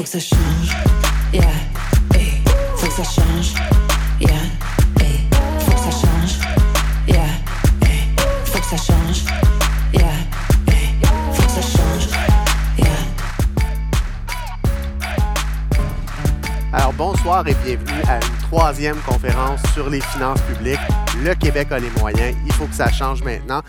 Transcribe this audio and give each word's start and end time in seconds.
faut 0.00 0.04
que 0.04 0.08
ça 0.08 0.18
change. 0.18 0.70
Yeah, 1.30 1.42
hey, 2.14 2.42
faut 2.76 2.86
que 2.86 2.92
ça 2.92 3.02
change. 3.04 3.52
Yeah, 4.18 4.30
hey, 4.98 5.28
faut 5.58 5.72
que 5.72 5.78
ça 5.78 5.90
change. 5.90 6.38
Yeah, 7.06 7.26
hey, 7.82 8.08
faut 8.46 8.60
que 8.60 8.64
ça 8.64 8.76
change. 8.78 9.24
Yeah, 9.92 10.04
hey, 10.68 10.96
faut 11.34 11.42
que 11.42 11.50
ça 11.50 11.60
change. 11.60 12.08
Yeah. 12.78 12.86
Alors 16.72 16.94
bonsoir 16.94 17.46
et 17.46 17.54
bienvenue 17.62 18.02
à 18.08 18.16
une 18.16 18.38
troisième 18.50 18.96
conférence 19.00 19.60
sur 19.74 19.90
les 19.90 20.00
finances 20.00 20.40
publiques. 20.42 20.80
Le 21.22 21.34
Québec 21.34 21.72
a 21.72 21.78
les 21.78 21.90
moyens, 22.00 22.34
il 22.46 22.52
faut 22.54 22.64
que 22.64 22.74
ça 22.74 22.90
change 22.90 23.22
maintenant. 23.22 23.60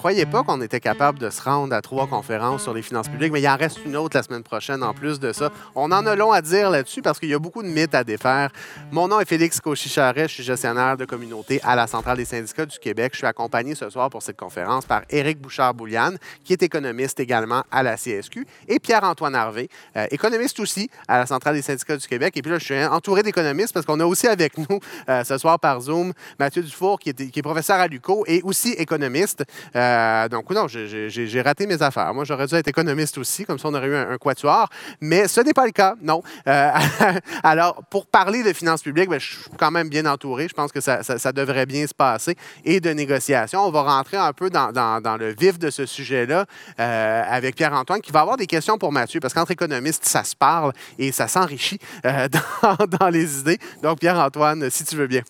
Croyez 0.00 0.24
pas 0.24 0.42
qu'on 0.42 0.62
était 0.62 0.80
capable 0.80 1.18
de 1.18 1.28
se 1.28 1.42
rendre 1.42 1.74
à 1.74 1.82
trois 1.82 2.06
conférences 2.06 2.62
sur 2.62 2.72
les 2.72 2.80
finances 2.80 3.10
publiques, 3.10 3.34
mais 3.34 3.42
il 3.42 3.48
en 3.48 3.56
reste 3.58 3.84
une 3.84 3.98
autre 3.98 4.16
la 4.16 4.22
semaine 4.22 4.42
prochaine 4.42 4.82
en 4.82 4.94
plus 4.94 5.20
de 5.20 5.30
ça. 5.30 5.50
On 5.74 5.92
en 5.92 6.06
a 6.06 6.16
long 6.16 6.32
à 6.32 6.40
dire 6.40 6.70
là-dessus 6.70 7.02
parce 7.02 7.20
qu'il 7.20 7.28
y 7.28 7.34
a 7.34 7.38
beaucoup 7.38 7.62
de 7.62 7.68
mythes 7.68 7.94
à 7.94 8.02
défaire. 8.02 8.50
Mon 8.92 9.08
nom 9.08 9.20
est 9.20 9.26
Félix 9.26 9.60
Cauchy-Charret, 9.60 10.26
je 10.26 10.32
suis 10.32 10.42
gestionnaire 10.42 10.96
de 10.96 11.04
communauté 11.04 11.60
à 11.64 11.76
la 11.76 11.86
Centrale 11.86 12.16
des 12.16 12.24
syndicats 12.24 12.64
du 12.64 12.78
Québec. 12.78 13.10
Je 13.12 13.18
suis 13.18 13.26
accompagné 13.26 13.74
ce 13.74 13.90
soir 13.90 14.08
pour 14.08 14.22
cette 14.22 14.38
conférence 14.38 14.86
par 14.86 15.02
Éric 15.10 15.38
Bouchard-Bouliane, 15.38 16.16
qui 16.44 16.54
est 16.54 16.62
économiste 16.62 17.20
également 17.20 17.62
à 17.70 17.82
la 17.82 17.96
CSQ, 17.96 18.46
et 18.68 18.78
Pierre-Antoine 18.78 19.34
Harvé, 19.34 19.68
euh, 19.98 20.06
économiste 20.10 20.60
aussi 20.60 20.88
à 21.08 21.18
la 21.18 21.26
Centrale 21.26 21.56
des 21.56 21.62
syndicats 21.62 21.98
du 21.98 22.08
Québec. 22.08 22.34
Et 22.38 22.40
puis 22.40 22.50
là, 22.50 22.58
je 22.58 22.64
suis 22.64 22.84
entouré 22.86 23.22
d'économistes 23.22 23.74
parce 23.74 23.84
qu'on 23.84 24.00
a 24.00 24.06
aussi 24.06 24.28
avec 24.28 24.56
nous 24.56 24.80
euh, 25.10 25.24
ce 25.24 25.36
soir 25.36 25.60
par 25.60 25.78
Zoom 25.82 26.14
Mathieu 26.38 26.62
Dufour, 26.62 26.98
qui 26.98 27.10
est, 27.10 27.30
qui 27.30 27.38
est 27.38 27.42
professeur 27.42 27.76
à 27.76 27.86
l'UCO 27.86 28.24
et 28.26 28.40
aussi 28.40 28.70
économiste. 28.70 29.44
Euh, 29.76 29.89
donc, 30.28 30.50
non, 30.50 30.68
j'ai- 30.68 31.42
raté 31.42 31.66
mes 31.66 31.80
affaires. 31.82 32.12
Moi, 32.14 32.24
j'aurais 32.24 32.46
dû 32.46 32.54
être 32.54 32.68
économiste 32.68 33.18
aussi, 33.18 33.44
comme 33.44 33.58
ça, 33.58 33.68
on 33.68 33.74
aurait 33.74 33.88
eu 33.88 33.94
un, 33.94 34.18
quatuor. 34.18 34.68
Mais 35.00 35.28
ce 35.28 35.40
n'est 35.40 35.52
pas 35.52 35.64
le 35.64 35.72
cas, 35.72 35.94
non. 36.02 36.22
Euh, 36.46 36.70
alors, 37.42 37.82
pour 37.90 38.06
parler 38.06 38.42
de 38.42 38.52
finances 38.52 38.82
publiques, 38.82 39.08
ben, 39.08 39.18
je 39.18 39.32
suis 39.32 39.50
quand 39.58 39.70
même 39.70 39.88
bien 39.88 40.06
entouré. 40.06 40.48
Je 40.48 40.54
pense 40.54 40.72
que 40.72 40.80
ça, 40.80 41.32
devrait 41.32 41.66
bien 41.66 41.86
se 41.86 41.94
passer. 41.94 42.36
Et 42.64 42.80
de 42.80 42.90
négociations, 42.90 43.60
on 43.60 43.70
va 43.70 43.82
rentrer 43.82 44.16
un 44.16 44.32
peu 44.32 44.50
dans, 44.50 44.70
le 45.18 45.34
vif 45.34 45.58
de 45.58 45.70
ce 45.70 45.86
sujet-là 45.86 46.46
euh, 46.78 47.22
avec 47.26 47.56
Pierre-Antoine, 47.56 48.00
qui 48.00 48.12
va 48.12 48.20
avoir 48.20 48.36
des 48.36 48.46
questions 48.46 48.78
pour 48.78 48.92
Mathieu, 48.92 49.20
parce 49.20 49.34
qu'entre 49.34 49.52
économistes, 49.52 50.04
ça 50.04 50.24
se 50.24 50.36
parle 50.36 50.72
et 50.98 51.12
ça 51.12 51.28
s'enrichit 51.28 51.78
euh, 52.04 52.28
dans, 53.00 53.08
les 53.08 53.40
idées. 53.40 53.58
Donc, 53.82 54.00
Pierre-Antoine, 54.00 54.70
si 54.70 54.84
tu 54.84 54.96
veux 54.96 55.06
bien. 55.06 55.22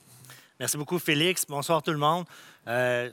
Merci 0.59 0.77
beaucoup, 0.77 0.99
Félix. 0.99 1.45
Bonsoir 1.49 1.83
tout 1.83 1.93
le 1.93 1.99
monde. 1.99 2.25
Euh, 2.69 3.11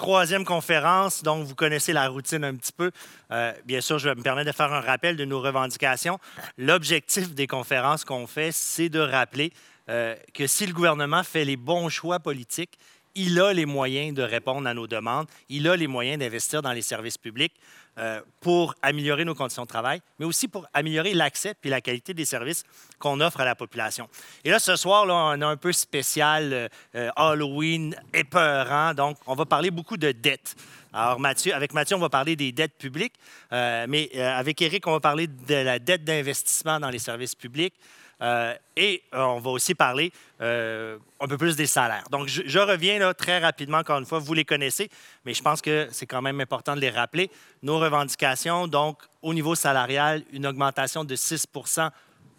troisième 0.00 0.46
conférence, 0.46 1.22
donc 1.22 1.44
vous 1.44 1.54
connaissez 1.54 1.92
la 1.92 2.08
routine 2.08 2.42
un 2.42 2.54
petit 2.54 2.72
peu. 2.72 2.90
Euh, 3.32 3.52
bien 3.66 3.82
sûr, 3.82 3.98
je 3.98 4.08
vais 4.08 4.14
me 4.14 4.22
permettre 4.22 4.50
de 4.50 4.56
faire 4.56 4.72
un 4.72 4.80
rappel 4.80 5.14
de 5.14 5.26
nos 5.26 5.42
revendications. 5.42 6.18
L'objectif 6.56 7.34
des 7.34 7.46
conférences 7.46 8.06
qu'on 8.06 8.26
fait, 8.26 8.50
c'est 8.50 8.88
de 8.88 8.98
rappeler 8.98 9.52
euh, 9.90 10.16
que 10.32 10.46
si 10.46 10.64
le 10.64 10.72
gouvernement 10.72 11.22
fait 11.22 11.44
les 11.44 11.58
bons 11.58 11.90
choix 11.90 12.18
politiques, 12.18 12.78
il 13.14 13.38
a 13.40 13.52
les 13.52 13.66
moyens 13.66 14.14
de 14.14 14.22
répondre 14.22 14.66
à 14.66 14.72
nos 14.72 14.86
demandes, 14.86 15.26
il 15.50 15.68
a 15.68 15.76
les 15.76 15.86
moyens 15.86 16.18
d'investir 16.18 16.62
dans 16.62 16.72
les 16.72 16.80
services 16.80 17.18
publics 17.18 17.52
euh, 18.00 18.22
pour 18.40 18.74
améliorer 18.80 19.26
nos 19.26 19.34
conditions 19.34 19.64
de 19.64 19.68
travail, 19.68 20.00
mais 20.18 20.24
aussi 20.24 20.48
pour 20.48 20.66
améliorer 20.72 21.12
l'accès 21.12 21.52
et 21.62 21.68
la 21.68 21.82
qualité 21.82 22.14
des 22.14 22.24
services 22.24 22.64
qu'on 22.98 23.20
offre 23.20 23.40
à 23.40 23.44
la 23.44 23.54
population. 23.54 24.08
Et 24.42 24.48
là, 24.48 24.58
ce 24.58 24.74
soir, 24.76 25.04
on 25.06 25.42
a 25.42 25.46
un 25.46 25.56
peu 25.58 25.70
spécial 25.70 26.50
euh, 26.50 26.68
euh, 26.94 27.10
Halloween 27.14 27.94
épeurant, 28.14 28.94
donc 28.94 29.18
on 29.26 29.34
va 29.34 29.44
parler 29.44 29.70
beaucoup 29.70 29.98
de 29.98 30.12
dettes. 30.12 30.56
Alors, 30.94 31.20
Mathieu, 31.20 31.54
avec 31.54 31.74
Mathieu, 31.74 31.94
on 31.94 32.00
va 32.00 32.08
parler 32.08 32.36
des 32.36 32.52
dettes 32.52 32.78
publiques, 32.78 33.14
mais 33.52 34.10
avec 34.18 34.60
Eric, 34.60 34.86
on 34.88 34.92
va 34.92 35.00
parler 35.00 35.28
de 35.28 35.54
la 35.54 35.78
dette 35.78 36.02
d'investissement 36.02 36.80
dans 36.80 36.90
les 36.90 36.98
services 36.98 37.34
publics. 37.34 37.74
Euh, 38.22 38.54
et 38.76 39.02
euh, 39.14 39.22
on 39.22 39.40
va 39.40 39.50
aussi 39.50 39.74
parler 39.74 40.12
euh, 40.40 40.98
un 41.20 41.26
peu 41.26 41.38
plus 41.38 41.56
des 41.56 41.66
salaires. 41.66 42.04
Donc, 42.10 42.28
je, 42.28 42.58
reviens 42.58 42.98
là, 42.98 43.14
très 43.14 43.38
rapidement, 43.38 43.78
encore 43.78 43.98
une 43.98 44.04
fois, 44.04 44.18
vous 44.18 44.34
les 44.34 44.44
connaissez, 44.44 44.90
mais 45.24 45.32
je 45.32 45.42
pense 45.42 45.60
que 45.62 45.88
c'est 45.90 46.06
quand 46.06 46.20
même 46.20 46.40
important 46.40 46.74
de 46.74 46.80
les 46.80 46.90
rappeler. 46.90 47.30
Nos 47.62 47.78
revendications, 47.78 48.66
donc, 48.66 48.98
au 49.22 49.32
niveau 49.32 49.54
salarial, 49.54 50.22
une 50.32 50.46
augmentation 50.46 51.04
de 51.04 51.16
6% 51.16 51.90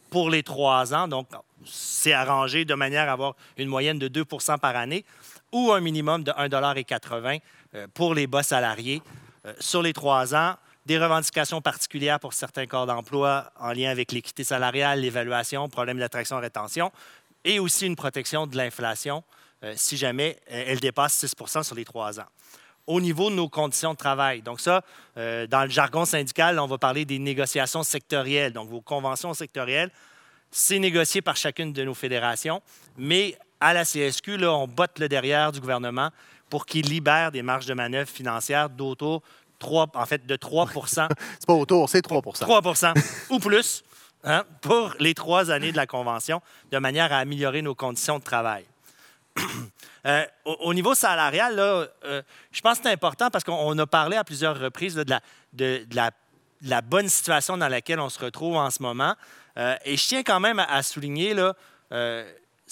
pour 0.10 0.30
les 0.30 0.44
trois 0.44 0.94
ans. 0.94 1.08
Donc, 1.08 1.28
c'est 1.66 2.14
arrangé 2.14 2.66
de 2.66 2.74
manière 2.76 3.10
à 3.10 3.14
avoir 3.14 3.36
une 3.58 3.68
moyenne 3.68 3.98
de 3.98 4.08
2% 4.08 4.60
par 4.60 4.76
année 4.76 5.06
ou 5.52 5.72
un 5.72 5.80
minimum 5.80 6.24
de 6.24 6.32
1,80 6.32 7.40
euh, 7.74 7.88
pour 7.94 8.14
les 8.14 8.28
bas 8.28 8.44
salariés 8.44 9.02
sur 9.60 9.82
les 9.82 9.92
trois 9.92 10.36
ans. 10.36 10.56
Des 10.86 10.98
revendications 10.98 11.62
particulières 11.62 12.20
pour 12.20 12.34
certains 12.34 12.66
corps 12.66 12.88
d'emploi 12.88 13.52
en 13.60 13.72
lien 13.72 13.92
avec 13.92 14.12
l'équité 14.12 14.44
salariale, 14.44 15.02
l'évaluation, 15.02 15.70
problème 15.70 16.00
d'attraction-rétention, 16.00 16.92
et 17.44 17.60
aussi 17.60 17.86
une 17.86 17.96
protection 17.96 18.48
de 18.48 18.58
l'inflation 18.58 19.24
euh, 19.64 19.74
si 19.76 19.96
jamais 19.96 20.38
euh, 20.52 20.64
elle 20.68 20.80
dépasse 20.80 21.24
6% 21.24 21.64
sur 21.64 21.76
les 21.76 21.86
trois 21.86 22.20
ans. 22.20 22.26
Au 22.88 23.00
niveau 23.00 23.30
de 23.30 23.36
nos 23.36 23.48
conditions 23.48 23.92
de 23.92 23.98
travail, 23.98 24.42
donc 24.42 24.60
ça, 24.60 24.84
euh, 25.18 25.46
dans 25.46 25.64
le 25.64 25.70
jargon 25.70 26.04
syndical, 26.04 26.58
on 26.58 26.66
va 26.66 26.80
parler 26.80 27.06
des 27.06 27.20
négociations 27.20 27.84
sectorielles, 27.84 28.54
donc 28.54 28.70
vos 28.70 28.82
conventions 28.82 29.36
sectorielles, 29.36 29.92
c'est 30.50 30.80
négocié 30.80 31.22
par 31.22 31.36
chacune 31.36 31.74
de 31.74 31.84
nos 31.84 31.94
fédérations, 31.94 32.62
mais 32.98 33.38
à 33.60 33.74
la 33.74 33.86
CSQ, 33.86 34.38
là, 34.38 34.52
on 34.52 34.68
botte 34.68 34.98
le 34.98 35.08
derrière 35.08 35.52
du 35.52 35.60
gouvernement 35.60 36.10
pour 36.50 36.66
qu'il 36.66 36.88
libère 36.88 37.32
des 37.32 37.44
marges 37.44 37.68
de 37.68 37.76
manœuvre 37.76 38.10
financières 38.10 38.70
d'autour 38.70 39.22
3, 39.62 39.88
en 39.94 40.06
fait, 40.06 40.26
de 40.26 40.36
3 40.36 40.68
C'est 40.88 41.46
pas 41.48 41.54
autour, 41.54 41.88
c'est 41.90 42.06
3% 42.06 42.44
3% 42.46 42.94
ou 43.30 43.40
plus 43.40 43.84
hein, 44.26 44.44
pour 44.62 44.94
les 45.00 45.14
trois 45.14 45.50
années 45.52 45.72
de 45.72 45.78
la 45.78 45.88
Convention, 45.88 46.42
de 46.72 46.78
manière 46.80 47.14
à 47.14 47.18
améliorer 47.20 47.62
nos 47.62 47.76
conditions 47.76 48.20
de 48.20 48.24
travail. 48.24 48.66
Euh, 50.08 50.26
au, 50.46 50.54
au 50.62 50.74
niveau 50.74 50.96
salarial, 50.96 51.56
là, 51.56 51.86
euh, 52.06 52.24
je 52.52 52.60
pense 52.62 52.80
que 52.80 52.86
c'est 52.86 52.92
important 52.92 53.30
parce 53.30 53.44
qu'on 53.44 53.54
on 53.54 53.78
a 53.78 53.86
parlé 53.86 54.18
à 54.18 54.24
plusieurs 54.24 54.60
reprises 54.60 54.98
là, 54.98 55.04
de, 55.04 55.12
la, 55.12 55.20
de- 55.54 55.86
de 55.86 55.96
la- 55.96 56.10
de 56.10 56.70
la 56.72 56.82
bonne 56.82 57.08
situation 57.08 57.56
dans 57.56 57.68
laquelle 57.68 58.00
on 58.00 58.10
se 58.10 58.18
retrouve 58.18 58.56
en 58.56 58.72
ce 58.72 58.82
moment. 58.82 59.14
Euh, 59.60 59.76
et 59.86 59.98
je 59.98 60.08
tiens 60.08 60.24
quand 60.24 60.40
même 60.40 60.58
à, 60.58 60.64
à 60.64 60.82
souligner, 60.82 61.36
là, 61.36 61.54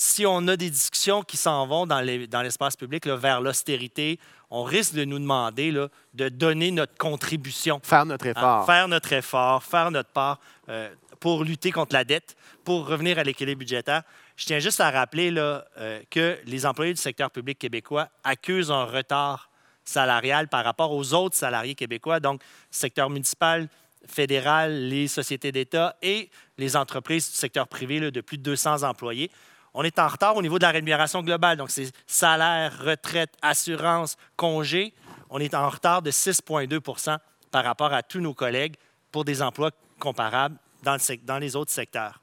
si 0.01 0.25
on 0.25 0.47
a 0.47 0.55
des 0.55 0.69
discussions 0.69 1.23
qui 1.23 1.35
s'en 1.35 1.67
vont 1.67 1.85
dans 1.85 1.99
les- 1.99 2.25
dans 2.25 2.41
l'espace 2.41 2.77
public 2.77 3.05
là, 3.05 3.17
vers 3.17 3.41
l'austérité, 3.41 4.17
on 4.49 4.63
risque 4.63 4.93
de 4.93 5.03
nous 5.03 5.19
demander 5.19 5.71
là, 5.71 5.89
de 6.13 6.29
donner 6.29 6.71
notre 6.71 6.95
contribution 6.95 7.81
Faire 7.83 8.05
notre 8.05 8.27
effort. 8.27 8.65
faire 8.65 8.87
notre 8.87 9.11
effort, 9.11 9.61
faire 9.61 9.91
notre 9.91 10.09
part 10.11 10.39
euh, 10.69 10.89
pour 11.19 11.43
lutter 11.43 11.71
contre 11.73 11.93
la 11.93 12.05
dette, 12.05 12.37
pour 12.63 12.87
revenir 12.87 13.19
à 13.19 13.23
l'équilibre 13.23 13.59
budgétaire. 13.59 14.03
Je 14.37 14.45
tiens 14.45 14.59
juste 14.59 14.79
à 14.79 14.89
rappeler 14.89 15.31
là, 15.31 15.65
euh, 15.77 16.01
que 16.09 16.37
les 16.45 16.65
employés 16.65 16.93
du 16.93 17.01
secteur 17.01 17.29
public 17.29 17.59
québécois 17.59 18.07
accusent 18.23 18.71
un 18.71 18.85
retard 18.85 19.49
salarial 19.83 20.47
par 20.47 20.63
rapport 20.63 20.93
aux 20.93 21.13
autres 21.13 21.35
salariés 21.35 21.75
québécois, 21.75 22.21
donc 22.21 22.41
secteur 22.71 23.09
municipal, 23.09 23.67
fédéral, 24.07 24.87
les 24.87 25.09
sociétés 25.09 25.51
d'État 25.51 25.97
et 26.01 26.29
les 26.57 26.77
entreprises 26.77 27.29
du 27.29 27.35
secteur 27.35 27.67
privé 27.67 27.99
là, 27.99 28.11
de 28.11 28.21
plus 28.21 28.37
de 28.37 28.43
200 28.43 28.83
employés. 28.83 29.29
On 29.73 29.83
est 29.83 29.99
en 29.99 30.07
retard 30.07 30.35
au 30.35 30.41
niveau 30.41 30.57
de 30.57 30.63
la 30.63 30.71
rémunération 30.71 31.21
globale, 31.21 31.57
donc 31.57 31.69
c'est 31.69 31.91
salaire, 32.07 32.77
retraite, 32.83 33.33
assurance, 33.41 34.17
congé. 34.35 34.93
On 35.29 35.39
est 35.39 35.53
en 35.53 35.69
retard 35.69 36.01
de 36.01 36.11
6,2% 36.11 37.17
par 37.51 37.63
rapport 37.63 37.93
à 37.93 38.03
tous 38.03 38.19
nos 38.19 38.33
collègues 38.33 38.75
pour 39.11 39.25
des 39.25 39.41
emplois 39.41 39.71
comparables 39.99 40.57
dans, 40.83 41.39
les 41.39 41.55
autres 41.55 41.71
secteurs. 41.71 42.21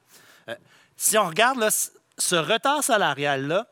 Euh, 0.48 0.54
si 0.96 1.18
on 1.18 1.26
regarde 1.26 1.64
ce 2.18 2.36
retard 2.36 2.82
salarial-là, 2.82 3.66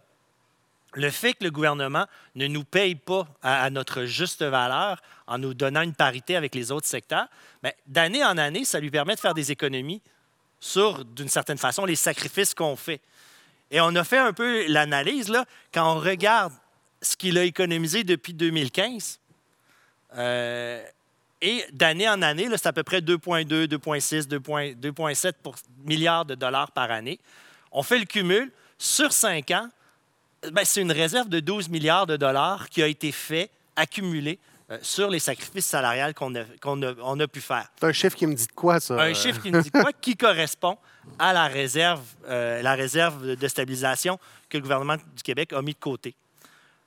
le 0.92 1.10
fait 1.10 1.34
que 1.34 1.44
le 1.44 1.50
gouvernement 1.50 2.06
ne 2.36 2.46
nous 2.46 2.62
paye 2.62 2.94
pas 2.94 3.26
à, 3.42 3.64
à 3.64 3.70
notre 3.70 4.04
juste 4.04 4.44
valeur 4.44 5.00
en 5.26 5.38
nous 5.38 5.54
donnant 5.54 5.82
une 5.82 5.94
parité 5.94 6.36
avec 6.36 6.54
les 6.54 6.70
autres 6.70 6.86
secteurs, 6.86 7.26
ben, 7.62 7.72
d'année 7.86 8.24
en 8.24 8.38
année, 8.38 8.64
ça 8.64 8.78
lui 8.78 8.90
permet 8.90 9.16
de 9.16 9.20
faire 9.20 9.34
des 9.34 9.50
économies 9.50 10.02
sur, 10.60 11.04
d'une 11.04 11.28
certaine 11.28 11.58
façon, 11.58 11.84
les 11.84 11.96
sacrifices 11.96 12.54
qu'on 12.54 12.76
fait. 12.76 13.00
Et 13.74 13.80
on 13.80 13.92
a 13.96 14.04
fait 14.04 14.18
un 14.18 14.32
peu 14.32 14.68
l'analyse, 14.68 15.28
là, 15.28 15.44
quand 15.72 15.96
on 15.96 15.98
regarde 15.98 16.52
ce 17.02 17.16
qu'il 17.16 17.36
a 17.38 17.42
économisé 17.42 18.04
depuis 18.04 18.32
2015, 18.32 19.18
euh, 20.16 20.80
et 21.42 21.64
d'année 21.72 22.08
en 22.08 22.22
année, 22.22 22.46
c'est 22.52 22.68
à 22.68 22.72
peu 22.72 22.84
près 22.84 23.00
2,2, 23.00 23.66
2,6, 23.66 24.28
2,7 24.28 24.76
2,7 24.78 25.32
pour- 25.42 25.56
milliards 25.84 26.24
de 26.24 26.36
dollars 26.36 26.70
par 26.70 26.92
année. 26.92 27.18
On 27.72 27.82
fait 27.82 27.98
le 27.98 28.04
cumul. 28.04 28.52
Sur 28.78 29.12
cinq 29.12 29.50
ans, 29.50 29.68
ben, 30.52 30.64
c'est 30.64 30.80
une 30.80 30.92
réserve 30.92 31.28
de 31.28 31.40
12 31.40 31.68
milliards 31.68 32.06
de 32.06 32.16
dollars 32.16 32.68
qui 32.68 32.80
a 32.80 32.86
été 32.86 33.10
fait, 33.10 33.50
accumulée, 33.74 34.38
sur 34.82 35.10
les 35.10 35.18
sacrifices 35.18 35.66
salariales 35.66 36.14
qu'on 36.14 36.34
a, 36.34 36.44
qu'on 36.60 36.82
a- 36.82 36.94
on 37.02 37.18
a 37.20 37.26
pu 37.28 37.40
faire. 37.40 37.66
C'est 37.78 37.86
un 37.86 37.92
chiffre 37.92 38.16
qui 38.16 38.26
me 38.26 38.34
dit 38.34 38.46
de 38.46 38.52
quoi, 38.52 38.80
ça? 38.80 38.94
Un 39.00 39.14
chiffre 39.14 39.40
qui 39.42 39.50
nous 39.50 39.60
dit 39.62 39.70
quoi? 39.70 39.92
Qui 40.00 40.16
correspond 40.16 40.76
à 41.18 41.32
la 41.32 41.46
réserve, 41.46 42.02
euh, 42.28 42.62
la 42.62 42.74
réserve 42.74 43.34
de 43.36 43.48
stabilisation 43.48 44.18
que 44.48 44.56
le 44.58 44.62
gouvernement 44.62 44.96
du 44.96 45.22
Québec 45.22 45.52
a 45.52 45.60
mis 45.62 45.72
de 45.74 45.78
côté. 45.78 46.14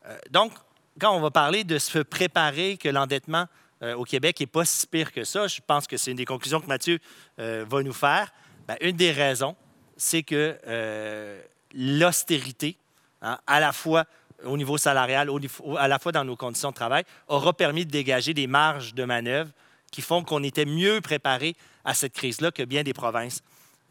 Euh, 0.06 0.18
donc, 0.32 0.54
quand 1.00 1.16
on 1.16 1.20
va 1.20 1.30
parler 1.32 1.64
de 1.64 1.78
se 1.78 2.00
préparer 2.00 2.78
que 2.78 2.90
l'endettement 2.90 3.46
euh, 3.84 3.94
au 3.96 4.04
Québec 4.06 4.40
n'est 4.40 4.48
pas 4.48 4.66
si 4.66 4.88
pire 4.88 5.12
que 5.12 5.24
ça, 5.24 5.48
je 5.48 5.60
pense 5.66 5.86
que 5.86 5.98
c'est 5.98 6.10
une 6.12 6.18
des 6.18 6.26
conclusions 6.26 6.60
que 6.60 6.66
Mathieu 6.68 6.98
euh, 7.40 7.64
va 7.70 7.84
nous 7.84 7.94
faire. 7.94 8.32
Ben, 8.68 8.76
une 8.82 8.96
des 8.96 9.12
raisons, 9.12 9.56
c'est 9.96 10.24
que 10.24 10.58
euh, 10.66 11.40
l'austérité, 11.74 12.78
hein, 13.22 13.38
à 13.48 13.60
la 13.60 13.72
fois 13.72 14.06
au 14.44 14.58
niveau 14.58 14.78
salarial, 14.78 15.30
à 15.78 15.88
la 15.88 16.00
fois 16.00 16.12
dans 16.12 16.24
nos 16.24 16.36
conditions 16.36 16.70
de 16.70 16.76
travail, 16.76 17.04
aura 17.28 17.54
permis 17.54 17.86
de 17.86 17.92
dégager 17.92 18.34
des 18.34 18.48
marges 18.48 18.94
de 18.94 19.04
manœuvre 19.04 19.50
qui 19.92 20.02
font 20.02 20.24
qu'on 20.24 20.44
était 20.44 20.66
mieux 20.66 21.02
préparé 21.02 21.56
à 21.86 21.94
cette 21.94 22.14
crise-là 22.14 22.52
que 22.52 22.64
bien 22.64 22.84
des 22.84 22.94
provinces 22.94 23.42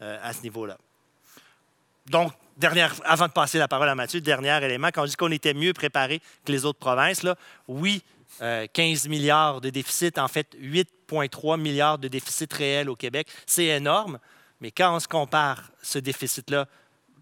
euh, 0.01 0.17
à 0.21 0.33
ce 0.33 0.43
niveau-là. 0.43 0.77
Donc, 2.07 2.31
dernière, 2.55 2.93
avant 3.03 3.27
de 3.27 3.31
passer 3.31 3.57
la 3.57 3.67
parole 3.67 3.89
à 3.89 3.95
Mathieu, 3.95 4.21
dernier 4.21 4.63
élément, 4.63 4.89
quand 4.93 5.03
on 5.03 5.05
dit 5.05 5.15
qu'on 5.15 5.31
était 5.31 5.53
mieux 5.53 5.73
préparé 5.73 6.21
que 6.45 6.51
les 6.51 6.65
autres 6.65 6.79
provinces, 6.79 7.23
là, 7.23 7.35
oui, 7.67 8.03
15 8.39 8.41
euh, 8.41 9.09
milliards 9.09 9.61
de 9.61 9.69
déficit, 9.69 10.17
en 10.17 10.27
fait 10.27 10.55
8,3 10.61 11.59
milliards 11.59 11.97
de 11.97 12.07
déficit 12.07 12.51
réel 12.53 12.89
au 12.89 12.95
Québec, 12.95 13.27
c'est 13.45 13.65
énorme, 13.65 14.19
mais 14.61 14.71
quand 14.71 14.95
on 14.95 14.99
se 14.99 15.07
compare 15.07 15.71
ce 15.81 15.99
déficit-là 15.99 16.67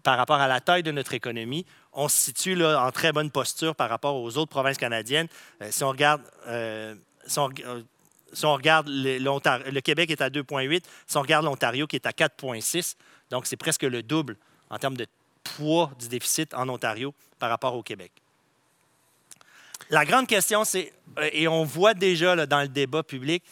par 0.02 0.16
rapport 0.16 0.36
à 0.36 0.46
la 0.46 0.60
taille 0.60 0.82
de 0.82 0.92
notre 0.92 1.14
économie, 1.14 1.66
on 1.96 2.08
se 2.08 2.16
situe 2.16 2.54
là, 2.54 2.84
en 2.84 2.92
très 2.92 3.10
bonne 3.10 3.30
posture 3.30 3.74
par 3.74 3.88
rapport 3.88 4.14
aux 4.16 4.36
autres 4.36 4.50
provinces 4.50 4.76
canadiennes. 4.76 5.28
Euh, 5.62 5.68
si 5.70 5.82
on 5.82 5.88
regarde, 5.88 6.22
euh, 6.46 6.94
si 7.26 7.38
on, 7.38 8.52
regarde 8.52 8.86
le, 8.88 9.80
Québec 9.80 10.10
est 10.10 10.20
à 10.20 10.28
2,8, 10.28 10.82
si 11.06 11.16
on 11.16 11.22
regarde 11.22 11.46
l'Ontario 11.46 11.86
qui 11.86 11.96
est 11.96 12.06
à 12.06 12.10
4,6, 12.10 12.96
donc 13.30 13.46
c'est 13.46 13.56
presque 13.56 13.82
le 13.82 14.02
double 14.02 14.36
en 14.68 14.78
termes 14.78 14.96
de 14.96 15.06
poids 15.42 15.90
du 15.98 16.08
déficit 16.08 16.52
en 16.52 16.68
Ontario 16.68 17.14
par 17.38 17.48
rapport 17.48 17.74
au 17.74 17.82
Québec. 17.82 18.12
La 19.88 20.04
grande 20.04 20.26
question, 20.26 20.64
c'est, 20.64 20.92
euh, 21.18 21.30
et 21.32 21.48
on 21.48 21.64
voit 21.64 21.94
déjà 21.94 22.46
dans 22.46 22.60
le 22.60 22.68
débat 22.68 23.02
public, 23.02 23.42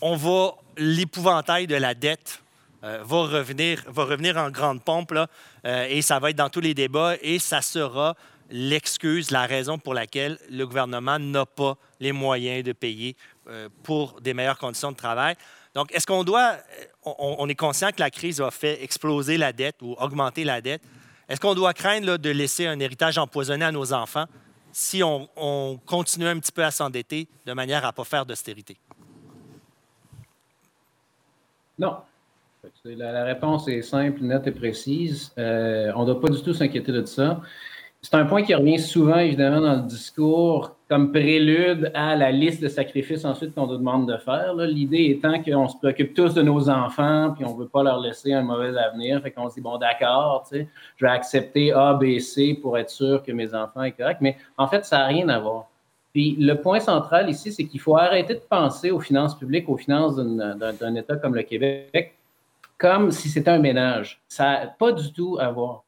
on 0.00 0.16
voit 0.16 0.58
l'épouvantail 0.76 1.66
de 1.66 1.76
la 1.76 1.94
dette 1.94 2.42
euh, 2.84 3.02
va, 3.02 3.22
revenir, 3.22 3.82
va 3.86 4.04
revenir 4.04 4.36
en 4.36 4.50
grande 4.50 4.82
pompe, 4.82 5.12
là, 5.12 5.26
euh, 5.64 5.86
et 5.88 6.02
ça 6.02 6.18
va 6.18 6.28
être 6.28 6.36
dans 6.36 6.50
tous 6.50 6.60
les 6.60 6.74
débats, 6.74 7.14
et 7.22 7.38
ça 7.38 7.62
sera 7.62 8.14
l'excuse, 8.50 9.30
la 9.30 9.46
raison 9.46 9.78
pour 9.78 9.94
laquelle 9.94 10.38
le 10.50 10.66
gouvernement 10.66 11.18
n'a 11.18 11.46
pas 11.46 11.78
les 11.98 12.12
moyens 12.12 12.62
de 12.62 12.72
payer 12.72 13.16
euh, 13.48 13.70
pour 13.82 14.20
des 14.20 14.34
meilleures 14.34 14.58
conditions 14.58 14.92
de 14.92 14.98
travail. 14.98 15.34
Donc, 15.74 15.94
est-ce 15.94 16.06
qu'on 16.06 16.24
doit, 16.24 16.56
on, 17.06 17.48
est 17.48 17.54
conscient 17.54 17.90
que 17.90 18.00
la 18.00 18.10
crise 18.10 18.42
a 18.42 18.50
fait 18.50 18.84
exploser 18.84 19.38
la 19.38 19.54
dette 19.54 19.76
ou 19.80 19.96
augmenter 19.98 20.44
la 20.44 20.60
dette. 20.60 20.82
Est-ce 21.28 21.40
qu'on 21.40 21.54
doit 21.54 21.72
craindre 21.72 22.18
de 22.18 22.30
laisser 22.30 22.66
un 22.66 22.78
héritage 22.78 23.16
empoisonné 23.16 23.64
à 23.64 23.72
nos 23.72 23.92
enfants 23.94 24.26
si 24.72 25.02
on, 25.02 25.28
on 25.36 25.80
continue 25.86 26.26
un 26.26 26.38
petit 26.38 26.52
peu 26.52 26.62
à 26.62 26.70
s'endetter 26.70 27.26
de 27.46 27.52
manière 27.54 27.82
à 27.84 27.88
ne 27.88 27.92
pas 27.92 28.04
faire 28.04 28.26
d'austérité? 28.26 28.76
Non, 31.78 31.96
la, 32.84 33.24
réponse 33.24 33.68
est 33.68 33.82
simple, 33.82 34.22
nette 34.22 34.46
et 34.46 34.52
précise. 34.52 35.32
Euh, 35.38 35.92
on 35.96 36.00
ne 36.00 36.06
doit 36.06 36.20
pas 36.20 36.28
du 36.28 36.42
tout 36.42 36.54
s'inquiéter 36.54 36.92
de 36.92 37.04
ça. 37.04 37.40
C'est 38.04 38.16
un 38.16 38.26
point 38.26 38.42
qui 38.42 38.54
revient 38.54 38.78
souvent, 38.78 39.16
évidemment, 39.16 39.62
dans 39.62 39.76
le 39.76 39.88
discours 39.88 40.76
comme 40.90 41.10
prélude 41.10 41.90
à 41.94 42.14
la 42.16 42.30
liste 42.30 42.62
de 42.62 42.68
sacrifices 42.68 43.24
ensuite 43.24 43.54
qu'on 43.54 43.66
nous 43.66 43.78
demande 43.78 44.06
de 44.06 44.18
faire. 44.18 44.54
L'idée 44.54 45.06
étant 45.06 45.42
qu'on 45.42 45.68
se 45.68 45.78
préoccupe 45.78 46.12
tous 46.12 46.34
de 46.34 46.42
nos 46.42 46.68
enfants, 46.68 47.32
puis 47.34 47.46
on 47.46 47.54
ne 47.54 47.62
veut 47.62 47.68
pas 47.68 47.82
leur 47.82 47.98
laisser 47.98 48.34
un 48.34 48.42
mauvais 48.42 48.76
avenir. 48.76 49.22
Fait 49.22 49.30
qu'on 49.30 49.48
se 49.48 49.54
dit, 49.54 49.62
bon, 49.62 49.78
d'accord, 49.78 50.46
je 50.52 50.66
vais 51.00 51.10
accepter 51.10 51.72
A, 51.72 51.94
B, 51.94 52.18
C 52.18 52.58
pour 52.60 52.76
être 52.76 52.90
sûr 52.90 53.22
que 53.22 53.32
mes 53.32 53.54
enfants 53.54 53.82
sont 53.82 53.90
corrects. 53.96 54.20
Mais 54.20 54.36
en 54.58 54.66
fait, 54.68 54.84
ça 54.84 54.98
n'a 54.98 55.06
rien 55.06 55.28
à 55.30 55.38
voir. 55.38 55.64
Puis 56.12 56.36
le 56.38 56.60
point 56.60 56.80
central 56.80 57.30
ici, 57.30 57.52
c'est 57.52 57.64
qu'il 57.64 57.80
faut 57.80 57.96
arrêter 57.96 58.34
de 58.34 58.42
penser 58.48 58.90
aux 58.90 59.00
finances 59.00 59.36
publiques, 59.36 59.68
aux 59.68 59.78
finances 59.78 60.16
d'un 60.16 60.94
État 60.94 61.16
comme 61.16 61.34
le 61.34 61.42
Québec, 61.42 62.14
comme 62.78 63.10
si 63.10 63.28
c'était 63.28 63.50
un 63.50 63.58
ménage. 63.58 64.22
Ça 64.28 64.44
n'a 64.44 64.66
pas 64.66 64.92
du 64.92 65.12
tout 65.12 65.38
à 65.40 65.50
voir. 65.50 65.84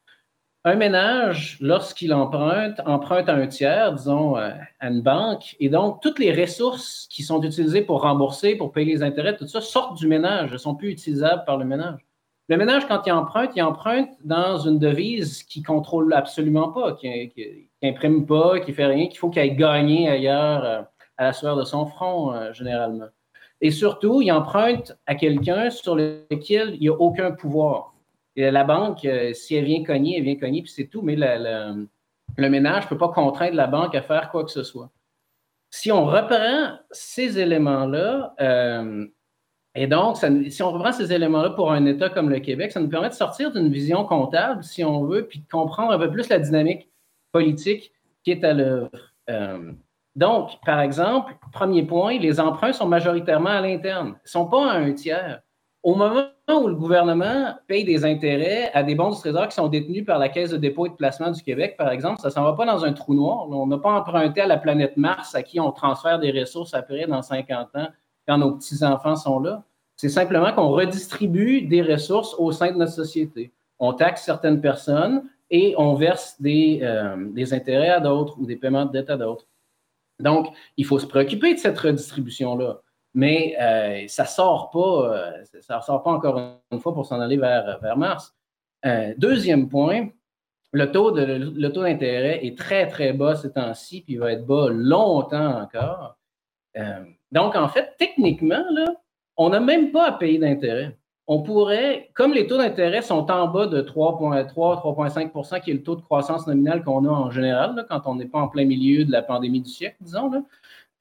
Un 0.63 0.75
ménage, 0.75 1.57
lorsqu'il 1.61 2.13
emprunte, 2.13 2.81
emprunte 2.85 3.29
à 3.29 3.35
un 3.35 3.47
tiers, 3.47 3.93
disons 3.93 4.37
euh, 4.37 4.51
à 4.79 4.89
une 4.89 5.01
banque, 5.01 5.55
et 5.61 5.69
donc 5.69 6.01
toutes 6.01 6.19
les 6.19 6.33
ressources 6.33 7.07
qui 7.09 7.23
sont 7.23 7.41
utilisées 7.41 7.83
pour 7.83 8.01
rembourser, 8.01 8.55
pour 8.55 8.73
payer 8.73 8.95
les 8.95 9.03
intérêts, 9.03 9.37
tout 9.37 9.47
ça 9.47 9.61
sortent 9.61 9.97
du 9.97 10.07
ménage, 10.07 10.51
ne 10.51 10.57
sont 10.57 10.75
plus 10.75 10.91
utilisables 10.91 11.45
par 11.45 11.57
le 11.57 11.63
ménage. 11.63 12.05
Le 12.49 12.57
ménage, 12.57 12.87
quand 12.87 13.01
il 13.05 13.11
emprunte, 13.11 13.51
il 13.55 13.61
emprunte 13.61 14.09
dans 14.23 14.57
une 14.57 14.79
devise 14.79 15.43
qui 15.43 15.63
contrôle 15.63 16.13
absolument 16.13 16.69
pas, 16.73 16.93
qui 16.93 17.63
n'imprime 17.81 18.25
pas, 18.25 18.59
qui 18.59 18.73
fait 18.73 18.85
rien, 18.85 19.07
qu'il 19.07 19.19
faut 19.19 19.29
qu'il 19.29 19.41
aille 19.41 19.55
gagner 19.55 20.09
ailleurs 20.09 20.65
euh, 20.65 20.81
à 21.17 21.25
la 21.25 21.33
sueur 21.33 21.55
de 21.55 21.63
son 21.63 21.85
front, 21.85 22.33
euh, 22.33 22.51
généralement. 22.53 23.07
Et 23.61 23.71
surtout, 23.71 24.21
il 24.21 24.31
emprunte 24.31 24.97
à 25.05 25.15
quelqu'un 25.15 25.69
sur 25.69 25.95
lequel 25.95 26.75
il 26.75 26.81
n'y 26.81 26.89
a 26.89 26.93
aucun 26.93 27.31
pouvoir. 27.31 27.93
La 28.35 28.63
banque, 28.63 29.03
euh, 29.05 29.33
si 29.33 29.55
elle 29.55 29.65
vient 29.65 29.83
cogner, 29.83 30.17
elle 30.17 30.23
vient 30.23 30.35
cogner, 30.35 30.61
puis 30.61 30.71
c'est 30.71 30.85
tout, 30.85 31.01
mais 31.01 31.15
le, 31.17 31.87
ménage 32.37 32.83
ne 32.83 32.89
peut 32.89 32.97
pas 32.97 33.09
contraindre 33.09 33.55
la 33.55 33.65
banque 33.65 33.95
à 33.95 34.03
faire 34.03 34.29
quoi 34.29 34.43
que 34.43 34.51
ce 34.51 34.61
soit. 34.61 34.91
Si 35.71 35.91
on 35.91 36.05
reprend 36.05 36.77
ces 36.91 37.39
éléments-là, 37.39 38.35
euh, 38.39 39.07
et 39.73 39.87
donc, 39.87 40.17
si 40.49 40.63
on 40.63 40.71
reprend 40.71 40.91
ces 40.91 41.11
éléments-là 41.11 41.51
pour 41.51 41.71
un 41.71 41.85
État 41.85 42.09
comme 42.09 42.29
le 42.29 42.39
Québec, 42.39 42.71
ça 42.71 42.79
nous 42.79 42.89
permet 42.89 43.09
de 43.09 43.13
sortir 43.13 43.51
d'une 43.51 43.71
vision 43.71 44.05
comptable, 44.05 44.63
si 44.63 44.83
on 44.83 45.03
veut, 45.05 45.27
puis 45.27 45.39
de 45.39 45.47
comprendre 45.47 45.91
un 45.91 45.99
peu 45.99 46.11
plus 46.11 46.29
la 46.29 46.39
dynamique 46.39 46.89
politique 47.31 47.91
qui 48.23 48.31
est 48.31 48.43
à 48.43 48.53
l'œuvre. 48.53 48.89
Euh, 49.29 49.71
donc, 50.17 50.49
par 50.65 50.79
exemple, 50.79 51.37
premier 51.53 51.83
point, 51.83 52.17
les 52.17 52.39
emprunts 52.39 52.73
sont 52.73 52.87
majoritairement 52.87 53.51
à 53.51 53.61
l'interne. 53.61 54.09
Ne 54.09 54.13
sont 54.25 54.47
pas 54.47 54.71
à 54.71 54.77
un 54.77 54.91
tiers. 54.93 55.41
Au 55.83 55.93
moment 55.93 56.25
où 56.49 56.67
le 56.67 56.73
gouvernement 56.73 57.53
paye 57.67 57.85
des 57.85 58.03
intérêts 58.03 58.71
à 58.73 58.81
des 58.81 58.95
bons 58.95 59.11
du 59.11 59.19
Trésor 59.19 59.47
qui 59.47 59.55
sont 59.55 59.67
détenus 59.67 60.03
par 60.03 60.17
la 60.17 60.29
Caisse 60.29 60.49
de 60.49 60.57
dépôt 60.57 60.87
et 60.87 60.89
de 60.89 60.95
placement 60.95 61.29
du 61.29 61.43
Québec, 61.43 61.75
par 61.77 61.91
exemple, 61.91 62.19
ça 62.19 62.29
ne 62.29 62.33
s'en 62.33 62.43
va 62.43 62.53
pas 62.53 62.65
dans 62.65 62.83
un 62.83 62.93
trou 62.93 63.13
noir. 63.13 63.47
On 63.47 63.67
n'a 63.67 63.77
pas 63.77 63.91
emprunté 63.91 64.41
à 64.41 64.47
la 64.47 64.57
planète 64.57 64.97
Mars 64.97 65.35
à 65.35 65.43
qui 65.43 65.59
on 65.59 65.71
transfère 65.71 66.17
des 66.17 66.31
ressources 66.31 66.73
après 66.73 67.05
dans 67.05 67.21
50 67.21 67.75
ans 67.75 67.89
quand 68.27 68.39
nos 68.39 68.53
petits-enfants 68.53 69.15
sont 69.15 69.39
là. 69.39 69.65
C'est 69.97 70.09
simplement 70.09 70.51
qu'on 70.51 70.69
redistribue 70.69 71.61
des 71.61 71.83
ressources 71.83 72.33
au 72.39 72.51
sein 72.51 72.71
de 72.71 72.77
notre 72.77 72.93
société. 72.93 73.53
On 73.77 73.93
taxe 73.93 74.23
certaines 74.23 74.61
personnes 74.61 75.29
et 75.51 75.75
on 75.77 75.93
verse 75.93 76.41
des, 76.41 76.79
euh, 76.81 77.15
des 77.33 77.53
intérêts 77.53 77.89
à 77.89 77.99
d'autres 77.99 78.35
ou 78.39 78.47
des 78.47 78.55
paiements 78.55 78.85
de 78.85 78.91
dette 78.93 79.11
à 79.11 79.17
d'autres. 79.17 79.45
Donc, 80.19 80.47
il 80.77 80.85
faut 80.85 80.99
se 80.99 81.05
préoccuper 81.05 81.53
de 81.53 81.59
cette 81.59 81.77
redistribution-là. 81.77 82.81
Mais 83.13 83.55
euh, 83.59 84.07
ça 84.07 84.23
ne 84.23 84.27
sort, 84.27 84.69
pas, 84.69 85.39
euh, 85.59 85.61
sort 85.81 86.03
pas 86.03 86.11
encore 86.11 86.61
une 86.71 86.79
fois 86.79 86.93
pour 86.93 87.05
s'en 87.05 87.19
aller 87.19 87.37
vers, 87.37 87.97
Mars. 87.97 88.35
Euh, 88.85 89.13
deuxième 89.17 89.69
point, 89.69 90.09
le 90.71 90.91
taux, 90.91 91.11
de, 91.11 91.23
le 91.23 91.71
taux 91.71 91.83
d'intérêt 91.83 92.45
est 92.45 92.57
très, 92.57 92.87
très 92.87 93.13
bas 93.13 93.35
ces 93.35 93.51
temps-ci, 93.51 94.01
puis 94.01 94.13
il 94.13 94.19
va 94.19 94.33
être 94.33 94.45
bas 94.45 94.69
longtemps 94.69 95.61
encore. 95.61 96.17
donc, 97.31 97.55
en 97.55 97.67
fait, 97.69 97.95
techniquement, 97.97 98.63
là, 98.71 98.93
on 99.35 99.49
n'a 99.49 99.59
même 99.59 99.91
pas 99.91 100.07
à 100.09 100.11
payer 100.11 100.37
d'intérêt 100.37 100.97
on 101.27 101.41
pourrait, 101.41 102.09
comme 102.13 102.33
les 102.33 102.47
taux 102.47 102.57
d'intérêt 102.57 103.01
sont 103.01 103.29
en 103.29 103.47
bas 103.47 103.67
de 103.67 103.81
3,3, 103.81 104.53
3,5% 104.53 105.61
qui 105.61 105.71
est 105.71 105.73
le 105.73 105.83
taux 105.83 105.97
de 105.97 106.01
croissance 106.01 106.47
nominale 106.47 106.83
qu'on 106.83 107.03
a 107.05 107.09
en 107.09 107.29
général, 107.31 107.85
quand 107.89 108.01
on 108.05 108.15
n'est 108.15 108.27
pas 108.27 108.39
en 108.39 108.47
plein 108.47 108.63
milieu 108.63 109.03
de 109.03 109.11
la 109.11 109.21
pandémie 109.21 109.61
du 109.61 109.69
siècle, 109.69 109.97
disons, 109.99 110.31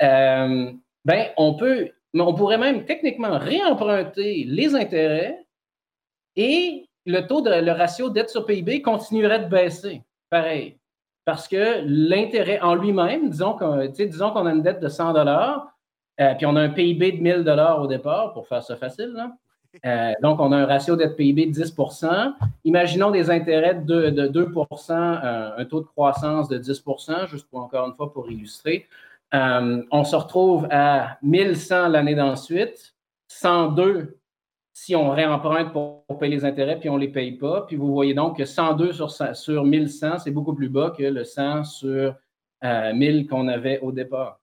euh, 0.02 0.72
ben, 1.04 1.26
on 1.36 1.54
pourrait 1.54 2.58
même 2.58 2.84
techniquement 2.84 3.38
réemprunter 3.38 4.44
les 4.48 4.74
intérêts 4.74 5.46
et 6.34 6.88
le 7.06 7.20
taux 7.20 7.40
de 7.40 7.50
le 7.50 7.72
ratio 7.72 8.10
dette 8.10 8.30
sur 8.30 8.44
PIB 8.44 8.82
continuerait 8.82 9.44
de 9.44 9.48
baisser. 9.48 10.02
Pareil. 10.28 10.76
Parce 11.24 11.46
que 11.46 11.82
l'intérêt 11.84 12.60
en 12.60 12.74
lui-même, 12.74 13.30
disons 13.30 13.52
qu'on 13.52 13.86
qu'on 13.86 14.46
a 14.46 14.52
une 14.52 14.62
dette 14.62 14.80
de 14.80 14.88
100 14.88 15.12
dollars, 15.12 15.72
euh, 16.20 16.34
puis 16.34 16.46
on 16.46 16.56
a 16.56 16.62
un 16.62 16.70
PIB 16.70 17.12
de 17.12 17.22
1000 17.22 17.44
dollars 17.44 17.80
au 17.80 17.86
départ, 17.86 18.32
pour 18.32 18.48
faire 18.48 18.62
ça 18.62 18.76
facile, 18.76 19.12
là, 19.14 19.30
euh, 19.84 20.12
donc, 20.22 20.40
on 20.40 20.52
a 20.52 20.56
un 20.56 20.66
ratio 20.66 20.96
dette 20.96 21.16
PIB 21.16 21.46
de 21.46 21.52
10% 21.52 22.34
Imaginons 22.64 23.10
des 23.10 23.30
intérêts 23.30 23.74
de, 23.74 24.10
2% 24.10 24.92
euh, 24.92 25.50
un 25.56 25.64
taux 25.64 25.80
de 25.80 25.86
croissance 25.86 26.48
de 26.48 26.58
10% 26.58 27.28
juste 27.28 27.48
pour 27.48 27.60
encore 27.60 27.86
une 27.86 27.94
fois 27.94 28.12
pour 28.12 28.30
illustrer. 28.30 28.86
Euh, 29.34 29.82
on 29.90 30.04
se 30.04 30.16
retrouve 30.16 30.66
à 30.70 31.18
1100 31.22 31.88
l'année 31.88 32.14
d'ensuite, 32.14 32.94
102 33.28 34.18
si 34.72 34.94
on 34.94 35.10
réemprunte 35.10 35.72
pour, 35.72 36.04
payer 36.20 36.36
les 36.36 36.44
intérêts 36.44 36.78
puis 36.78 36.90
on 36.90 36.96
ne 36.96 37.00
les 37.00 37.08
paye 37.08 37.32
pas. 37.32 37.62
Puis 37.62 37.76
vous 37.76 37.92
voyez 37.92 38.14
donc 38.14 38.36
que 38.36 38.44
102 38.44 38.92
sur, 38.92 39.10
sur 39.10 39.64
1100, 39.64 40.18
c'est 40.18 40.30
beaucoup 40.30 40.54
plus 40.54 40.68
bas 40.68 40.92
que 40.96 41.02
le 41.02 41.24
100 41.24 41.64
sur 41.64 42.14
1000 42.62 43.26
qu'on 43.26 43.48
avait 43.48 43.80
au 43.80 43.90
départ. 43.90 44.38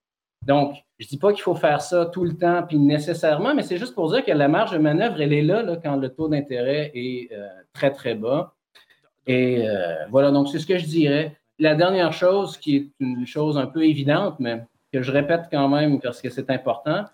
Donc, 0.46 0.76
je 1.00 1.06
ne 1.06 1.10
dis 1.10 1.18
pas 1.18 1.34
qu'il 1.34 1.42
faut 1.42 1.56
faire 1.56 1.82
ça 1.82 2.06
tout 2.06 2.24
le 2.24 2.34
temps, 2.34 2.64
puis 2.68 2.78
nécessairement, 2.78 3.54
mais 3.54 3.64
c'est 3.64 3.78
juste 3.78 3.96
pour 3.96 4.12
dire 4.12 4.24
que 4.24 4.32
la 4.32 4.48
marge 4.48 4.72
de 4.72 4.78
manœuvre, 4.78 5.22
elle 5.22 5.34
est 5.34 5.42
là, 5.42 5.64
quand 5.84 5.96
le 5.96 6.10
taux 6.10 6.28
d'intérêt 6.28 6.92
est 6.94 7.30
euh, 7.32 7.48
très, 7.74 7.92
très 7.92 8.16
bas. 8.16 8.54
Et 9.26 9.68
euh, 9.68 10.06
voilà, 10.10 10.32
donc 10.32 10.50
c'est 10.50 10.60
ce 10.60 10.66
que 10.66 10.78
je 10.78 10.86
dirais. 10.86 11.38
La 11.60 11.76
dernière 11.76 12.14
chose, 12.14 12.58
qui 12.58 12.76
est 12.76 12.88
une 13.00 13.26
chose 13.26 13.58
un 13.58 13.68
peu 13.68 13.86
évidente, 13.86 14.36
mais 14.40 14.64
que 14.92 15.02
je 15.02 15.12
répète 15.12 15.44
quand 15.52 15.70
même 15.70 16.00
parce 16.00 16.22
que 16.22 16.30
c'est 16.30 16.50
important, 16.50 17.06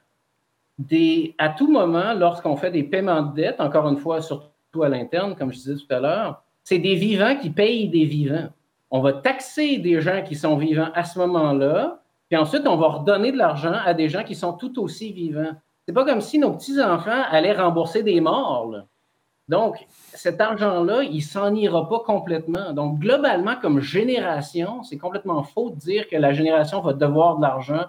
à 1.38 1.50
tout 1.50 1.72
moment, 1.72 2.14
lorsqu'on 2.14 2.56
fait 2.56 2.72
des 2.72 2.84
paiements 2.84 3.22
de 3.22 3.36
dette, 3.36 3.60
encore 3.60 3.88
une 3.88 3.98
fois, 3.98 4.22
surtout 4.22 4.84
à 4.84 4.90
l'interne, 4.90 5.36
comme 5.36 5.52
je 5.52 5.58
disais 5.58 5.76
tout 5.76 5.94
à 5.94 6.00
l'heure, 6.00 6.44
c'est 6.64 6.80
des 6.80 6.96
vivants 6.96 7.36
qui 7.36 7.50
payent 7.50 7.90
des 7.90 8.06
vivants. 8.06 8.50
On 8.92 9.02
va 9.02 9.14
taxer 9.14 9.78
des 9.78 10.02
gens 10.02 10.24
qui 10.24 10.36
sont 10.36 10.58
vivants 10.58 10.90
à 10.94 11.04
ce 11.04 11.20
moment-là, 11.20 12.02
puis 12.30 12.38
ensuite, 12.38 12.68
on 12.68 12.78
va 12.78 12.88
redonner 12.88 13.32
de 13.32 13.38
l'argent 13.38 13.74
à 13.84 13.94
des 13.94 14.08
gens 14.08 14.24
qui 14.24 14.36
sont 14.36 14.54
tout 14.54 14.80
aussi 14.82 15.12
vivants. 15.12 15.54
C'est 15.86 15.94
pas 15.94 16.06
comme 16.06 16.22
si 16.22 16.38
nos 16.38 16.54
petits-enfants 16.54 17.24
allaient 17.32 17.54
rembourser 17.54 18.04
des 18.04 18.22
morts. 18.22 18.76
Donc, 19.48 19.88
cet 20.14 20.40
argent-là, 20.40 21.02
il 21.02 21.24
s'en 21.24 21.56
ira 21.56 21.90
pas 21.90 22.02
complètement. 22.02 22.72
Donc, 22.72 23.00
globalement, 23.00 23.56
comme 23.56 23.82
génération, 23.82 24.84
c'est 24.84 25.00
complètement 25.00 25.42
faux 25.42 25.72
de 25.72 25.76
dire 25.78 26.08
que 26.08 26.16
la 26.16 26.34
génération 26.34 26.82
va 26.82 26.94
devoir 26.94 27.38
de 27.38 27.42
l'argent 27.42 27.86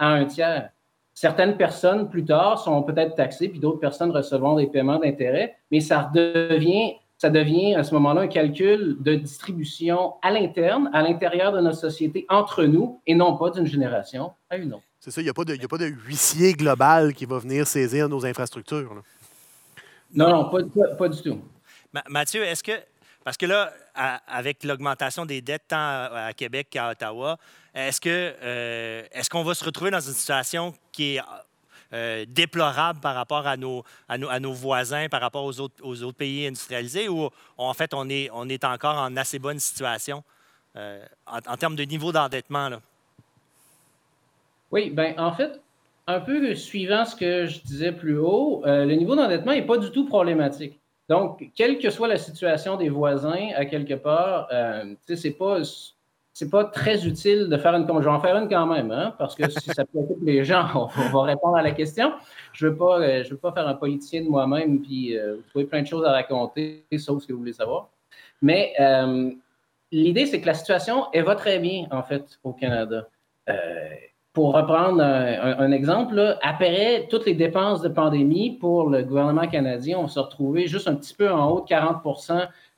à 0.00 0.08
un 0.08 0.24
tiers. 0.24 0.70
Certaines 1.14 1.56
personnes, 1.56 2.10
plus 2.10 2.24
tard, 2.24 2.58
sont 2.58 2.82
peut-être 2.82 3.14
taxées, 3.14 3.48
puis 3.48 3.60
d'autres 3.60 3.78
personnes 3.78 4.10
recevront 4.10 4.56
des 4.56 4.66
paiements 4.66 4.98
d'intérêt, 4.98 5.56
mais 5.70 5.78
ça 5.78 6.10
devient, 6.12 6.96
ça 7.18 7.30
devient 7.30 7.74
à 7.74 7.82
ce 7.82 7.94
moment-là 7.94 8.22
un 8.22 8.28
calcul 8.28 8.96
de 9.00 9.14
distribution 9.14 10.14
à 10.22 10.30
l'interne, 10.30 10.90
à 10.92 11.02
l'intérieur 11.02 11.52
de 11.52 11.60
notre 11.60 11.78
société, 11.78 12.26
entre 12.28 12.64
nous, 12.64 13.00
et 13.06 13.14
non 13.14 13.36
pas 13.36 13.50
d'une 13.50 13.66
génération 13.66 14.32
à 14.50 14.56
une 14.56 14.74
autre. 14.74 14.84
C'est 15.00 15.10
ça, 15.10 15.20
il 15.20 15.24
n'y 15.24 15.30
a, 15.30 15.34
pas 15.34 15.44
de, 15.44 15.54
a 15.54 15.68
pas 15.68 15.78
de 15.78 15.86
huissier 15.86 16.52
global 16.52 17.14
qui 17.14 17.26
va 17.26 17.38
venir 17.38 17.66
saisir 17.66 18.08
nos 18.08 18.26
infrastructures. 18.26 19.02
Non, 20.14 20.30
non, 20.30 20.50
pas, 20.50 21.08
du 21.08 21.22
tout. 21.22 21.40
Mathieu, 22.08 22.42
est-ce 22.42 22.62
que, 22.62 22.72
parce 23.24 23.36
que 23.36 23.46
là, 23.46 23.72
avec 24.26 24.64
l'augmentation 24.64 25.24
des 25.24 25.40
dettes 25.40 25.64
tant 25.68 25.76
à, 25.76 26.32
Québec 26.34 26.68
qu'à 26.70 26.90
Ottawa, 26.90 27.38
est-ce 27.74 28.00
que 28.00 28.34
euh, 28.42 29.02
est-ce 29.12 29.28
qu'on 29.30 29.42
va 29.42 29.54
se 29.54 29.64
retrouver 29.64 29.90
dans 29.90 30.00
une 30.00 30.12
situation 30.12 30.72
qui 30.92 31.16
est 31.16 31.20
euh, 31.92 32.24
déplorable 32.28 33.00
par 33.00 33.14
rapport 33.14 33.46
à 33.46 33.56
nos, 33.56 33.84
voisins, 34.52 35.08
par 35.08 35.20
rapport 35.20 35.44
aux 35.44 35.60
autres, 35.60 36.12
pays 36.12 36.46
industrialisés, 36.46 37.08
ou 37.08 37.30
en 37.56 37.74
fait 37.74 37.94
on 37.94 38.08
est, 38.08 38.64
encore 38.64 38.96
en 38.96 39.16
assez 39.16 39.38
bonne 39.38 39.60
situation 39.60 40.24
euh, 40.76 41.04
en, 41.26 41.56
termes 41.56 41.76
de 41.76 41.84
niveau 41.84 42.10
d'endettement? 42.10 42.70
Oui, 44.72 44.90
bien, 44.90 45.14
en 45.16 45.32
fait, 45.32 45.60
un 46.08 46.20
peu 46.20 46.54
suivant 46.54 47.04
ce 47.04 47.14
que 47.14 47.46
je 47.46 47.60
disais 47.60 47.92
plus 47.92 48.18
haut, 48.18 48.62
euh, 48.66 48.84
le 48.84 48.94
niveau 48.96 49.14
d'endettement 49.14 49.52
n'est 49.52 49.66
pas 49.66 49.78
du 49.78 49.90
tout 49.92 50.06
problématique. 50.06 50.80
Donc, 51.08 51.50
quelle 51.54 51.78
que 51.78 51.90
soit 51.90 52.08
la 52.08 52.18
situation 52.18 52.76
des 52.76 52.88
voisins, 52.88 53.50
à 53.54 53.64
quelque 53.64 53.94
part, 53.94 54.48
c'est 55.06 55.38
pas 55.38 55.60
c'est 56.38 56.50
pas 56.50 56.64
très 56.64 57.06
utile 57.06 57.48
de 57.48 57.56
faire 57.56 57.74
une. 57.74 57.86
Je 57.86 58.04
vais 58.04 58.10
en 58.10 58.20
faire 58.20 58.36
une 58.36 58.46
quand 58.46 58.66
même, 58.66 58.90
hein, 58.90 59.14
parce 59.16 59.34
que 59.34 59.48
si 59.48 59.70
ça 59.70 59.86
préoccupe 59.86 60.22
les 60.22 60.44
gens, 60.44 60.66
on, 60.98 61.08
va 61.08 61.22
répondre 61.22 61.56
à 61.56 61.62
la 61.62 61.70
question. 61.70 62.12
Je 62.52 62.66
ne 62.66 62.72
veux, 62.72 62.76
pas, 62.76 63.00
euh, 63.00 63.24
veux 63.30 63.38
pas 63.38 63.52
faire 63.52 63.66
un 63.66 63.72
politicien 63.72 64.22
de 64.22 64.28
moi-même 64.28 64.82
puis 64.82 65.16
euh, 65.16 65.36
trouver 65.48 65.64
plein 65.64 65.80
de 65.80 65.86
choses 65.86 66.04
à 66.04 66.12
raconter, 66.12 66.84
sauf 66.98 67.22
ce 67.22 67.26
que 67.26 67.32
vous 67.32 67.38
voulez 67.38 67.54
savoir. 67.54 67.88
Mais 68.42 68.74
l'idée, 69.90 70.26
c'est 70.26 70.42
que 70.42 70.46
la 70.46 70.52
situation, 70.52 71.06
elle 71.14 71.24
va 71.24 71.36
très 71.36 71.58
bien, 71.58 71.86
en 71.90 72.02
fait, 72.02 72.38
au 72.44 72.52
Canada 72.52 73.08
pour 74.36 74.52
reprendre 74.52 75.02
un, 75.02 75.72
exemple, 75.72 76.36
après 76.42 77.06
toutes 77.08 77.24
les 77.24 77.32
dépenses 77.32 77.80
de 77.80 77.88
pandémie 77.88 78.58
pour 78.58 78.90
le 78.90 79.02
gouvernement 79.02 79.48
canadien, 79.48 79.96
on 79.98 80.08
s'est 80.08 80.20
retrouvé 80.20 80.66
juste 80.66 80.88
un 80.88 80.94
petit 80.94 81.14
peu 81.14 81.30
en 81.30 81.48
haut 81.48 81.62
de 81.62 81.66
40 81.66 82.02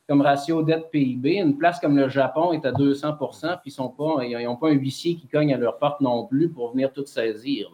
comme 0.09 0.23
ratio 0.23 0.63
dette 0.63 0.91
PIB. 0.91 1.37
Une 1.37 1.59
place 1.59 1.79
comme 1.79 1.97
le 1.97 2.09
Japon 2.09 2.53
est 2.53 2.65
à 2.65 2.73
200% 2.73 3.61
puis 3.61 3.75
ils 3.77 3.81
n'ont 3.81 4.57
pas, 4.57 4.69
un 4.69 4.73
huissier 4.73 5.17
qui 5.17 5.29
cogne 5.29 5.53
à 5.53 5.59
leur 5.59 5.79
porte 5.79 6.01
non 6.01 6.27
plus 6.27 6.49
pour 6.49 6.73
venir 6.73 6.93
tout 6.93 7.05
saisir. 7.07 7.71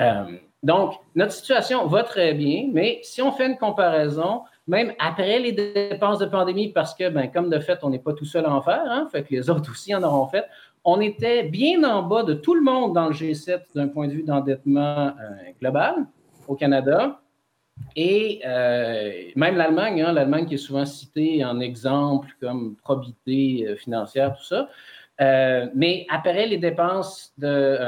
Euh, 0.00 0.24
donc, 0.62 0.94
notre 1.14 1.32
situation 1.32 1.86
va 1.86 2.02
très 2.02 2.34
bien, 2.34 2.68
mais 2.72 3.00
si 3.02 3.22
on 3.22 3.32
fait 3.32 3.46
une 3.46 3.58
comparaison, 3.58 4.42
même 4.66 4.92
après 4.98 5.38
les 5.38 5.52
dépenses 5.52 6.18
de 6.18 6.26
pandémie, 6.26 6.68
parce 6.68 6.94
que, 6.94 7.08
ben, 7.08 7.30
comme 7.30 7.50
de 7.50 7.58
fait, 7.58 7.78
on 7.82 7.90
n'est 7.90 7.98
pas 7.98 8.12
tout 8.12 8.24
seul 8.24 8.46
à 8.46 8.52
en 8.52 8.62
faire, 8.62 8.84
hein, 8.86 9.08
fait 9.10 9.22
que 9.22 9.30
les 9.30 9.50
autres 9.50 9.70
aussi 9.70 9.94
en 9.94 10.02
auront 10.02 10.26
fait, 10.26 10.44
on 10.84 11.00
était 11.00 11.44
bien 11.44 11.82
en 11.84 12.02
bas 12.02 12.22
de 12.22 12.34
tout 12.34 12.54
le 12.54 12.60
monde 12.60 12.94
dans 12.94 13.08
le 13.08 13.14
G7 13.14 13.60
d'un 13.74 13.88
point 13.88 14.06
de 14.06 14.12
vue 14.12 14.22
d'endettement 14.22 15.08
euh, 15.08 15.12
global 15.60 16.06
au 16.46 16.54
Canada. 16.54 17.20
Et 17.96 18.40
euh, 18.44 19.30
même 19.36 19.56
l'Allemagne, 19.56 20.02
hein, 20.02 20.12
l'Allemagne 20.12 20.46
qui 20.46 20.54
est 20.54 20.58
souvent 20.58 20.84
citée 20.84 21.44
en 21.44 21.60
exemple 21.60 22.28
comme 22.40 22.76
probité 22.76 23.66
euh, 23.68 23.76
financière, 23.76 24.36
tout 24.36 24.44
ça. 24.44 24.68
mais 25.74 26.06
après 26.08 26.46
les 26.46 26.58
dépenses 26.58 27.32
de, 27.38 27.78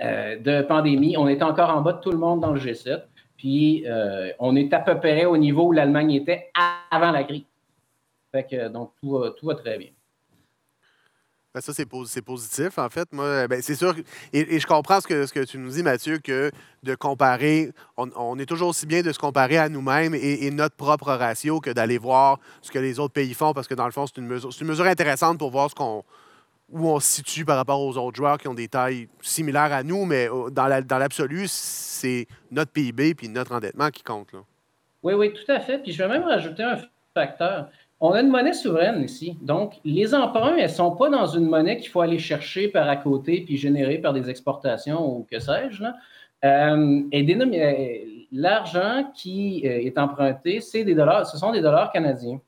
de 0.00 0.62
pandémie, 0.62 1.16
on 1.16 1.26
est 1.28 1.42
encore 1.42 1.70
en 1.70 1.80
bas 1.80 1.94
de 1.94 2.00
tout 2.00 2.12
le 2.12 2.18
monde 2.18 2.40
dans 2.40 2.52
le 2.52 2.60
G7. 2.60 3.02
Puis 3.36 3.84
on 4.38 4.54
est 4.54 4.72
à 4.72 4.80
peu 4.80 4.98
près 4.98 5.24
au 5.24 5.36
niveau 5.36 5.68
où 5.68 5.72
l'Allemagne 5.72 6.12
était 6.12 6.50
avant 6.90 7.10
la 7.10 7.24
crise. 7.24 7.44
Fait 8.30 8.44
que, 8.44 8.68
donc 8.68 8.92
tout 9.00 9.18
tout 9.36 9.46
va 9.46 9.54
très 9.56 9.78
bien. 9.78 9.90
Ben, 11.52 11.60
ça, 11.60 11.72
c'est 11.72 12.22
positif, 12.22 12.78
en 12.78 12.88
fait. 12.88 13.12
Moi, 13.12 13.48
ben, 13.48 13.60
c'est 13.60 13.74
sûr, 13.74 13.92
et, 14.32 14.60
je 14.60 14.66
comprends 14.68 15.00
ce 15.00 15.08
que, 15.08 15.44
tu 15.44 15.58
nous 15.58 15.70
dis, 15.70 15.82
Mathieu, 15.82 16.18
que 16.18 16.52
de 16.84 16.94
comparer, 16.94 17.72
on, 17.96 18.38
est 18.38 18.46
toujours 18.46 18.68
aussi 18.68 18.86
bien 18.86 19.02
de 19.02 19.10
se 19.10 19.18
comparer 19.18 19.58
à 19.58 19.68
nous-mêmes 19.68 20.14
et, 20.14 20.48
notre 20.52 20.76
propre 20.76 21.12
ratio 21.12 21.58
que 21.58 21.70
d'aller 21.70 21.98
voir 21.98 22.38
ce 22.62 22.70
que 22.70 22.78
les 22.78 23.00
autres 23.00 23.14
pays 23.14 23.34
font, 23.34 23.52
parce 23.52 23.66
que 23.66 23.74
dans 23.74 23.86
le 23.86 23.90
fond, 23.90 24.06
c'est 24.06 24.18
une 24.18 24.28
mesure, 24.28 24.86
intéressante 24.86 25.38
pour 25.38 25.50
voir 25.50 25.70
où 26.68 26.88
on 26.88 27.00
se 27.00 27.14
situe 27.14 27.44
par 27.44 27.56
rapport 27.56 27.80
aux 27.80 27.98
autres 27.98 28.16
joueurs 28.16 28.38
qui 28.38 28.46
ont 28.46 28.54
des 28.54 28.68
tailles 28.68 29.08
similaires 29.20 29.72
à 29.72 29.82
nous, 29.82 30.04
mais 30.04 30.28
dans, 30.52 30.68
l'absolu, 30.68 31.46
c'est 31.48 32.28
notre 32.52 32.70
PIB 32.70 33.14
puis 33.16 33.28
notre 33.28 33.52
endettement 33.52 33.90
qui 33.90 34.04
compte. 34.04 34.28
Oui, 35.02 35.14
oui, 35.14 35.32
tout 35.32 35.50
à 35.50 35.58
fait. 35.58 35.78
Puis 35.78 35.90
je 35.90 35.98
vais 35.98 36.08
même 36.08 36.22
rajouter 36.22 36.62
un 36.62 36.78
facteur. 37.12 37.70
On 38.02 38.12
a 38.12 38.22
une 38.22 38.30
monnaie 38.30 38.54
souveraine 38.54 39.02
ici. 39.02 39.36
Donc, 39.42 39.74
les 39.84 40.14
emprunts, 40.14 40.56
elles 40.56 40.70
ne 40.70 40.74
sont 40.74 40.96
pas 40.96 41.10
dans 41.10 41.26
une 41.26 41.44
monnaie 41.44 41.76
qu'il 41.76 41.90
faut 41.90 42.00
aller 42.00 42.18
chercher 42.18 42.68
par 42.68 42.88
à 42.88 42.96
côté 42.96 43.42
puis 43.42 43.58
générer 43.58 43.98
par 43.98 44.14
des 44.14 44.30
exportations 44.30 45.06
ou 45.06 45.26
que 45.30 45.38
sais-je. 45.38 45.84
Euh, 46.42 47.02
euh, 47.12 47.98
l'argent 48.32 49.10
qui 49.14 49.62
euh, 49.66 49.80
est 49.82 49.98
emprunté, 49.98 50.62
c'est 50.62 50.84
des 50.84 50.94
dollars, 50.94 51.26
ce 51.26 51.36
sont 51.36 51.52
des 51.52 51.60
dollars 51.60 51.92
canadiens. 51.92 52.40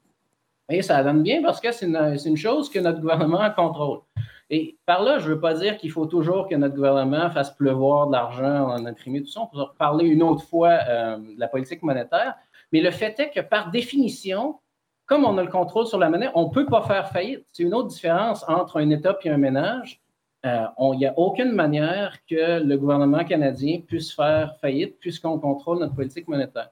Et 0.71 0.81
ça 0.81 1.03
donne 1.03 1.23
bien 1.23 1.43
parce 1.43 1.61
que 1.61 1.71
c'est 1.71 1.87
une, 1.87 2.37
chose 2.37 2.71
que 2.71 2.79
notre 2.79 3.01
gouvernement 3.01 3.51
contrôle. 3.55 4.01
Et 4.49 4.79
par 4.87 5.03
là, 5.03 5.19
je 5.19 5.29
ne 5.29 5.35
veux 5.35 5.41
pas 5.41 5.53
dire 5.53 5.77
qu'il 5.77 5.91
faut 5.91 6.07
toujours 6.07 6.49
que 6.49 6.55
notre 6.55 6.75
gouvernement 6.75 7.29
fasse 7.31 7.51
pleuvoir 7.51 8.07
de 8.07 8.13
l'argent 8.13 8.71
en 8.71 8.87
imprimé, 8.87 9.23
tout 9.23 9.29
ça. 9.29 9.41
On 9.41 9.47
peut 9.47 9.65
parler 9.79 10.07
une 10.07 10.23
autre 10.23 10.45
fois 10.45 10.79
de 10.79 11.39
la 11.39 11.49
politique 11.49 11.83
monétaire. 11.83 12.37
Mais 12.71 12.81
le 12.81 12.91
fait 12.91 13.19
est 13.21 13.31
que 13.31 13.41
par 13.41 13.71
définition, 13.71 14.57
comme 15.07 15.25
on 15.25 15.37
a 15.39 15.43
le 15.43 15.51
contrôle 15.51 15.87
sur 15.87 15.99
la 15.99 16.09
monnaie, 16.09 16.31
on 16.35 16.49
ne 16.49 16.51
peut 16.51 16.67
pas 16.67 16.83
faire 16.83 17.09
faillite. 17.09 17.45
C'est 17.53 17.63
une 17.63 17.75
autre 17.75 17.89
différence 17.89 18.45
entre 18.49 18.81
un 18.81 18.89
État 18.91 19.17
et 19.23 19.31
un 19.31 19.37
ménage. 19.37 20.01
Euh, 20.45 20.67
il 20.95 20.99
n'y 20.99 21.07
a 21.07 21.17
aucune 21.17 21.53
manière 21.53 22.19
que 22.29 22.63
le 22.63 22.77
gouvernement 22.77 23.25
canadien 23.25 23.81
puisse 23.87 24.13
faire 24.13 24.57
faillite 24.61 24.99
puisqu'on 24.99 25.39
contrôle 25.39 25.79
notre 25.79 25.95
politique 25.95 26.27
monétaire. 26.29 26.71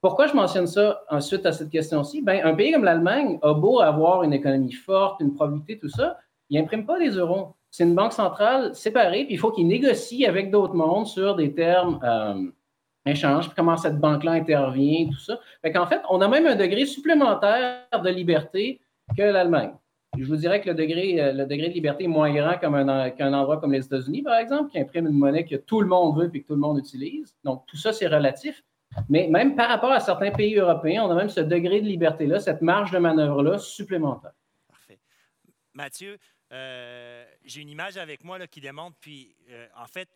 Pourquoi 0.00 0.26
je 0.26 0.34
mentionne 0.34 0.66
ça 0.66 1.02
ensuite 1.10 1.44
à 1.44 1.52
cette 1.52 1.68
question-ci? 1.68 2.22
Ben, 2.22 2.40
un 2.42 2.54
pays 2.54 2.72
comme 2.72 2.84
l'Allemagne 2.84 3.38
a 3.42 3.52
beau 3.52 3.80
avoir 3.80 4.22
une 4.22 4.32
économie 4.32 4.72
forte, 4.72 5.20
une 5.20 5.34
probabilité, 5.34 5.78
tout 5.78 5.90
ça, 5.90 6.16
il 6.48 6.58
n'imprime 6.58 6.86
pas 6.86 6.98
des 6.98 7.10
euros. 7.10 7.54
C'est 7.70 7.84
une 7.84 7.94
banque 7.94 8.14
centrale 8.14 8.74
séparée, 8.74 9.24
puis 9.24 9.34
il 9.34 9.38
faut 9.38 9.52
qu'il 9.52 9.68
négocie 9.68 10.24
avec 10.26 10.50
d'autres 10.50 10.74
mondes 10.74 11.06
sur 11.06 11.36
des 11.36 11.54
termes 11.54 12.00
euh, 12.02 12.50
échange, 13.06 13.46
puis 13.46 13.54
comment 13.56 13.76
cette 13.76 13.98
banque-là 13.98 14.32
intervient, 14.32 15.06
tout 15.06 15.18
ça. 15.18 15.38
Fait 15.62 15.72
qu'en 15.72 15.86
fait, 15.86 16.00
on 16.10 16.20
a 16.20 16.28
même 16.28 16.46
un 16.46 16.56
degré 16.56 16.86
supplémentaire 16.86 17.86
de 17.92 18.10
liberté 18.10 18.80
que 19.16 19.22
l'Allemagne. 19.22 19.72
Je 20.18 20.24
vous 20.24 20.36
dirais 20.36 20.60
que 20.60 20.68
le 20.68 20.74
degré, 20.74 21.20
euh, 21.20 21.32
le 21.32 21.46
degré 21.46 21.68
de 21.68 21.74
liberté 21.74 22.04
est 22.04 22.08
moins 22.08 22.32
grand 22.32 22.58
qu'un 22.58 23.32
endroit 23.32 23.60
comme 23.60 23.72
les 23.72 23.84
États-Unis, 23.84 24.22
par 24.22 24.38
exemple, 24.38 24.70
qui 24.70 24.78
imprime 24.78 25.06
une 25.06 25.16
monnaie 25.16 25.44
que 25.44 25.56
tout 25.56 25.80
le 25.80 25.86
monde 25.86 26.18
veut 26.18 26.30
et 26.34 26.42
que 26.42 26.46
tout 26.46 26.54
le 26.54 26.60
monde 26.60 26.78
utilise. 26.78 27.34
Donc, 27.44 27.64
tout 27.66 27.76
ça, 27.76 27.92
c'est 27.92 28.08
relatif. 28.08 28.64
Mais 29.08 29.28
même 29.28 29.54
par 29.54 29.68
rapport 29.68 29.92
à 29.92 30.00
certains 30.00 30.32
pays 30.32 30.56
européens, 30.56 31.04
on 31.04 31.10
a 31.10 31.14
même 31.14 31.28
ce 31.28 31.40
degré 31.40 31.80
de 31.80 31.86
liberté-là, 31.86 32.40
cette 32.40 32.60
marge 32.60 32.90
de 32.90 32.98
manœuvre-là 32.98 33.58
supplémentaire. 33.58 34.32
Parfait. 34.68 34.98
Mathieu, 35.74 36.18
euh, 36.52 37.24
j'ai 37.44 37.60
une 37.60 37.68
image 37.68 37.96
avec 37.96 38.24
moi 38.24 38.36
là, 38.38 38.48
qui 38.48 38.60
démontre, 38.60 38.96
puis 39.00 39.36
euh, 39.50 39.66
en 39.80 39.86
fait, 39.86 40.08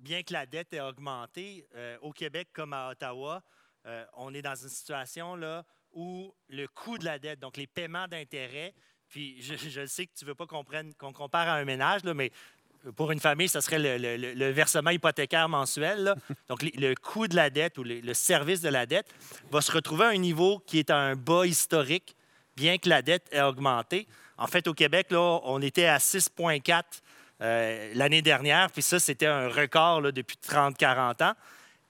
bien 0.00 0.22
que 0.22 0.32
la 0.32 0.46
dette 0.46 0.72
ait 0.72 0.80
augmenté, 0.80 1.66
euh, 1.74 1.96
au 2.02 2.12
Québec 2.12 2.48
comme 2.52 2.72
à 2.72 2.90
Ottawa, 2.90 3.42
euh, 3.86 4.04
on 4.16 4.34
est 4.34 4.42
dans 4.42 4.54
une 4.54 4.68
situation 4.68 5.36
là, 5.36 5.64
où 5.92 6.34
le 6.48 6.66
coût 6.66 6.98
de 6.98 7.04
la 7.04 7.18
dette, 7.18 7.40
donc 7.40 7.56
les 7.56 7.66
paiements 7.66 8.08
d'intérêt, 8.08 8.74
puis 9.08 9.42
je, 9.42 9.86
sais 9.86 10.06
que 10.06 10.12
tu 10.16 10.24
ne 10.24 10.30
veux 10.30 10.34
pas 10.34 10.46
qu'on 10.46 11.12
compare 11.12 11.48
à 11.48 11.54
un 11.54 11.64
ménage, 11.64 12.04
là, 12.04 12.14
mais 12.14 12.30
pour 12.96 13.10
une 13.10 13.20
famille, 13.20 13.48
ce 13.48 13.60
serait 13.60 13.78
le, 13.78 14.50
versement 14.50 14.90
hypothécaire 14.90 15.48
mensuel. 15.48 16.14
Donc, 16.48 16.62
le, 16.62 16.94
coût 16.94 17.28
de 17.28 17.36
la 17.36 17.50
dette 17.50 17.76
ou 17.76 17.84
le, 17.84 18.14
service 18.14 18.60
de 18.60 18.68
la 18.68 18.86
dette 18.86 19.12
va 19.50 19.60
se 19.60 19.72
retrouver 19.72 20.04
à 20.04 20.08
un 20.08 20.16
niveau 20.16 20.60
qui 20.60 20.78
est 20.78 20.90
à 20.90 20.96
un 20.96 21.16
bas 21.16 21.46
historique, 21.46 22.16
bien 22.56 22.78
que 22.78 22.88
la 22.88 23.02
dette 23.02 23.28
ait 23.32 23.42
augmenté. 23.42 24.06
En 24.38 24.46
fait, 24.46 24.66
au 24.68 24.74
Québec, 24.74 25.08
là, 25.10 25.40
on 25.42 25.60
était 25.60 25.86
à 25.86 25.98
6,4 25.98 27.02
euh, 27.42 27.90
l'année 27.94 28.22
dernière, 28.22 28.70
puis 28.70 28.82
ça, 28.82 28.98
c'était 28.98 29.26
un 29.26 29.48
record 29.48 30.12
depuis 30.12 30.36
30-40 30.46 31.24
ans. 31.24 31.32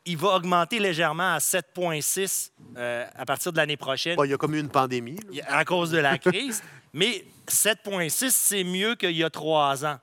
Il 0.07 0.17
va 0.17 0.29
augmenter 0.37 0.79
légèrement 0.79 1.35
à 1.35 1.39
7,6 1.39 2.51
euh, 2.77 3.07
à 3.15 3.27
partir 3.27 3.53
de 3.53 3.59
l'année 3.59 3.77
prochaine. 3.77 4.17
il 4.25 4.31
y 4.31 4.35
a 4.35 4.39
comme 4.39 4.55
eu 4.55 4.61
une 4.61 4.71
pandémie. 4.71 5.19
À 5.47 5.65
cause 5.65 5.91
de 5.91 5.99
la 5.99 6.19
crise. 6.19 6.63
Mais 6.93 7.25
7,6, 7.49 8.31
c'est 8.31 8.65
mieux 8.65 8.95
qu'il 8.95 9.13
y 9.13 9.23
a 9.23 9.31
trois 9.31 9.85
ans. 9.85 9.99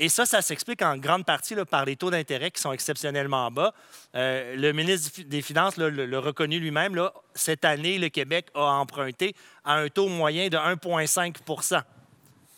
Et 0.00 0.08
ça, 0.08 0.26
ça 0.26 0.42
s'explique 0.42 0.82
en 0.82 0.96
grande 0.96 1.24
partie 1.24 1.56
par 1.68 1.84
les 1.84 1.96
taux 1.96 2.10
d'intérêt 2.10 2.50
qui 2.50 2.60
sont 2.60 2.72
exceptionnellement 2.72 3.50
bas. 3.50 3.74
Euh, 4.14 4.54
le 4.54 4.72
ministre 4.72 5.22
des 5.22 5.42
Finances 5.42 5.76
l'a 5.76 6.20
reconnu 6.20 6.60
lui-même. 6.60 7.00
Cette 7.34 7.64
année, 7.64 7.98
le 7.98 8.08
Québec 8.08 8.46
a 8.54 8.74
emprunté 8.74 9.34
à 9.64 9.74
un 9.74 9.88
taux 9.88 10.08
moyen 10.08 10.48
de 10.48 10.56
1,5% 10.56 11.82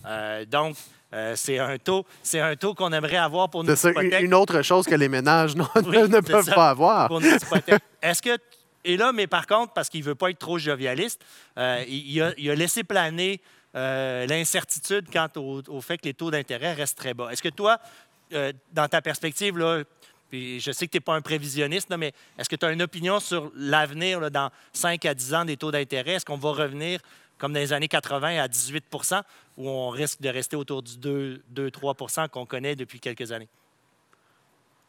euh, 0.07 0.45
Donc, 0.45 0.77
euh, 1.13 1.35
c'est 1.37 1.59
un 1.59 1.79
taux, 1.79 2.07
c'est 2.23 2.41
un 2.41 2.57
taux 2.57 2.75
qu'on 2.75 2.93
aimerait 2.93 3.17
avoir 3.17 3.51
pour 3.51 3.65
nos 3.65 3.75
hypothèques. 3.75 4.23
Une 4.23 4.35
autre 4.35 4.63
chose 4.63 4.87
que 4.87 4.95
les 4.95 5.09
ménages 5.09 5.57
ne 5.57 6.21
peuvent 6.21 6.55
pas 6.55 6.71
avoir. 6.71 7.09
Pour 7.09 7.21
Est-ce 8.03 8.23
que 8.23 8.39
et 8.83 8.97
là, 8.97 9.13
mais 9.13 9.27
par 9.27 9.47
contre, 9.47 9.75
parce 9.75 9.91
qu'il 9.91 10.01
ne 10.01 10.07
veut 10.07 10.15
pas 10.15 10.31
être 10.31 10.39
trop 10.39 10.59
jovialiste, 10.59 11.21
il, 11.59 12.23
a, 12.23 12.33
il, 12.39 12.51
a, 12.51 12.55
laissé 12.55 12.83
planer 12.83 13.43
euh, 13.77 14.27
l'incertitude 14.27 15.07
quant 15.13 15.29
au, 15.37 15.81
fait 15.81 15.97
que 15.99 16.07
les 16.07 16.15
taux 16.15 16.31
d'intérêt 16.33 16.73
restent 16.73 16.99
très 16.99 17.15
bas. 17.15 17.31
Est-ce 17.31 17.43
que 17.43 17.49
toi, 17.49 17.79
euh, 18.33 18.53
dans 18.73 18.89
ta 18.89 19.01
perspective, 19.01 19.57
là, 19.57 19.85
puis 20.29 20.59
je 20.59 20.73
sais 20.73 20.87
que 20.87 20.91
tu 20.91 20.97
n'es 20.97 21.01
pas 21.01 21.15
un 21.15 21.21
prévisionniste, 21.21 21.89
mais 21.97 22.13
est-ce 22.37 22.49
que 22.49 22.57
tu 22.57 22.67
as 22.67 22.73
une 22.73 22.83
opinion 22.83 23.21
sur 23.21 23.53
l'avenir 23.55 24.29
dans 24.33 24.51
5 24.73 25.05
à 25.05 25.15
10 25.15 25.35
ans 25.35 25.45
des 25.45 25.57
taux 25.57 25.71
d'intérêt? 25.71 26.15
Est-ce 26.15 26.25
qu'on 26.25 26.37
va 26.37 26.51
revenir 26.51 27.01
comme 27.41 27.53
dans 27.53 27.59
les 27.59 27.73
années 27.73 27.89
80 27.89 28.39
à 28.41 28.47
18% 28.47 29.23
ou 29.57 29.69
on 29.69 29.89
risque 29.89 30.21
de 30.21 30.29
rester 30.29 30.57
autour 30.57 30.83
du 30.83 30.93
2-3% 31.55 32.29
qu'on 32.29 32.47
connaît 32.47 32.77
depuis 32.77 33.01
quelques 33.01 33.33
années? 33.33 33.49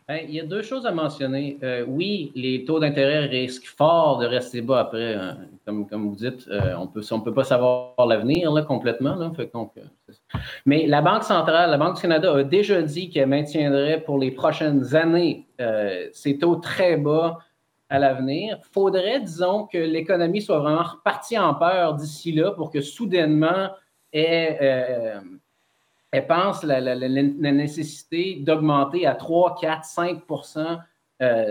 Ben, 0.08 0.26
il 0.28 0.36
y 0.36 0.42
a 0.42 0.46
deux 0.46 0.62
choses 0.62 0.86
à 0.86 0.92
mentionner. 0.92 1.58
Euh, 1.64 1.86
oui, 1.88 2.34
les 2.36 2.66
taux 2.66 2.80
d'intérêt 2.80 3.28
risquent 3.28 3.68
fort 3.68 4.18
de 4.18 4.26
rester 4.26 4.62
bas 4.62 4.82
après. 4.82 5.14
Hein. 5.14 5.38
Comme, 5.66 5.88
vous 5.90 6.16
dites, 6.16 6.50
euh, 6.50 6.76
on 6.76 7.18
ne 7.18 7.24
peut 7.24 7.34
pas 7.34 7.46
savoir 7.46 7.94
l'avenir 8.06 8.52
complètement. 8.68 9.18
Euh, 9.22 9.48
mais 10.66 10.86
la 10.88 11.02
Banque 11.02 11.24
centrale, 11.24 11.70
la 11.70 11.78
Banque 11.78 11.96
du 11.96 12.02
Canada 12.02 12.34
a 12.36 12.44
déjà 12.44 12.82
dit 12.82 13.10
qu'elle 13.10 13.30
maintiendrait 13.30 14.02
pour 14.02 14.18
les 14.18 14.32
prochaines 14.32 14.96
années 14.96 15.46
ces 16.12 16.40
taux 16.40 16.56
très 16.56 16.98
bas 16.98 17.38
à 17.92 18.00
l'avenir. 18.00 18.58
Faudrait, 18.72 19.20
disons, 19.20 19.68
que 19.68 19.78
l'économie 19.78 20.42
soit 20.42 20.60
vraiment 20.60 20.84
repartie 20.84 21.38
en 21.38 21.54
peur 21.54 21.94
d'ici 21.94 22.32
là 22.32 22.52
pour 22.52 22.72
que 22.72 22.82
soudainement 22.82 23.70
elle 24.14 25.22
pense 26.28 26.64
la, 26.64 26.82
la, 26.82 26.96
nécessité 26.96 28.42
d'augmenter 28.42 29.06
à 29.06 29.16
3, 29.16 29.56
4, 29.62 29.86
5% 29.86 30.80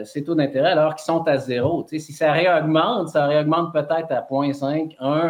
ces 0.04 0.24
taux 0.24 0.34
d'intérêt 0.34 0.72
alors 0.72 0.94
qu'ils 0.94 1.04
sont 1.04 1.26
à 1.28 1.38
zéro. 1.38 1.86
si 1.88 2.00
ça 2.00 2.32
réaugmente, 2.32 3.08
ça 3.08 3.26
réaugmente 3.26 3.72
peut-être 3.72 4.10
à 4.10 4.20
0,5, 4.20 4.96
1, 4.98 5.28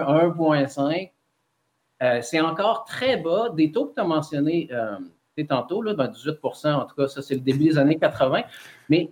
1,5. 1.98 2.22
c'est 2.22 2.40
encore 2.40 2.84
très 2.84 3.18
bas. 3.18 3.50
Des 3.50 3.70
taux 3.70 3.86
que 3.86 3.94
tu 3.94 4.00
as 4.00 4.04
mentionnés 4.04 4.68
euh, 4.72 4.96
tantôt, 5.48 5.82
là, 5.82 5.94
18% 5.94 6.64
ben, 6.64 6.74
en 6.74 6.84
tout 6.84 6.94
cas, 6.94 7.08
ça 7.08 7.22
c'est 7.22 7.34
le 7.34 7.40
début 7.40 7.64
des 7.64 7.78
années 7.78 7.98
80. 7.98 8.42
Mais 8.88 9.10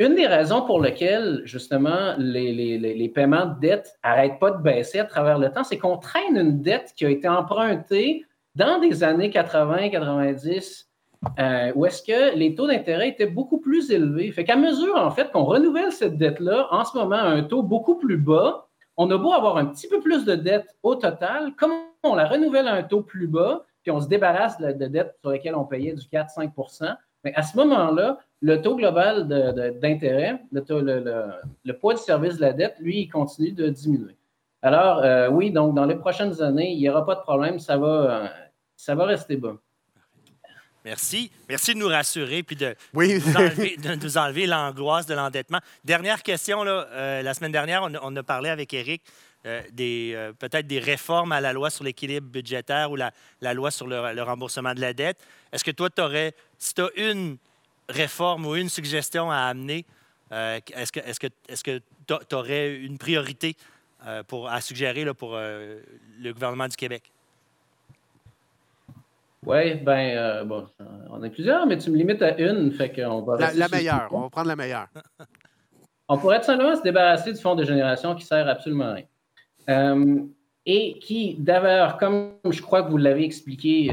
une 0.00 0.14
des 0.14 0.26
raisons 0.26 0.62
pour 0.62 0.80
lesquelles, 0.80 1.42
justement, 1.44 2.14
les, 2.16 2.52
les, 2.52 2.78
les 2.78 3.08
paiements 3.10 3.44
de 3.44 3.60
dette 3.60 3.98
n'arrêtent 4.02 4.38
pas 4.40 4.50
de 4.50 4.62
baisser 4.62 4.98
à 4.98 5.04
travers 5.04 5.38
le 5.38 5.52
temps, 5.52 5.62
c'est 5.62 5.76
qu'on 5.76 5.98
traîne 5.98 6.38
une 6.38 6.62
dette 6.62 6.94
qui 6.96 7.04
a 7.04 7.10
été 7.10 7.28
empruntée 7.28 8.24
dans 8.54 8.80
des 8.80 9.04
années 9.04 9.28
80-90, 9.28 10.86
euh, 11.38 11.72
où 11.74 11.84
est-ce 11.84 12.02
que 12.02 12.34
les 12.34 12.54
taux 12.54 12.66
d'intérêt 12.66 13.10
étaient 13.10 13.26
beaucoup 13.26 13.60
plus 13.60 13.90
élevés. 13.90 14.32
Fait 14.32 14.44
qu'à 14.44 14.56
mesure, 14.56 14.96
en 14.96 15.10
fait, 15.10 15.30
qu'on 15.32 15.44
renouvelle 15.44 15.92
cette 15.92 16.16
dette-là, 16.16 16.68
en 16.70 16.84
ce 16.84 16.96
moment, 16.96 17.16
à 17.16 17.28
un 17.28 17.42
taux 17.42 17.62
beaucoup 17.62 17.96
plus 17.96 18.16
bas, 18.16 18.68
on 18.96 19.10
a 19.10 19.18
beau 19.18 19.34
avoir 19.34 19.58
un 19.58 19.66
petit 19.66 19.86
peu 19.86 20.00
plus 20.00 20.24
de 20.24 20.34
dette 20.34 20.76
au 20.82 20.94
total, 20.94 21.54
comme 21.56 21.72
on 22.02 22.14
la 22.14 22.26
renouvelle 22.26 22.68
à 22.68 22.72
un 22.72 22.82
taux 22.84 23.02
plus 23.02 23.26
bas, 23.26 23.66
puis 23.82 23.90
on 23.90 24.00
se 24.00 24.08
débarrasse 24.08 24.58
de, 24.58 24.72
de 24.72 24.86
dette 24.86 25.14
sur 25.20 25.30
laquelle 25.30 25.56
on 25.56 25.64
payait 25.64 25.92
du 25.92 26.06
4-5 26.06 26.96
mais 27.22 27.34
à 27.34 27.42
ce 27.42 27.54
moment-là, 27.58 28.18
le 28.40 28.62
taux 28.62 28.76
global 28.76 29.28
d'intérêt, 29.80 30.40
le, 30.50 31.42
le, 31.64 31.72
poids 31.78 31.94
du 31.94 32.00
service 32.00 32.36
de 32.36 32.40
la 32.40 32.52
dette, 32.52 32.76
lui, 32.80 33.02
il 33.02 33.08
continue 33.08 33.52
de 33.52 33.68
diminuer. 33.68 34.16
Alors, 34.62 34.98
euh, 34.98 35.28
oui, 35.28 35.50
donc 35.50 35.74
dans 35.74 35.84
les 35.84 35.96
prochaines 35.96 36.40
années, 36.42 36.72
il 36.72 36.78
n'y 36.78 36.88
aura 36.88 37.04
pas 37.04 37.14
de 37.14 37.20
problème, 37.20 37.58
ça 37.58 37.76
va, 37.76 37.86
euh, 37.86 38.28
ça 38.76 38.94
va 38.94 39.04
rester 39.06 39.36
bas. 39.36 39.56
Merci. 40.84 41.30
Merci 41.48 41.74
de 41.74 41.78
nous 41.78 41.88
rassurer 41.88 42.42
puis 42.42 42.56
de, 42.56 42.74
nous, 42.94 44.16
enlever, 44.16 44.46
l'angoisse 44.46 45.04
de 45.04 45.14
l'endettement. 45.14 45.58
Dernière 45.84 46.22
question, 46.22 46.62
là, 46.62 46.86
euh, 46.92 47.22
la 47.22 47.34
semaine 47.34 47.52
dernière, 47.52 47.86
on, 48.02 48.16
a 48.16 48.22
parlé 48.22 48.48
avec 48.48 48.72
Eric 48.72 49.02
des 49.72 50.32
peut-être 50.38 50.66
des 50.66 50.78
réformes 50.78 51.32
à 51.32 51.40
la 51.40 51.54
loi 51.54 51.70
sur 51.70 51.82
l'équilibre 51.82 52.28
budgétaire 52.28 52.90
ou 52.90 52.96
la, 52.96 53.10
loi 53.54 53.70
sur 53.70 53.86
le, 53.86 54.22
remboursement 54.22 54.74
de 54.74 54.82
la 54.82 54.92
dette. 54.92 55.16
Est-ce 55.50 55.64
que 55.64 55.70
toi, 55.70 55.88
tu 55.88 56.02
aurais, 56.02 56.34
si 56.58 56.74
tu 56.74 56.82
as 56.82 56.90
une 56.96 57.38
réforme 57.90 58.46
ou 58.46 58.56
une 58.56 58.68
suggestion 58.68 59.30
à 59.30 59.36
amener, 59.36 59.84
est-ce 60.30 60.92
que 60.92 61.00
tu 61.00 61.52
est 61.52 61.62
que, 61.62 61.80
est 62.08 62.32
aurais 62.32 62.76
une 62.76 62.98
priorité 62.98 63.56
euh, 64.06 64.22
pour, 64.22 64.48
à 64.48 64.62
suggérer 64.62 65.04
là, 65.04 65.12
pour 65.12 65.32
euh, 65.34 65.78
le 66.18 66.32
gouvernement 66.32 66.66
du 66.66 66.76
Québec? 66.76 67.12
Oui, 69.44 69.74
bien, 69.74 70.16
euh, 70.16 70.44
bon, 70.44 70.66
on 71.10 71.22
est 71.22 71.28
plusieurs, 71.28 71.66
mais 71.66 71.76
tu 71.76 71.90
me 71.90 71.96
limites 71.96 72.22
à 72.22 72.38
une, 72.38 72.72
fait 72.72 72.90
qu'on 72.90 73.20
va... 73.22 73.52
La, 73.52 73.68
meilleure, 73.68 74.08
on 74.10 74.20
va 74.22 74.30
prendre 74.30 74.48
la 74.48 74.56
meilleure. 74.56 74.88
on 76.08 76.16
pourrait 76.16 76.40
tout 76.40 76.46
simplement 76.46 76.76
se 76.76 76.82
débarrasser 76.82 77.34
du 77.34 77.40
fonds 77.40 77.54
de 77.54 77.64
génération 77.64 78.14
qui 78.14 78.24
sert 78.24 78.48
absolument 78.48 78.86
à 78.86 78.94
rien. 78.94 80.16
et 80.64 80.98
qui, 80.98 81.36
d'ailleurs, 81.38 81.98
comme 81.98 82.32
je 82.50 82.62
crois 82.62 82.82
que 82.82 82.90
vous 82.90 82.98
l'avez 82.98 83.24
expliqué 83.24 83.90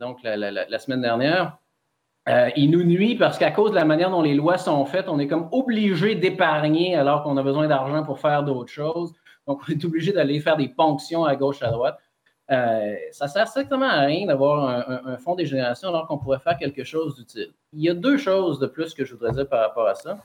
donc 0.00 0.22
la, 0.22 0.36
la, 0.36 0.78
semaine 0.78 1.02
dernière, 1.02 1.58
il 2.56 2.70
nous 2.70 2.84
nuit 2.84 3.14
parce 3.14 3.38
qu'à 3.38 3.50
cause 3.50 3.70
de 3.70 3.76
la 3.76 3.84
manière 3.84 4.10
dont 4.10 4.22
les 4.22 4.34
lois 4.34 4.58
sont 4.58 4.84
faites, 4.84 5.08
on 5.08 5.18
est 5.18 5.28
comme 5.28 5.48
obligé 5.52 6.14
d'épargner 6.14 6.94
alors 6.94 7.22
qu'on 7.22 7.36
a 7.36 7.42
besoin 7.42 7.68
d'argent 7.68 8.02
pour 8.04 8.20
faire 8.20 8.42
d'autres 8.42 8.70
choses. 8.70 9.14
Donc, 9.46 9.62
on 9.66 9.72
est 9.72 9.84
obligé 9.84 10.12
d'aller 10.12 10.40
faire 10.40 10.56
des 10.56 10.68
ponctions 10.68 11.24
à 11.24 11.34
gauche, 11.34 11.62
à 11.62 11.70
droite. 11.70 11.98
Euh, 12.50 12.94
ça 13.12 13.26
ne 13.26 13.30
sert 13.30 13.48
strictement 13.48 13.88
à 13.88 14.00
rien 14.00 14.26
d'avoir 14.26 14.88
un, 15.06 15.16
fonds 15.18 15.34
des 15.34 15.44
générations 15.44 15.88
alors 15.88 16.06
qu'on 16.06 16.18
pourrait 16.18 16.38
faire 16.38 16.56
quelque 16.56 16.84
chose 16.84 17.16
d'utile. 17.16 17.52
Il 17.72 17.82
y 17.82 17.90
a 17.90 17.94
deux 17.94 18.16
choses 18.16 18.58
de 18.58 18.66
plus 18.66 18.94
que 18.94 19.04
je 19.04 19.14
voudrais 19.14 19.32
dire 19.32 19.48
par 19.48 19.60
rapport 19.60 19.86
à 19.86 19.94
ça. 19.94 20.18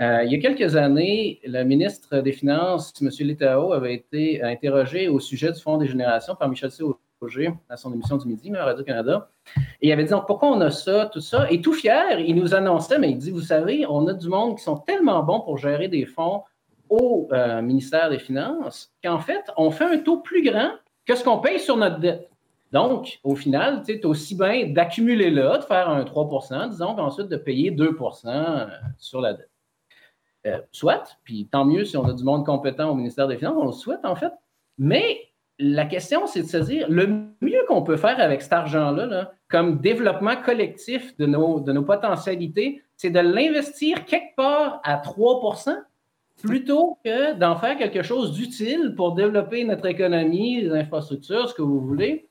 Euh, 0.00 0.24
il 0.24 0.32
y 0.32 0.36
a 0.36 0.38
quelques 0.38 0.76
années, 0.76 1.40
le 1.44 1.64
ministre 1.64 2.18
des 2.20 2.32
Finances, 2.32 2.92
M. 3.00 3.10
Letao, 3.20 3.72
avait 3.72 3.94
été 3.94 4.42
interrogé 4.42 5.08
au 5.08 5.20
sujet 5.20 5.52
du 5.52 5.60
fonds 5.60 5.78
des 5.78 5.86
générations 5.86 6.34
par 6.34 6.48
Michel 6.48 6.70
C. 6.70 6.84
À 7.70 7.78
son 7.78 7.94
émission 7.94 8.18
du 8.18 8.28
midi 8.28 8.54
à 8.54 8.64
Radio-Canada. 8.66 9.30
Et 9.80 9.88
il 9.88 9.92
avait 9.92 10.04
dit 10.04 10.12
pourquoi 10.26 10.50
on 10.50 10.60
a 10.60 10.70
ça, 10.70 11.06
tout 11.06 11.22
ça. 11.22 11.50
Et 11.50 11.62
tout 11.62 11.72
fier, 11.72 12.20
il 12.20 12.36
nous 12.36 12.54
annonçait, 12.54 12.98
mais 12.98 13.10
il 13.10 13.16
dit 13.16 13.30
Vous 13.30 13.40
savez, 13.40 13.86
on 13.88 14.06
a 14.06 14.12
du 14.12 14.28
monde 14.28 14.58
qui 14.58 14.64
sont 14.64 14.76
tellement 14.76 15.22
bons 15.22 15.40
pour 15.40 15.56
gérer 15.56 15.88
des 15.88 16.04
fonds 16.04 16.42
au 16.90 17.28
euh, 17.32 17.62
ministère 17.62 18.10
des 18.10 18.18
Finances 18.18 18.92
qu'en 19.02 19.18
fait, 19.18 19.50
on 19.56 19.70
fait 19.70 19.84
un 19.84 19.98
taux 19.98 20.18
plus 20.18 20.42
grand 20.42 20.72
que 21.06 21.14
ce 21.14 21.24
qu'on 21.24 21.38
paye 21.38 21.58
sur 21.58 21.78
notre 21.78 21.98
dette. 22.00 22.28
Donc, 22.72 23.18
au 23.24 23.34
final, 23.34 23.82
tu 23.82 23.92
es 23.92 24.04
aussi 24.04 24.34
bien 24.34 24.66
d'accumuler 24.66 25.30
là, 25.30 25.56
de 25.56 25.64
faire 25.64 25.88
un 25.88 26.04
3% 26.04 26.68
disons, 26.68 26.94
puis 26.94 27.02
ensuite 27.02 27.28
de 27.28 27.36
payer 27.36 27.70
2% 27.70 28.26
euh, 28.26 28.66
sur 28.98 29.22
la 29.22 29.32
dette. 29.32 29.50
Euh, 30.46 30.60
soit, 30.70 31.16
puis 31.24 31.48
tant 31.50 31.64
mieux 31.64 31.86
si 31.86 31.96
on 31.96 32.04
a 32.04 32.12
du 32.12 32.24
monde 32.24 32.44
compétent 32.44 32.90
au 32.90 32.94
ministère 32.94 33.26
des 33.26 33.38
Finances, 33.38 33.56
on 33.58 33.66
le 33.66 33.72
souhaite 33.72 34.04
en 34.04 34.16
fait. 34.16 34.32
Mais 34.76 35.30
la 35.58 35.86
question, 35.86 36.26
c'est 36.26 36.42
de 36.42 36.48
se 36.48 36.56
dire, 36.58 36.86
le 36.90 37.06
mieux 37.40 37.64
qu'on 37.66 37.82
peut 37.82 37.96
faire 37.96 38.20
avec 38.20 38.42
cet 38.42 38.52
argent-là, 38.52 39.06
là, 39.06 39.32
comme 39.48 39.80
développement 39.80 40.36
collectif 40.36 41.16
de 41.16 41.26
nos, 41.26 41.60
de 41.60 41.72
nos 41.72 41.82
potentialités, 41.82 42.82
c'est 42.96 43.10
de 43.10 43.20
l'investir 43.20 44.04
quelque 44.04 44.34
part 44.36 44.80
à 44.84 44.96
3% 44.96 45.76
plutôt 46.42 46.98
que 47.04 47.34
d'en 47.34 47.56
faire 47.56 47.78
quelque 47.78 48.02
chose 48.02 48.32
d'utile 48.32 48.94
pour 48.94 49.14
développer 49.14 49.64
notre 49.64 49.86
économie, 49.86 50.60
les 50.60 50.72
infrastructures, 50.72 51.48
ce 51.48 51.54
que 51.54 51.62
vous 51.62 51.80
voulez. 51.80 52.28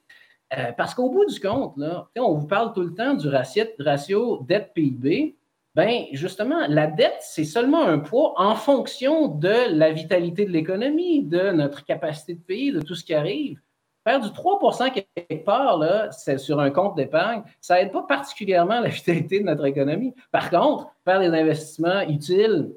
Euh, 0.56 0.72
parce 0.78 0.94
qu'au 0.94 1.10
bout 1.10 1.26
du 1.26 1.40
compte, 1.40 1.74
on 2.16 2.34
vous 2.36 2.48
parle 2.48 2.74
tout 2.74 2.82
le 2.82 2.94
temps 2.94 3.16
du 3.16 3.28
ratio, 3.28 3.64
ratio 3.80 4.44
dette-PIB. 4.48 5.36
Bien, 5.76 6.06
justement, 6.14 6.68
la 6.70 6.88
dette, 6.88 7.18
c'est 7.20 7.44
seulement 7.44 7.84
un 7.84 8.00
poids 8.00 8.34
en 8.38 8.56
fonction 8.56 9.28
de 9.28 9.76
la 9.78 9.92
vitalité 9.92 10.46
de 10.46 10.52
l'économie, 10.52 11.22
de 11.22 11.52
notre 11.52 11.84
capacité 11.84 12.36
de 12.36 12.40
payer, 12.40 12.72
de 12.72 12.80
tout 12.80 12.96
ce 12.96 13.04
qui 13.04 13.14
arrive. 13.14 13.60
Faire 14.08 14.22
du 14.22 14.30
3% 14.30 14.94
quelque 14.94 15.44
part, 15.44 15.78
là, 15.78 16.10
c'est 16.12 16.38
sur 16.38 16.62
un 16.62 16.70
compte 16.70 16.96
d'épargne, 16.96 17.42
ça 17.60 17.76
n'aide 17.76 17.92
pas 17.92 18.04
particulièrement 18.04 18.80
la 18.80 18.88
vitalité 18.88 19.42
de 19.42 19.46
notre 19.46 19.66
économie. 19.66 20.14
Par 20.32 20.50
contre, 20.50 20.88
faire 21.04 21.20
des 21.20 21.28
investissements 21.28 22.02
utiles 22.02 22.72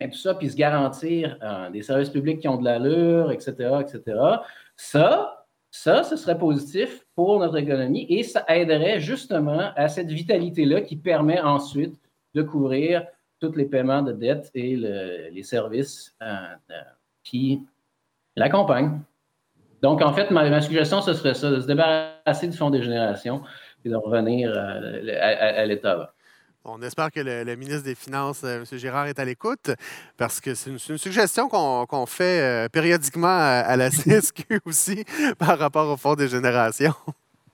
et 0.00 0.10
tout 0.10 0.18
ça, 0.18 0.34
puis 0.34 0.50
se 0.50 0.56
garantir 0.56 1.38
euh, 1.42 1.70
des 1.70 1.80
services 1.80 2.10
publics 2.10 2.40
qui 2.40 2.48
ont 2.48 2.58
de 2.58 2.64
l'allure, 2.64 3.30
etc., 3.32 3.52
etc. 3.80 4.18
Ça, 4.76 5.46
Ça, 5.70 6.02
ce 6.04 6.16
serait 6.16 6.38
positif 6.38 7.04
pour 7.14 7.40
notre 7.40 7.56
économie 7.56 8.06
et 8.08 8.22
ça 8.22 8.44
aiderait 8.48 9.00
justement 9.00 9.70
à 9.74 9.88
cette 9.88 10.10
vitalité-là 10.10 10.82
qui 10.82 10.96
permet 10.96 11.40
ensuite 11.40 11.98
de 12.34 12.42
couvrir 12.42 13.06
tous 13.40 13.56
les 13.56 13.64
paiements 13.64 14.02
de 14.02 14.12
dette 14.12 14.50
et 14.54 14.76
les 14.76 15.42
services 15.42 16.14
euh, 16.22 16.26
euh, 16.70 16.74
qui 17.22 17.66
l'accompagnent. 18.36 19.00
Donc, 19.82 20.00
en 20.00 20.12
fait, 20.14 20.30
ma, 20.30 20.60
suggestion, 20.62 21.02
ce 21.02 21.12
serait 21.12 21.34
ça, 21.34 21.50
de 21.50 21.60
se 21.60 21.66
débarrasser 21.66 22.48
du 22.48 22.56
fonds 22.56 22.70
des 22.70 22.82
générations 22.82 23.42
et 23.84 23.90
de 23.90 23.96
revenir 23.96 24.50
euh, 24.50 25.60
à, 25.60 25.64
l'État. 25.66 26.14
On 26.64 26.80
espère 26.80 27.10
que 27.10 27.20
le, 27.20 27.54
ministre 27.56 27.84
des 27.84 27.94
Finances, 27.94 28.42
M. 28.42 28.64
Girard, 28.72 29.06
est 29.06 29.18
à 29.18 29.24
l'écoute 29.26 29.70
parce 30.16 30.40
que 30.40 30.54
c'est 30.54 30.70
une, 30.70 30.78
suggestion 30.78 31.48
qu'on 31.50 32.06
fait 32.06 32.70
périodiquement 32.72 33.28
à, 33.28 33.76
la 33.76 33.90
CSQ 33.90 34.60
aussi 34.64 35.04
par 35.38 35.58
rapport 35.58 35.90
au 35.90 35.98
Fonds 35.98 36.14
des 36.14 36.28
générations. 36.28 36.94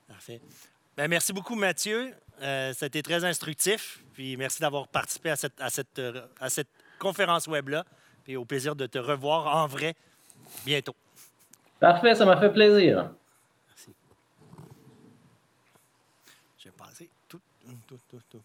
Parfait. 0.07 0.41
Ben, 0.97 1.09
merci 1.09 1.33
beaucoup, 1.33 1.57
Mathieu. 1.57 2.13
Euh, 2.41 2.73
ça 2.73 2.85
a 2.85 2.89
été 2.89 3.03
très 3.03 3.25
instructif. 3.25 4.03
Puis 4.15 4.37
merci 4.37 4.61
d'avoir 4.61 4.89
participé 4.89 5.31
à 5.31 5.37
cette, 5.37 5.61
à 5.61 5.71
cette, 5.71 5.99
euh, 5.99 6.27
à 6.41 6.49
cette 6.49 6.69
conférence 6.99 7.47
web-là. 7.47 7.85
Puis 8.25 8.37
au 8.37 8.45
plaisir 8.45 8.75
de 8.77 8.87
te 8.87 8.99
revoir 8.99 9.55
en 9.57 9.67
vrai 9.67 9.95
bientôt. 10.65 10.95
Parfait, 11.79 12.15
ça 12.15 12.25
m'a 12.25 12.37
fait 12.39 12.51
plaisir. 12.53 13.11
Merci. 13.69 13.95
J'ai 16.59 16.71
passé 16.71 17.09
tout, 17.29 17.41
tout, 17.89 17.99
tout, 18.11 18.21
tout. 18.31 18.43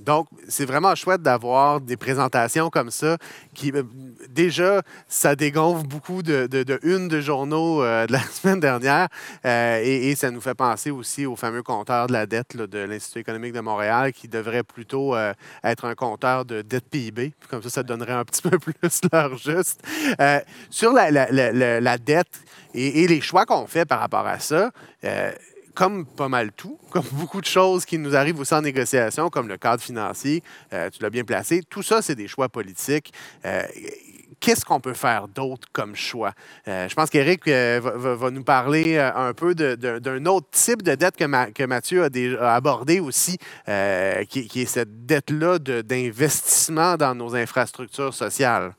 Donc, 0.00 0.26
c'est 0.48 0.64
vraiment 0.64 0.94
chouette 0.96 1.22
d'avoir 1.22 1.80
des 1.80 1.96
présentations 1.96 2.68
comme 2.68 2.90
ça 2.90 3.16
qui, 3.54 3.70
euh, 3.70 3.84
déjà, 4.28 4.82
ça 5.08 5.36
dégonfle 5.36 5.86
beaucoup 5.86 6.22
de, 6.22 6.48
une 6.82 7.06
de 7.06 7.20
journaux 7.20 7.82
euh, 7.82 8.04
de 8.06 8.12
la 8.12 8.20
semaine 8.32 8.58
dernière 8.58 9.08
euh, 9.46 9.80
et, 9.84 10.14
ça 10.16 10.30
nous 10.30 10.40
fait 10.40 10.54
penser 10.54 10.90
aussi 10.90 11.26
au 11.26 11.36
fameux 11.36 11.62
compteur 11.62 12.06
de 12.06 12.12
la 12.12 12.26
dette 12.26 12.56
de 12.56 12.78
l'Institut 12.78 13.20
économique 13.20 13.52
de 13.52 13.60
Montréal 13.60 14.12
qui 14.12 14.28
devrait 14.28 14.62
plutôt 14.62 15.16
être 15.64 15.84
un 15.84 15.94
compteur 15.94 16.44
de 16.44 16.62
dette 16.62 16.88
PIB. 16.88 17.32
Comme 17.50 17.62
ça, 17.62 17.68
ça 17.68 17.82
donnerait 17.82 18.12
un 18.12 18.24
petit 18.24 18.42
peu 18.42 18.58
plus 18.58 19.00
l'heure 19.12 19.36
juste. 19.36 19.82
sur 20.70 20.92
la, 20.92 21.98
dette 21.98 22.40
et, 22.74 23.02
et, 23.02 23.08
les 23.08 23.20
choix 23.20 23.44
qu'on 23.44 23.66
fait 23.66 23.84
par 23.84 23.98
rapport 23.98 24.26
à 24.26 24.38
ça, 24.38 24.70
comme 25.74 26.06
pas 26.06 26.28
mal 26.28 26.52
tout, 26.52 26.78
comme 26.90 27.04
beaucoup 27.12 27.40
de 27.40 27.46
choses 27.46 27.84
qui 27.84 27.98
nous 27.98 28.16
arrivent 28.16 28.38
aussi 28.38 28.54
en 28.54 28.62
négociation, 28.62 29.28
comme 29.28 29.48
le 29.48 29.56
cadre 29.56 29.82
financier, 29.82 30.42
euh, 30.72 30.88
tu 30.90 31.02
l'as 31.02 31.10
bien 31.10 31.24
placé, 31.24 31.62
tout 31.68 31.82
ça, 31.82 32.00
c'est 32.00 32.14
des 32.14 32.28
choix 32.28 32.48
politiques. 32.48 33.12
Euh, 33.44 33.62
qu'est-ce 34.40 34.64
qu'on 34.64 34.80
peut 34.80 34.94
faire 34.94 35.28
d'autre 35.28 35.68
comme 35.72 35.96
choix? 35.96 36.32
Euh, 36.68 36.88
je 36.88 36.94
pense 36.94 37.10
qu'Éric 37.10 37.48
va, 37.48 38.30
nous 38.30 38.44
parler 38.44 38.98
un 38.98 39.32
peu 39.32 39.54
d'un 39.54 40.26
autre 40.26 40.48
type 40.50 40.82
de 40.82 40.94
dette 40.94 41.16
que, 41.16 41.64
Mathieu 41.64 42.04
a, 42.04 42.54
abordé 42.54 43.00
aussi, 43.00 43.38
qui, 44.28 44.46
qui, 44.46 44.62
est 44.62 44.66
cette 44.66 45.06
dette-là 45.06 45.58
d'investissement 45.58 46.96
dans 46.96 47.14
nos 47.14 47.34
infrastructures 47.34 48.14
sociales. 48.14 48.74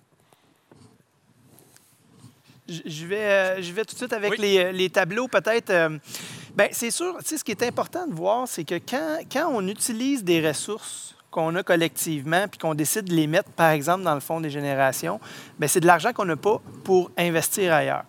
Je 2.68 3.06
vais, 3.06 3.62
je 3.62 3.72
vais 3.74 3.86
tout 3.86 3.94
de 3.94 4.00
suite 4.00 4.14
avec 4.14 4.40
les, 4.40 4.72
les, 4.72 4.90
tableaux, 4.90 5.28
peut-être. 5.28 5.72
Bien, 6.56 6.68
c'est 6.72 6.92
sûr, 6.92 7.18
tu 7.20 7.26
sais, 7.26 7.38
ce 7.38 7.44
qui 7.44 7.52
est 7.52 7.64
important 7.64 8.08
de 8.08 8.14
voir, 8.14 8.48
c'est 8.48 8.64
que 8.64 8.76
quand, 8.76 9.20
quand 9.30 9.50
on 9.52 9.68
utilise 9.68 10.24
des 10.24 10.46
ressources 10.46 11.14
qu'on 11.30 11.54
a 11.56 11.64
collectivement, 11.64 12.48
puis 12.48 12.58
qu'on 12.58 12.74
décide 12.74 13.10
de 13.10 13.14
les 13.14 13.28
mettre, 13.28 13.50
par 13.50 13.72
exemple, 13.72 14.06
dans 14.06 14.14
le 14.14 14.22
fonds 14.22 14.40
des 14.40 14.50
générations, 14.50 15.20
bien, 15.60 15.68
c'est 15.68 15.82
de 15.82 15.86
l'argent 15.86 16.14
qu'on 16.14 16.24
n'a 16.24 16.38
pas 16.38 16.62
pour 16.86 17.12
investir 17.18 17.74
ailleurs. 17.74 18.06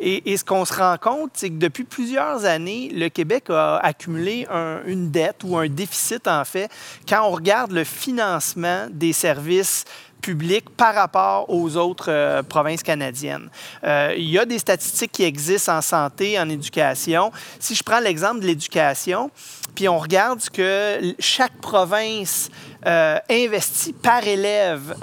Et, 0.00 0.36
ce 0.36 0.44
qu'on 0.44 0.64
se 0.64 0.74
rend 0.74 0.96
compte, 0.96 1.30
c'est 1.32 1.48
que 1.48 1.56
depuis 1.56 1.84
plusieurs 1.84 2.44
années, 2.44 2.90
le 2.94 3.08
Québec 3.08 3.46
a 3.48 3.78
accumulé 3.78 4.46
une 4.86 5.10
dette 5.10 5.42
ou 5.42 5.56
un 5.56 5.68
déficit, 5.68 6.28
en 6.28 6.44
fait, 6.44 6.70
quand 7.08 7.26
on 7.26 7.30
regarde 7.30 7.72
le 7.72 7.84
financement 7.84 8.86
des 8.90 9.12
services 9.12 9.84
public 10.20 10.70
par 10.76 10.94
rapport 10.94 11.48
aux 11.48 11.76
autres 11.76 12.10
euh, 12.10 12.42
provinces 12.42 12.82
canadiennes. 12.82 13.48
Euh, 13.84 14.14
il 14.16 14.28
y 14.28 14.38
a 14.38 14.44
des 14.44 14.58
statistiques 14.58 15.12
qui 15.12 15.24
existent 15.24 15.76
en 15.76 15.82
santé, 15.82 16.38
en 16.38 16.48
éducation. 16.48 17.30
Si 17.58 17.74
je 17.74 17.82
prends 17.82 18.00
l'exemple 18.00 18.40
de 18.40 18.46
l'éducation, 18.46 19.30
puis 19.74 19.88
on 19.88 19.98
regarde 19.98 20.40
ce 20.40 20.50
que 20.50 21.14
chaque 21.18 21.56
province 21.60 22.50
euh, 22.86 23.18
investit 23.30 23.92
par 23.92 24.26
élève 24.26 24.94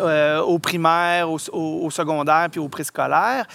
au 0.45 0.59
primaire, 0.59 1.29
au, 1.29 1.89
secondaire 1.89 2.47
puis 2.51 2.59
au 2.59 2.67
préscolaire, 2.67 3.45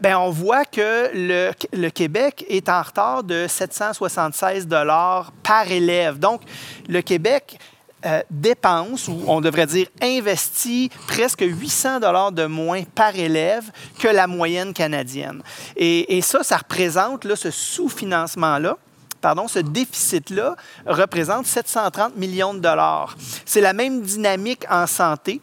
ben 0.00 0.16
on 0.16 0.30
voit 0.30 0.64
que 0.64 1.10
le, 1.14 1.52
le, 1.72 1.90
Québec 1.90 2.44
est 2.48 2.68
en 2.68 2.82
retard 2.82 3.22
de 3.22 3.46
776 3.46 4.66
dollars 4.66 5.32
par 5.42 5.70
élève. 5.70 6.18
Donc, 6.18 6.42
le 6.88 7.00
Québec 7.00 7.58
euh, 8.04 8.20
dépense, 8.30 9.08
ou 9.08 9.22
on 9.26 9.40
devrait 9.40 9.64
dire 9.64 9.86
investit 10.02 10.90
presque 11.08 11.40
800 11.40 12.00
dollars 12.00 12.30
de 12.30 12.44
moins 12.44 12.82
par 12.82 13.16
élève 13.16 13.64
que 13.98 14.06
la 14.06 14.26
moyenne 14.26 14.74
canadienne. 14.74 15.42
Et, 15.76 16.20
ça, 16.20 16.42
ça 16.42 16.58
représente 16.58 17.24
là, 17.24 17.36
ce 17.36 17.50
sous-financement-là 17.50 18.76
pardon, 19.22 19.48
ce 19.48 19.58
déficit-là 19.58 20.54
représente 20.86 21.46
730 21.46 22.16
millions 22.16 22.54
de 22.54 22.60
dollars. 22.60 23.16
C'est 23.44 23.62
la 23.62 23.72
même 23.72 24.02
dynamique 24.02 24.64
en 24.70 24.86
santé. 24.86 25.40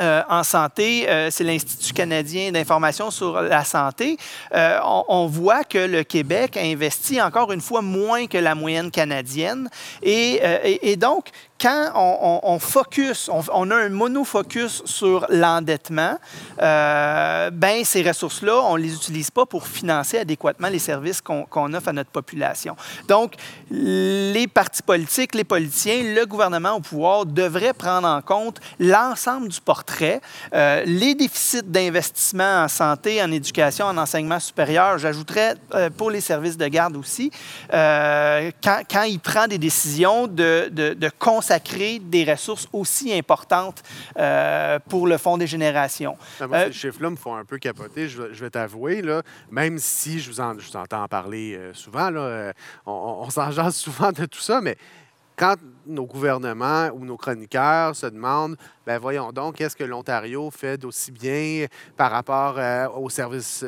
Euh, 0.00 0.22
en 0.28 0.42
santé, 0.42 1.08
euh, 1.08 1.30
c'est 1.30 1.44
l'Institut 1.44 1.92
canadien 1.92 2.50
d'information 2.50 3.12
sur 3.12 3.40
la 3.40 3.62
santé. 3.62 4.16
on, 4.52 5.28
voit 5.30 5.62
que 5.62 5.78
le 5.78 6.02
Québec 6.02 6.56
investit 6.56 7.20
encore 7.22 7.52
une 7.52 7.60
fois 7.60 7.82
moins 7.82 8.26
que 8.26 8.38
la 8.38 8.56
moyenne 8.56 8.90
canadienne. 8.90 9.68
et 10.02 10.96
donc, 10.96 11.30
quand 11.60 11.92
on, 11.94 12.58
focus, 12.58 13.30
on, 13.30 13.70
a 13.70 13.76
un 13.76 13.88
monofocus 13.88 14.82
sur 14.84 15.24
l'endettement, 15.30 16.18
euh, 16.60 17.50
ben 17.50 17.84
ces 17.84 18.02
ressources-là, 18.02 18.60
on 18.64 18.76
ne 18.76 18.82
les 18.82 18.94
utilise 18.94 19.30
pas 19.30 19.46
pour 19.46 19.66
financer 19.66 20.18
adéquatement 20.18 20.68
les 20.68 20.78
services 20.78 21.20
qu'on 21.20 21.74
offre 21.74 21.88
à 21.88 21.92
notre 21.92 22.10
population. 22.10 22.76
Donc, 23.08 23.34
les 23.70 24.46
partis 24.48 24.82
politiques, 24.82 25.34
les 25.34 25.44
politiciens, 25.44 26.02
le 26.02 26.26
gouvernement 26.26 26.72
au 26.72 26.80
pouvoir 26.80 27.24
devraient 27.24 27.72
prendre 27.72 28.08
en 28.08 28.20
compte 28.20 28.60
l'ensemble 28.80 29.48
du 29.48 29.60
portrait, 29.60 30.20
euh, 30.54 30.82
les 30.86 31.14
déficits 31.14 31.62
d'investissement 31.62 32.64
en 32.64 32.68
santé, 32.68 33.22
en 33.22 33.30
éducation, 33.30 33.86
en 33.86 33.96
enseignement 33.96 34.40
supérieur, 34.40 34.98
j'ajouterais 34.98 35.54
euh, 35.74 35.88
pour 35.88 36.10
les 36.10 36.20
services 36.20 36.56
de 36.56 36.66
garde 36.66 36.96
aussi, 36.96 37.30
quand, 37.70 38.82
quand, 38.90 39.02
il 39.02 39.20
prend 39.20 39.46
des 39.46 39.58
décisions 39.58 40.26
de, 40.26 40.68
de, 40.70 40.94
de 40.94 41.10
consacrer 41.44 41.98
des 41.98 42.24
ressources 42.24 42.66
aussi 42.72 43.12
importantes 43.12 43.82
euh, 44.16 44.78
pour 44.88 45.06
le 45.06 45.18
Fonds 45.18 45.36
des 45.36 45.46
générations. 45.46 46.16
Ah, 46.40 46.46
moi, 46.46 46.58
ces 46.60 46.64
euh, 46.64 46.72
chiffres-là 46.72 47.10
me 47.10 47.16
font 47.16 47.34
un 47.34 47.44
peu 47.44 47.58
capoter, 47.58 48.08
je, 48.08 48.22
vais 48.22 48.48
t'avouer, 48.48 49.02
même 49.50 49.78
si 49.78 50.20
je 50.20 50.30
vous, 50.30 50.40
en, 50.40 50.58
je 50.58 50.70
vous 50.70 50.76
entends 50.76 51.06
parler 51.06 51.54
euh, 51.54 51.74
souvent, 51.74 52.08
là, 52.08 52.52
on, 52.86 53.24
on 53.26 53.30
s'en 53.30 53.50
jase 53.50 53.76
souvent 53.76 54.10
de 54.10 54.24
tout 54.24 54.40
ça, 54.40 54.62
mais 54.62 54.76
quand 55.36 55.56
nos 55.86 56.06
gouvernements 56.06 56.88
ou 56.94 57.04
nos 57.04 57.16
chroniqueurs 57.16 57.94
se 57.96 58.06
demandent 58.06 58.56
ben 58.86 58.98
voyons 58.98 59.32
donc, 59.32 59.56
qu'est-ce 59.56 59.76
que 59.76 59.84
l'Ontario 59.84 60.50
fait 60.50 60.76
d'aussi 60.76 61.10
bien 61.10 61.66
par 61.96 62.10
rapport 62.10 62.56
euh, 62.58 62.86
aux 62.90 63.08
services 63.08 63.64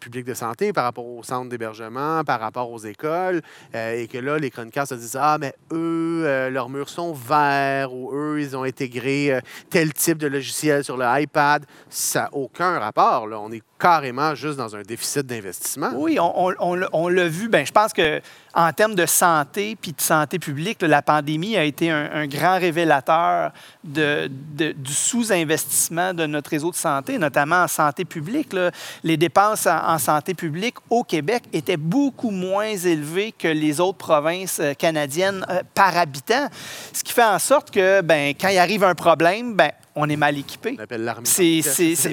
publics 0.00 0.24
de 0.24 0.32
santé, 0.32 0.72
par 0.72 0.84
rapport 0.84 1.06
aux 1.06 1.22
centres 1.22 1.50
d'hébergement, 1.50 2.24
par 2.24 2.40
rapport 2.40 2.70
aux 2.70 2.78
écoles, 2.78 3.42
euh, 3.74 4.00
et 4.00 4.08
que 4.08 4.16
là, 4.16 4.38
les 4.38 4.50
chroniqueurs 4.50 4.86
se 4.86 4.94
disent 4.94 5.18
Ah, 5.20 5.36
mais 5.38 5.54
eux, 5.72 6.22
euh, 6.24 6.48
leurs 6.48 6.70
murs 6.70 6.88
sont 6.88 7.12
verts, 7.12 7.92
ou 7.92 8.10
eux, 8.14 8.40
ils 8.40 8.56
ont 8.56 8.62
intégré 8.62 9.40
tel 9.68 9.92
type 9.92 10.16
de 10.16 10.26
logiciel 10.26 10.82
sur 10.82 10.96
le 10.96 11.04
iPad. 11.20 11.66
Ça 11.90 12.22
n'a 12.22 12.28
aucun 12.32 12.78
rapport. 12.78 13.26
Là. 13.26 13.38
On 13.38 13.52
est 13.52 13.62
carrément 13.78 14.34
juste 14.34 14.56
dans 14.56 14.74
un 14.74 14.82
déficit 14.82 15.26
d'investissement. 15.26 15.90
Oui, 15.94 16.18
on, 16.18 17.08
l'a 17.08 17.28
vu. 17.28 17.48
Ben, 17.48 17.66
je 17.66 17.72
pense 17.72 17.92
que 17.92 18.20
en 18.54 18.72
termes 18.72 18.94
de 18.94 19.04
santé 19.04 19.76
puis 19.80 19.92
de 19.92 20.00
santé 20.00 20.38
publique, 20.38 20.80
la 20.80 21.02
pandémie 21.02 21.45
a 21.54 21.64
été 21.64 21.90
un, 21.90 22.26
grand 22.26 22.58
révélateur 22.58 23.52
du 23.84 24.92
sous-investissement 24.92 26.14
de 26.14 26.26
notre 26.26 26.50
réseau 26.50 26.70
de 26.70 26.76
santé, 26.76 27.18
notamment 27.18 27.62
en 27.62 27.68
santé 27.68 28.04
publique. 28.04 28.56
Les 29.04 29.16
dépenses 29.16 29.66
en, 29.66 29.98
santé 29.98 30.34
publique 30.34 30.76
au 30.88 31.04
Québec 31.04 31.44
étaient 31.52 31.76
beaucoup 31.76 32.30
moins 32.30 32.74
élevées 32.74 33.32
que 33.32 33.48
les 33.48 33.80
autres 33.80 33.98
provinces 33.98 34.60
euh, 34.60 34.74
canadiennes 34.74 35.44
euh, 35.50 35.62
par 35.74 35.96
habitant, 35.96 36.48
ce 36.92 37.02
qui 37.02 37.12
fait 37.12 37.24
en 37.24 37.38
sorte 37.38 37.70
que 37.70 38.00
ben, 38.00 38.34
quand 38.38 38.48
il 38.48 38.58
arrive 38.58 38.84
un 38.84 38.94
problème, 38.94 39.54
ben, 39.54 39.72
on 39.96 40.08
est 40.10 40.16
mal 40.16 40.36
équipé. 40.36 40.76
On 40.78 40.82
appelle 40.82 41.04
l'armée. 41.04 41.26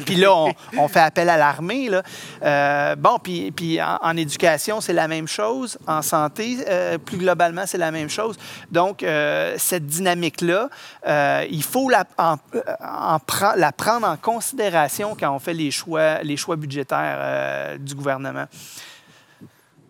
Puis 0.05 0.15
là, 0.15 0.33
on, 0.77 0.87
fait 0.87 1.01
appel 1.01 1.29
à 1.29 1.37
l'armée. 1.37 1.89
Euh, 2.41 2.95
bon, 2.95 3.19
puis, 3.19 3.51
puis 3.51 3.79
en, 3.81 4.15
éducation, 4.15 4.79
c'est 4.79 4.93
la 4.93 5.09
même 5.09 5.27
chose. 5.27 5.77
En 5.85 6.01
santé, 6.01 6.57
euh, 6.67 6.97
plus 6.97 7.17
globalement, 7.17 7.65
c'est 7.67 7.77
la 7.77 7.91
même 7.91 8.09
chose. 8.09 8.37
Donc, 8.71 9.03
euh, 9.03 9.55
cette 9.57 9.85
dynamique-là, 9.85 10.69
il 11.49 11.63
faut 11.63 11.89
la, 11.89 12.05
en, 12.17 12.37
la 13.57 13.71
prendre 13.73 14.07
en 14.07 14.15
considération 14.15 15.15
quand 15.19 15.35
on 15.35 15.39
fait 15.39 15.53
les 15.53 15.69
choix, 15.69 16.23
les 16.23 16.37
choix 16.37 16.55
budgétaires 16.55 17.77
du 17.77 17.95
gouvernement. 17.95 18.45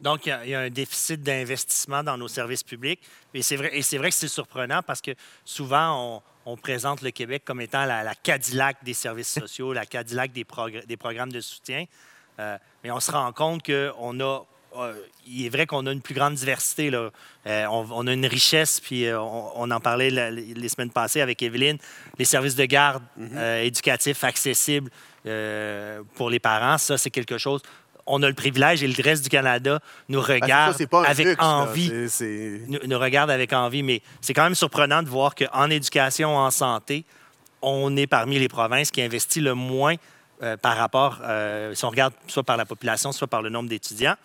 Donc, 0.02 0.26
il 0.26 0.30
y, 0.30 0.32
a, 0.34 0.46
il 0.46 0.50
y 0.50 0.56
a 0.56 0.60
un 0.62 0.70
déficit 0.70 1.22
d'investissement 1.22 2.04
dans 2.04 2.18
nos 2.18 2.28
services 2.28 2.64
publics. 2.64 3.00
Et 3.34 3.42
c'est 3.42 3.56
vrai, 3.56 3.70
et 3.72 3.82
c'est 3.82 3.98
vrai 3.98 4.10
que 4.10 4.16
c'est 4.16 4.28
surprenant 4.28 4.82
parce 4.82 5.00
que 5.00 5.12
souvent, 5.46 6.18
on, 6.18 6.22
on 6.46 6.58
présente 6.58 7.02
le 7.02 7.12
Québec 7.12 7.44
comme 7.46 7.62
étant 7.62 7.86
la, 7.86 8.04
la 8.04 8.16
Cadillac 8.16 8.78
des 8.84 8.94
services 8.94 9.32
sociaux, 9.40 9.74
la 9.74 9.86
Cadillac 9.86 10.32
des, 10.32 10.44
progr- 10.44 10.86
des 10.86 10.98
programmes 10.98 11.32
de 11.32 11.42
soutien. 11.42 11.86
Euh, 12.40 12.58
mais 12.84 12.92
on 12.92 13.00
se 13.00 13.12
rend 13.12 13.32
compte 13.32 13.64
qu'on 13.66 14.20
a. 14.20 14.46
euh, 14.78 14.94
il 15.28 15.46
est 15.46 15.50
vrai 15.50 15.66
qu'on 15.68 15.86
a 15.86 15.92
une 15.92 16.02
plus 16.02 16.16
grande 16.16 16.34
diversité. 16.34 16.90
Là. 16.90 17.12
Euh, 17.48 17.66
on, 17.68 17.88
on 17.92 18.08
a 18.08 18.14
une 18.14 18.26
richesse, 18.26 18.80
puis 18.80 19.06
on, 19.14 19.62
on 19.62 19.70
en 19.72 19.80
parlait 19.80 20.10
la- 20.10 20.32
les, 20.32 20.70
semaines 20.70 20.90
passées 20.92 21.22
avec 21.22 21.42
Evelyne. 21.44 21.78
Les 22.18 22.26
services 22.26 22.56
de 22.56 22.66
garde 22.66 23.04
euh, 23.20 23.62
éducatifs 23.62 24.24
accessibles 24.24 24.90
pour 26.16 26.30
les 26.30 26.40
parents, 26.40 26.78
ça, 26.78 26.98
c'est 26.98 27.10
quelque 27.10 27.38
chose. 27.38 27.62
On 28.06 28.22
a 28.22 28.28
le 28.28 28.34
privilège 28.34 28.84
et 28.84 28.88
le 28.88 29.04
reste 29.04 29.24
du 29.24 29.30
Canada 29.30 29.80
nous 30.10 30.22
ça, 30.22 30.34
regarde 30.34 30.76
avec 31.06 31.26
luxe, 31.26 31.42
envie 31.42 31.92
nous, 32.68 32.80
nous 32.86 33.00
regarde 33.00 33.32
avec 33.32 33.54
envie, 33.54 33.84
mais 33.84 34.02
c'est 34.22 34.34
quand 34.34 34.44
même 34.44 34.56
surprenant 34.56 35.04
de 35.04 35.10
voir 35.10 35.36
qu'en 35.36 35.70
éducation, 35.70 36.36
en 36.36 36.52
santé, 36.52 37.06
on 37.62 37.96
est 37.96 38.08
parmi 38.08 38.38
les 38.40 38.50
provinces 38.50 38.92
qui 38.92 39.02
investit 39.02 39.40
le 39.40 39.54
moins 39.54 39.96
euh, 40.42 40.58
par 40.58 40.76
rapport, 40.76 41.20
euh, 41.24 41.74
si 41.74 41.86
on 41.86 41.90
regarde 41.90 42.14
soit 42.28 42.44
par 42.44 42.58
la 42.58 42.66
population, 42.66 43.12
soit 43.14 43.28
par 43.28 43.42
le 43.42 43.50
nombre 43.50 43.70
d'étudiants. 43.70 44.16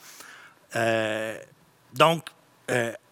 Euh, 0.74 1.38
donc, 1.94 2.26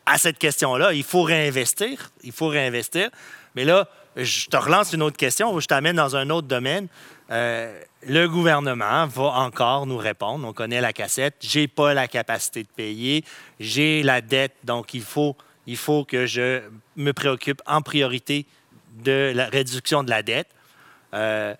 à 0.04 0.18
cette 0.18 0.38
question-là, 0.38 0.92
il 0.92 1.04
faut 1.04 1.22
réinvestir. 1.22 2.10
Il 2.22 2.32
faut 2.32 2.48
réinvestir. 2.48 3.08
Mais 3.54 3.64
là, 3.64 3.88
je 4.16 4.46
te 4.48 4.56
relance 4.56 4.92
une 4.92 5.02
autre 5.02 5.16
question, 5.16 5.58
je 5.60 5.66
t'amène 5.66 5.96
dans 5.96 6.16
un 6.16 6.28
autre 6.30 6.46
domaine. 6.46 6.88
Euh, 7.30 7.80
le 8.02 8.26
gouvernement 8.28 9.06
va 9.06 9.24
encore 9.24 9.86
nous 9.86 9.96
répondre. 9.96 10.46
On 10.46 10.52
connaît 10.52 10.80
la 10.80 10.92
cassette. 10.92 11.36
J'ai 11.40 11.66
pas 11.66 11.92
la 11.92 12.06
capacité 12.06 12.62
de 12.62 12.68
payer. 12.68 13.24
J'ai 13.58 14.02
la 14.02 14.20
dette. 14.20 14.54
Donc, 14.64 14.94
il 14.94 15.02
faut, 15.02 15.36
il 15.66 15.76
faut 15.76 16.04
que 16.04 16.26
je 16.26 16.62
me 16.94 17.12
préoccupe 17.12 17.60
en 17.66 17.82
priorité 17.82 18.46
de 19.02 19.32
la 19.34 19.46
réduction 19.46 20.04
de 20.04 20.10
la 20.10 20.22
dette. 20.22 20.48
Euh, 21.14 21.54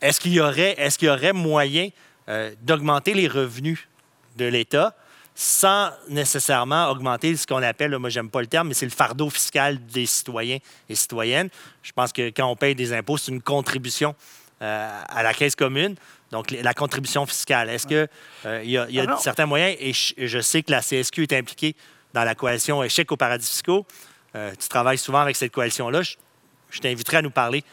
est-ce 0.00 0.20
qu'il 0.20 0.32
y 0.32 0.40
aurait, 0.40 0.74
est-ce 0.78 0.98
qu'il 0.98 1.08
y 1.08 1.10
aurait 1.10 1.32
moyen 1.32 1.88
euh, 2.28 2.52
d'augmenter 2.62 3.14
les 3.14 3.28
revenus 3.28 3.88
de 4.36 4.44
l'État 4.44 4.94
sans 5.34 5.90
nécessairement 6.08 6.90
augmenter 6.90 7.34
ce 7.36 7.46
qu'on 7.46 7.62
appelle, 7.62 7.96
moi 7.96 8.10
j'aime 8.10 8.28
pas 8.28 8.40
le 8.42 8.46
terme, 8.46 8.68
mais 8.68 8.74
c'est 8.74 8.84
le 8.84 8.90
fardeau 8.90 9.30
fiscal 9.30 9.78
des 9.86 10.04
citoyens 10.04 10.58
et 10.90 10.94
citoyennes? 10.94 11.48
Je 11.82 11.92
pense 11.92 12.12
que 12.12 12.28
quand 12.28 12.46
on 12.46 12.56
paye 12.56 12.74
des 12.74 12.92
impôts, 12.92 13.16
c'est 13.16 13.32
une 13.32 13.40
contribution 13.40 14.14
euh, 14.62 15.02
à 15.08 15.22
la 15.22 15.34
caisse 15.34 15.56
commune. 15.56 15.96
Donc, 16.30 16.50
la 16.50 16.72
contribution 16.72 17.26
fiscale. 17.26 17.68
Est-ce 17.68 17.86
qu'il 17.86 18.08
y 18.70 18.78
a, 18.78 18.86
il 18.88 18.94
y 18.94 19.00
a 19.00 19.06
Ah 19.08 19.16
certains 19.18 19.46
moyens, 19.46 19.76
et 19.78 19.92
je, 19.92 20.14
je 20.26 20.40
sais 20.40 20.62
que 20.62 20.70
la 20.70 20.80
CSQ 20.80 21.24
est 21.24 21.32
impliquée 21.34 21.76
dans 22.14 22.24
la 22.24 22.34
coalition 22.34 22.82
Échec 22.82 23.10
aux 23.12 23.16
paradis 23.16 23.46
fiscaux. 23.46 23.86
Euh, 24.34 24.52
tu 24.58 24.68
travailles 24.68 24.98
souvent 24.98 25.20
avec 25.20 25.36
cette 25.36 25.52
coalition-là. 25.52 26.02
Je, 26.02 26.14
je 26.70 26.80
t'inviterai 26.80 27.18
à 27.18 27.22
nous 27.22 27.30
parler 27.30 27.64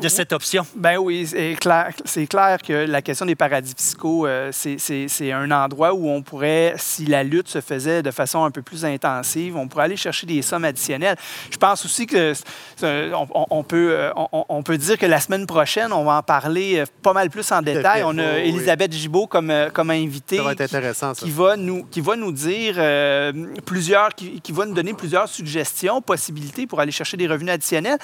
de 0.00 0.08
cette 0.08 0.32
option. 0.32 0.66
Ben 0.76 0.98
oui, 0.98 1.26
c'est 1.26 1.54
clair, 1.58 1.90
c'est 2.04 2.26
clair 2.26 2.58
que 2.62 2.72
la 2.72 3.00
question 3.02 3.24
des 3.26 3.34
paradis 3.34 3.72
fiscaux, 3.76 4.26
euh, 4.26 4.50
c'est- 4.52 4.76
c'est 4.78 5.06
c'est 5.08 5.32
un 5.32 5.50
endroit 5.50 5.94
où 5.94 6.08
on 6.08 6.22
pourrait, 6.22 6.74
si 6.76 7.06
la 7.06 7.22
lutte 7.22 7.48
se 7.48 7.60
faisait 7.60 8.02
de 8.02 8.10
façon 8.10 8.44
un 8.44 8.50
peu 8.50 8.62
plus 8.62 8.84
intensive, 8.84 9.56
on 9.56 9.68
pourrait 9.68 9.84
aller 9.84 9.96
chercher 9.96 10.26
des 10.26 10.42
sommes 10.42 10.64
additionnelles. 10.64 11.16
Je 11.50 11.56
pense 11.56 11.84
aussi 11.84 12.06
que 12.06 12.32
on, 12.82 13.62
peut, 13.64 13.90
euh, 13.92 14.10
on, 14.16 14.44
on 14.48 14.62
peut 14.62 14.76
dire 14.78 14.98
que 14.98 15.06
la 15.06 15.20
semaine 15.20 15.46
prochaine, 15.46 15.92
on 15.92 16.04
va 16.04 16.18
en 16.18 16.22
parler 16.22 16.78
euh, 16.80 16.84
pas 17.02 17.12
mal 17.12 17.30
plus 17.30 17.50
en 17.52 17.62
détail. 17.62 18.02
On 18.04 18.18
a 18.18 18.34
oui. 18.34 18.48
Elisabeth 18.48 18.92
Gibault 18.92 19.26
comme, 19.26 19.52
comme 19.72 19.90
invitée. 19.90 20.36
Ça 20.38 20.42
va 20.42 20.52
être 20.52 20.60
intéressant, 20.60 21.14
ça. 21.14 21.24
qui 21.24 21.30
va 21.30 21.56
nous, 21.56 21.84
qui 21.84 22.00
va 22.00 22.16
nous 22.16 22.32
dire 22.32 22.74
euh, 22.78 23.32
plusieurs, 23.64 24.14
qui, 24.14 24.40
qui 24.40 24.52
va 24.52 24.66
nous 24.66 24.74
donner 24.74 24.92
plusieurs 24.94 25.28
suggestions, 25.28 26.02
possibilités 26.02 26.66
pour 26.66 26.80
aller 26.80 26.92
chercher 26.92 27.16
des 27.16 27.26
revenus 27.26 27.52
additionnels. 27.54 27.98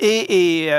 Et, 0.00 0.64
et, 0.66 0.72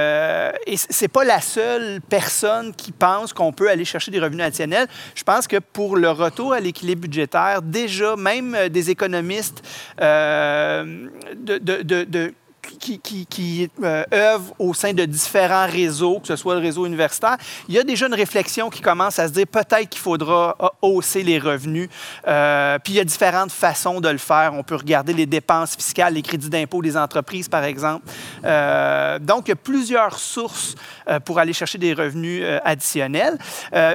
euh, 0.51 0.57
et 0.67 0.77
c- 0.77 0.87
c'est 0.89 1.07
pas 1.07 1.23
la 1.23 1.41
seule 1.41 2.01
personne 2.01 2.73
qui 2.75 2.91
pense 2.91 3.33
qu'on 3.33 3.51
peut 3.53 3.69
aller 3.69 3.85
chercher 3.85 4.11
des 4.11 4.19
revenus 4.19 4.45
additionnels. 4.45 4.87
Je 5.15 5.23
pense 5.23 5.47
que 5.47 5.57
pour 5.57 5.95
le 5.95 6.09
retour 6.11 6.53
à 6.53 6.59
l'équilibre 6.59 7.01
budgétaire, 7.01 7.61
déjà, 7.61 8.15
même 8.15 8.55
euh, 8.55 8.69
des 8.69 8.89
économistes 8.89 9.63
euh, 10.01 11.07
de 11.35 12.33
qui, 12.61 13.69
euh, 13.83 14.03
œuvrent 14.13 14.53
au 14.59 14.73
sein 14.73 14.93
de 14.93 15.05
différents 15.05 15.67
réseaux, 15.67 16.19
que 16.19 16.27
ce 16.27 16.35
soit 16.35 16.55
le 16.55 16.61
réseau 16.61 16.85
universitaire, 16.85 17.37
il 17.67 17.75
y 17.75 17.79
a 17.79 17.83
déjà 17.83 18.07
une 18.07 18.13
réflexion 18.13 18.69
qui 18.69 18.81
commence 18.81 19.19
à 19.19 19.27
se 19.27 19.33
dire 19.33 19.47
peut-être 19.47 19.89
qu'il 19.89 20.01
faudra 20.01 20.55
euh, 20.61 20.67
hausser 20.81 21.23
les 21.23 21.39
revenus. 21.39 21.89
Euh, 22.27 22.77
puis 22.79 22.93
il 22.93 22.95
y 22.97 22.99
a 22.99 23.03
différentes 23.03 23.51
façons 23.51 23.99
de 23.99 24.09
le 24.09 24.17
faire. 24.17 24.53
On 24.53 24.63
peut 24.63 24.75
regarder 24.75 25.13
les 25.13 25.25
dépenses 25.25 25.75
fiscales, 25.75 26.13
les 26.13 26.21
crédits 26.21 26.49
d'impôt 26.49 26.81
des 26.81 26.97
entreprises, 26.97 27.49
par 27.49 27.63
exemple. 27.63 28.05
Donc, 29.21 29.47
il 29.47 29.49
y 29.49 29.51
a 29.51 29.55
plusieurs 29.55 30.17
sources 30.17 30.75
pour 31.25 31.39
aller 31.39 31.53
chercher 31.53 31.77
des 31.77 31.93
revenus 31.93 32.43
additionnels. 32.63 33.37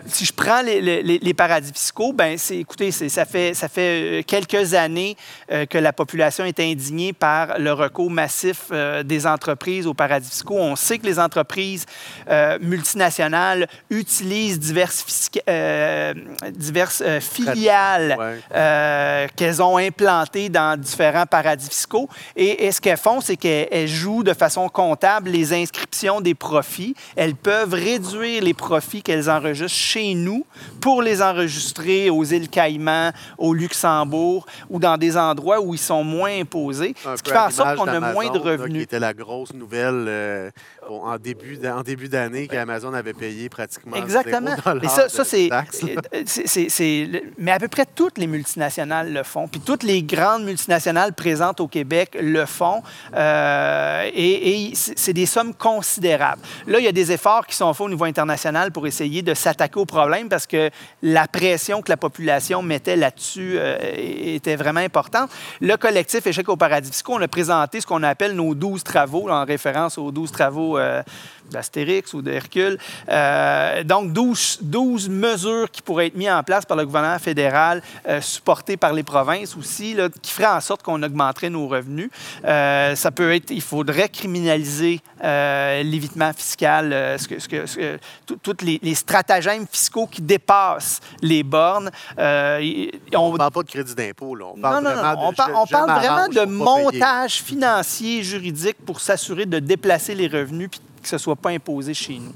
Si 0.07 0.25
je 0.25 0.33
prends 0.33 0.63
les, 0.63 1.35
paradis 1.35 1.73
fiscaux, 1.73 2.13
ben 2.13 2.39
c'est, 2.39 2.59
écoutez, 2.59 2.91
ça 2.91 3.25
fait, 3.25 3.55
ça 3.55 3.69
fait 3.69 4.25
quelques 4.27 4.75
années 4.75 5.17
que 5.49 5.79
la 5.79 5.93
population 5.93 6.45
est 6.45 6.61
indignée 6.61 7.13
par 7.13 7.59
le 7.59 7.73
recours 7.73 8.11
massif 8.11 8.56
euh, 8.73 9.03
des 9.03 9.27
entreprises 9.27 9.87
aux 9.87 9.95
paradis 9.95 10.29
fiscaux. 10.29 10.57
On 10.59 10.77
sait 10.77 10.99
que 10.99 11.07
les 11.07 11.19
entreprises 11.19 11.87
euh, 12.29 12.59
multinationales 12.61 13.67
utilisent 13.91 14.59
diverses, 14.59 15.31
euh, 15.49 16.15
diverses 16.51 17.03
filiales 17.21 18.17
Ouais. 18.17 19.29
qu'elles 19.37 19.63
ont 19.63 19.77
implantées 19.77 20.49
dans 20.49 20.79
différents 20.79 21.27
paradis 21.27 21.69
fiscaux. 21.69 22.09
Et, 22.35 22.67
et 22.67 22.73
ce 22.73 22.81
qu'elles 22.81 22.97
font, 22.97 23.21
c'est 23.21 23.37
qu'elles 23.37 23.69
elles 23.71 23.89
jouent 23.89 24.23
de 24.23 24.33
façon 24.33 24.69
comptable 24.69 25.31
les 25.31 25.53
inscriptions 25.53 26.21
des 26.21 26.35
profits. 26.35 26.95
Elles 27.17 27.35
peuvent 27.35 27.75
réduire 27.75 28.43
les 28.43 28.55
profits 28.55 29.03
qu'elles 29.03 29.31
enregistrent 29.31 29.77
chez 29.77 30.15
nous 30.15 30.47
pour 30.81 31.03
les 31.03 31.23
enregistrer 31.23 32.11
aux 32.11 32.25
îles 32.25 32.49
Caïmans, 32.49 33.13
au 33.39 33.55
Luxembourg 33.55 34.47
ou 34.71 34.79
dans 34.79 34.97
des 34.97 35.17
endroits 35.17 35.61
où 35.61 35.75
ils 35.75 35.79
sont 35.79 36.05
moins 36.05 36.41
imposés. 36.41 36.95
Un 37.05 37.17
ce 37.17 37.23
qui 37.23 37.31
fait 37.31 37.39
en 37.39 37.51
sorte 37.51 37.77
qu'on 37.77 37.89
a 37.89 38.01
moins 38.13 38.31
de 38.31 38.39
là, 38.47 38.69
Qui 38.69 38.81
était 38.81 38.99
la 38.99 39.15
grosse 39.15 39.55
nouvelle 39.55 40.05
euh, 40.09 40.51
bon, 40.89 41.03
en 41.03 41.17
début 41.19 41.59
en 41.67 41.83
début 41.83 42.09
d'année 42.09 42.49
qu'Amazon 42.49 42.93
avait 42.93 43.15
payé 43.15 43.49
pratiquement 43.49 43.97
Exactement. 43.97 44.55
Mais 44.83 44.89
ça, 44.89 45.09
ça 45.09 45.25
c'est, 45.25 45.51
euh, 45.53 47.21
Mais 47.39 47.53
à 47.53 47.59
peu 47.59 47.69
près 47.69 47.87
toutes 47.87 48.19
les 48.19 48.27
multinationales 48.27 49.13
le 49.13 49.23
font. 49.23 49.49
Puis 49.49 49.61
toutes 49.61 49.83
les 49.83 50.03
grandes 50.03 50.45
multinationales 50.45 51.13
présentes 51.13 51.61
au 51.61 51.69
Québec 51.69 52.17
le 52.21 52.45
font. 52.45 52.83
Euh, 53.15 54.11
et 54.13 54.71
et 54.71 54.75
c'est 54.75 55.07
c'est 55.07 55.13
des 55.13 55.27
sommes 55.27 55.55
considérables. 55.55 56.43
Là, 56.67 56.81
il 56.81 56.85
y 56.85 56.89
a 56.89 56.93
des 56.93 57.13
efforts 57.13 57.47
qui 57.47 57.55
sont 57.55 57.73
faits 57.73 57.87
au 57.87 57.89
niveau 57.89 58.05
international 58.05 58.73
pour 58.73 58.89
essayer 58.89 59.23
de 59.23 59.35
s'attaquer 59.35 59.79
au 59.79 59.85
problème 59.85 60.29
parce 60.29 60.47
que 60.47 60.71
la 61.01 61.29
pression 61.29 61.81
que 61.81 61.91
la 61.91 61.97
population 61.97 62.61
mettait 62.61 62.97
là-dessus 62.97 63.55
euh, 63.57 63.79
était 63.97 64.57
vraiment 64.57 64.81
importante. 64.81 65.31
Le 65.61 65.77
collectif 65.77 66.27
Échec 66.27 66.49
au 66.49 66.57
paradis 66.57 66.91
fiscaux, 66.91 67.15
on 67.15 67.23
a 67.23 67.29
présenté 67.29 67.81
ce 67.81 67.87
qu'on 67.87 68.03
appelle 68.03 68.35
nos 68.37 68.55
12 68.55 68.85
travaux, 68.85 69.29
là, 69.29 69.37
en 69.37 69.45
référence 69.45 69.99
aux 69.99 70.13
12 70.13 70.31
travaux 70.31 70.79
euh, 70.79 71.03
d'Astérix 71.51 72.13
ou 72.15 72.23
d'Hercule. 72.23 72.79
Euh, 73.09 73.83
donc, 73.85 74.13
12, 74.13 74.59
12 74.63 75.09
mesures 75.09 75.71
qui 75.71 75.83
pourraient 75.83 76.07
être 76.09 76.17
mises 76.17 76.31
en 76.31 76.43
place 76.43 76.65
par 76.65 76.77
le 76.77 76.85
gouvernement 76.85 77.19
fédéral, 77.19 77.83
euh, 78.09 78.21
supportées 78.21 78.77
par 78.77 78.93
les 78.93 79.03
provinces 79.03 79.57
aussi, 79.57 79.95
là, 79.95 80.09
qui 80.23 80.33
feraient 80.33 80.47
en 80.47 80.61
sorte 80.61 80.83
qu'on 80.83 81.03
augmenterait 81.03 81.51
nos 81.51 81.69
revenus. 81.69 82.11
Euh, 82.45 82.95
ça 82.97 83.11
peut 83.11 83.35
être, 83.35 83.51
il 83.51 83.63
faudrait 83.63 84.09
criminaliser 84.09 85.01
euh, 85.25 85.83
l'évitement 85.83 86.33
fiscal, 86.33 87.17
ce 87.19 87.27
que, 87.29 87.39
ce 87.39 87.49
que- 87.49 87.67
ce 87.67 87.77
que- 87.77 87.99
tout- 88.27 88.39
tous 88.43 88.65
les, 88.65 88.79
les 88.83 88.95
stratagèmes 88.95 89.67
fiscaux 89.71 90.07
qui 90.07 90.23
dépassent 90.23 91.01
les 91.23 91.43
bornes. 91.43 91.91
Y- 92.19 92.91
on, 93.15 93.33
ne 93.33 93.37
parle 93.39 93.53
pas 93.53 93.63
de 93.63 93.69
crédit 93.71 93.95
d'impôt, 93.95 94.35
là. 94.35 94.47
On 94.57 94.61
parle 94.61 94.85
non, 94.85 94.91
non, 94.91 94.97
non. 94.97 95.03
vraiment 95.03 95.27
On, 95.29 95.31
de 95.31 95.37
par- 95.37 95.49
je- 95.49 95.55
on 95.55 95.67
je 95.67 95.71
parle 95.73 95.91
vraiment 96.01 96.29
de 96.29 96.35
pas 96.35 96.45
payer. 96.47 96.57
montage 96.57 97.33
financier, 97.43 98.23
juridique 98.23 98.77
pour 98.85 99.01
s'assurer 99.01 99.47
de 99.47 99.59
déplacer 99.59 100.15
les 100.15 100.27
revenus 100.29 100.69
puis 100.71 100.81
que 101.07 101.11
ce 101.11 101.17
ne 101.17 101.21
soit 101.21 101.37
pas 101.37 101.51
imposé 101.51 101.95
chez 101.95 102.19
nous. 102.19 102.35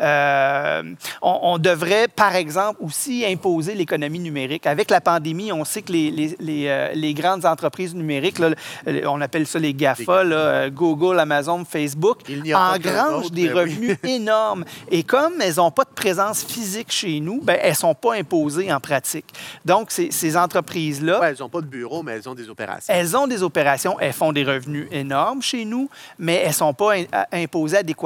Euh, 0.00 0.82
on, 1.22 1.38
on 1.42 1.58
devrait, 1.58 2.08
par 2.08 2.34
exemple, 2.34 2.78
aussi 2.82 3.24
imposer 3.26 3.74
l'économie 3.74 4.18
numérique. 4.18 4.66
Avec 4.66 4.90
la 4.90 5.00
pandémie, 5.00 5.52
on 5.52 5.64
sait 5.64 5.82
que 5.82 5.92
les, 5.92 6.10
les- 6.10 6.36
les, 6.40 6.68
euh, 6.68 6.90
les 6.94 7.14
grandes 7.14 7.44
entreprises 7.46 7.94
numériques, 7.94 8.38
là, 8.38 8.50
le- 8.86 9.08
on 9.08 9.20
appelle 9.20 9.46
ça 9.46 9.58
les 9.58 9.72
GAFA, 9.74 10.24
là, 10.24 10.36
euh, 10.36 10.70
Google, 10.70 11.18
Amazon, 11.18 11.64
Facebook, 11.64 12.18
engrangent 12.54 13.30
des 13.30 13.44
oui. 13.48 13.52
revenus 13.52 13.96
énormes. 14.04 14.64
Et 14.90 15.02
comme 15.02 15.40
elles 15.40 15.56
n'ont 15.56 15.70
pas 15.70 15.84
de 15.84 15.94
présence 15.94 16.44
physique 16.44 16.90
chez 16.92 17.20
nous, 17.20 17.40
ben, 17.42 17.56
elles 17.60 17.70
ne 17.70 17.76
sont 17.76 17.94
pas 17.94 18.14
imposées 18.14 18.72
en 18.72 18.80
pratique. 18.80 19.26
Donc, 19.64 19.90
ces, 19.90 20.10
ces 20.10 20.36
entreprises-là, 20.36 21.20
Ouais, 21.20 21.30
elles 21.30 21.36
n'ont 21.40 21.48
pas 21.48 21.60
de 21.60 21.66
bureau, 21.66 22.02
mais 22.02 22.12
elles 22.12 22.28
ont 22.28 22.34
des 22.34 22.48
opérations. 22.48 22.92
elles 22.94 23.16
ont 23.16 23.26
des 23.26 23.42
opérations, 23.42 23.98
elles 24.00 24.12
font 24.12 24.32
des 24.32 24.44
revenus 24.44 24.88
énormes 24.92 25.42
chez 25.42 25.64
nous, 25.64 25.88
mais 26.18 26.36
elles 26.42 26.48
ne 26.48 26.52
sont 26.54 26.74
pas 26.74 26.92
imposées 27.32 27.78
adéquatement 27.78 28.05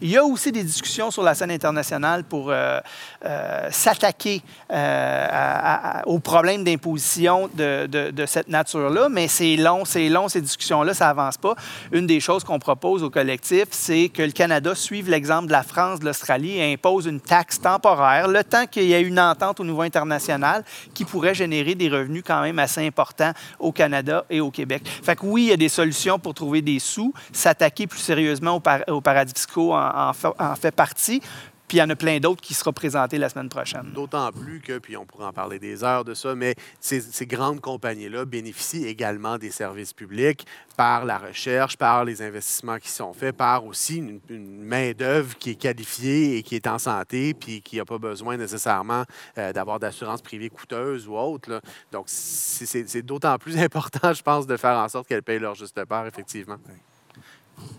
Il 0.00 0.10
y 0.10 0.16
a 0.16 0.24
aussi 0.24 0.52
des 0.52 0.62
discussions 0.62 1.10
sur 1.10 1.22
la 1.22 1.34
scène 1.34 1.50
internationale 1.50 2.24
pour 2.24 2.50
euh, 2.50 2.80
euh, 3.24 3.68
s'attaquer 3.70 4.42
euh, 4.70 6.02
aux 6.06 6.18
problèmes 6.18 6.64
d'imposition 6.64 7.48
de, 7.54 8.24
cette 8.26 8.48
nature-là, 8.48 9.08
mais 9.08 9.28
c'est 9.28 9.56
long, 9.56 9.84
c'est 9.84 10.08
long, 10.08 10.28
ces 10.28 10.40
discussions-là, 10.40 10.94
ça 10.94 11.08
avance 11.08 11.36
pas. 11.36 11.54
Une 11.92 12.06
des 12.06 12.20
choses 12.20 12.44
qu'on 12.44 12.58
propose 12.58 13.02
au 13.02 13.10
collectif, 13.10 13.66
c'est 13.70 14.08
que 14.08 14.22
le 14.22 14.32
Canada 14.32 14.74
suive 14.74 15.10
l'exemple 15.10 15.46
de 15.46 15.52
la 15.52 15.62
France, 15.62 16.00
de 16.00 16.06
l'Australie 16.06 16.58
et 16.58 16.72
impose 16.72 17.06
une 17.06 17.20
taxe 17.20 17.60
temporaire, 17.60 18.28
le 18.28 18.42
temps 18.44 18.66
qu'il 18.66 18.84
y 18.84 18.92
ait 18.92 19.02
une 19.02 19.20
entente 19.20 19.60
au 19.60 19.64
niveau 19.64 19.82
international 19.82 20.64
qui 20.94 21.04
pourrait 21.04 21.34
générer 21.34 21.74
des 21.74 21.88
revenus 21.88 22.22
quand 22.26 22.42
même 22.42 22.58
assez 22.58 22.84
importants 22.86 23.32
au 23.58 23.72
Canada 23.72 24.24
et 24.30 24.40
au 24.40 24.50
Québec. 24.50 24.82
Fait 25.02 25.16
que 25.16 25.26
oui, 25.26 25.44
il 25.44 25.48
y 25.48 25.52
a 25.52 25.56
des 25.56 25.68
solutions 25.68 26.18
pour 26.18 26.34
trouver 26.34 26.62
des 26.62 26.78
sous. 26.78 27.12
S'attaquer 27.32 27.86
plus 27.86 28.00
sérieusement 28.00 28.60
aux, 28.88 29.00
paradis 29.00 29.32
en, 29.72 30.10
en 30.10 30.56
fait 30.56 30.74
partie. 30.74 31.20
Puis 31.68 31.78
il 31.78 31.80
y 31.80 31.82
en 31.82 31.88
a 31.88 31.96
plein 31.96 32.20
d'autres 32.20 32.42
qui 32.42 32.52
seront 32.52 32.72
présentés 32.72 33.16
la 33.16 33.30
semaine 33.30 33.48
prochaine. 33.48 33.90
D'autant 33.94 34.30
plus 34.32 34.60
que, 34.60 34.78
puis 34.78 34.98
on 34.98 35.06
pourrait 35.06 35.24
en 35.24 35.32
parler 35.32 35.58
des 35.58 35.82
heures 35.82 36.04
de 36.04 36.12
ça, 36.12 36.34
mais 36.34 36.54
ces, 36.78 37.26
grandes 37.26 37.60
compagnies-là 37.60 38.26
bénéficient 38.26 38.86
également 38.86 39.38
des 39.38 39.50
services 39.50 39.94
publics 39.94 40.46
par 40.76 41.06
la 41.06 41.16
recherche, 41.16 41.78
par 41.78 42.04
les 42.04 42.20
investissements 42.20 42.78
qui 42.78 42.90
sont 42.90 43.14
faits, 43.14 43.34
par 43.34 43.64
aussi 43.64 43.96
une, 43.96 44.20
main-d'œuvre 44.64 45.36
qui 45.38 45.50
est 45.50 45.54
qualifiée 45.54 46.36
et 46.36 46.42
qui 46.42 46.54
est 46.54 46.66
en 46.66 46.78
santé, 46.78 47.32
puis 47.32 47.62
qui 47.62 47.78
n'a 47.78 47.84
pas 47.84 47.98
besoin 47.98 48.36
nécessairement 48.36 49.04
euh, 49.38 49.52
d'avoir 49.52 49.78
d'assurance 49.78 50.20
privée 50.20 50.50
coûteuse 50.50 51.08
ou 51.08 51.16
autre. 51.16 51.62
Donc, 51.92 52.04
c'est 52.08 53.02
d'autant 53.02 53.38
plus 53.38 53.56
important, 53.62 54.12
je 54.12 54.22
pense, 54.22 54.46
de 54.46 54.56
faire 54.58 54.76
en 54.76 54.88
sorte 54.88 55.08
qu'elles 55.08 55.22
payent 55.22 55.38
leur 55.38 55.54
juste 55.54 55.82
part, 55.86 56.06
effectivement. 56.06 56.56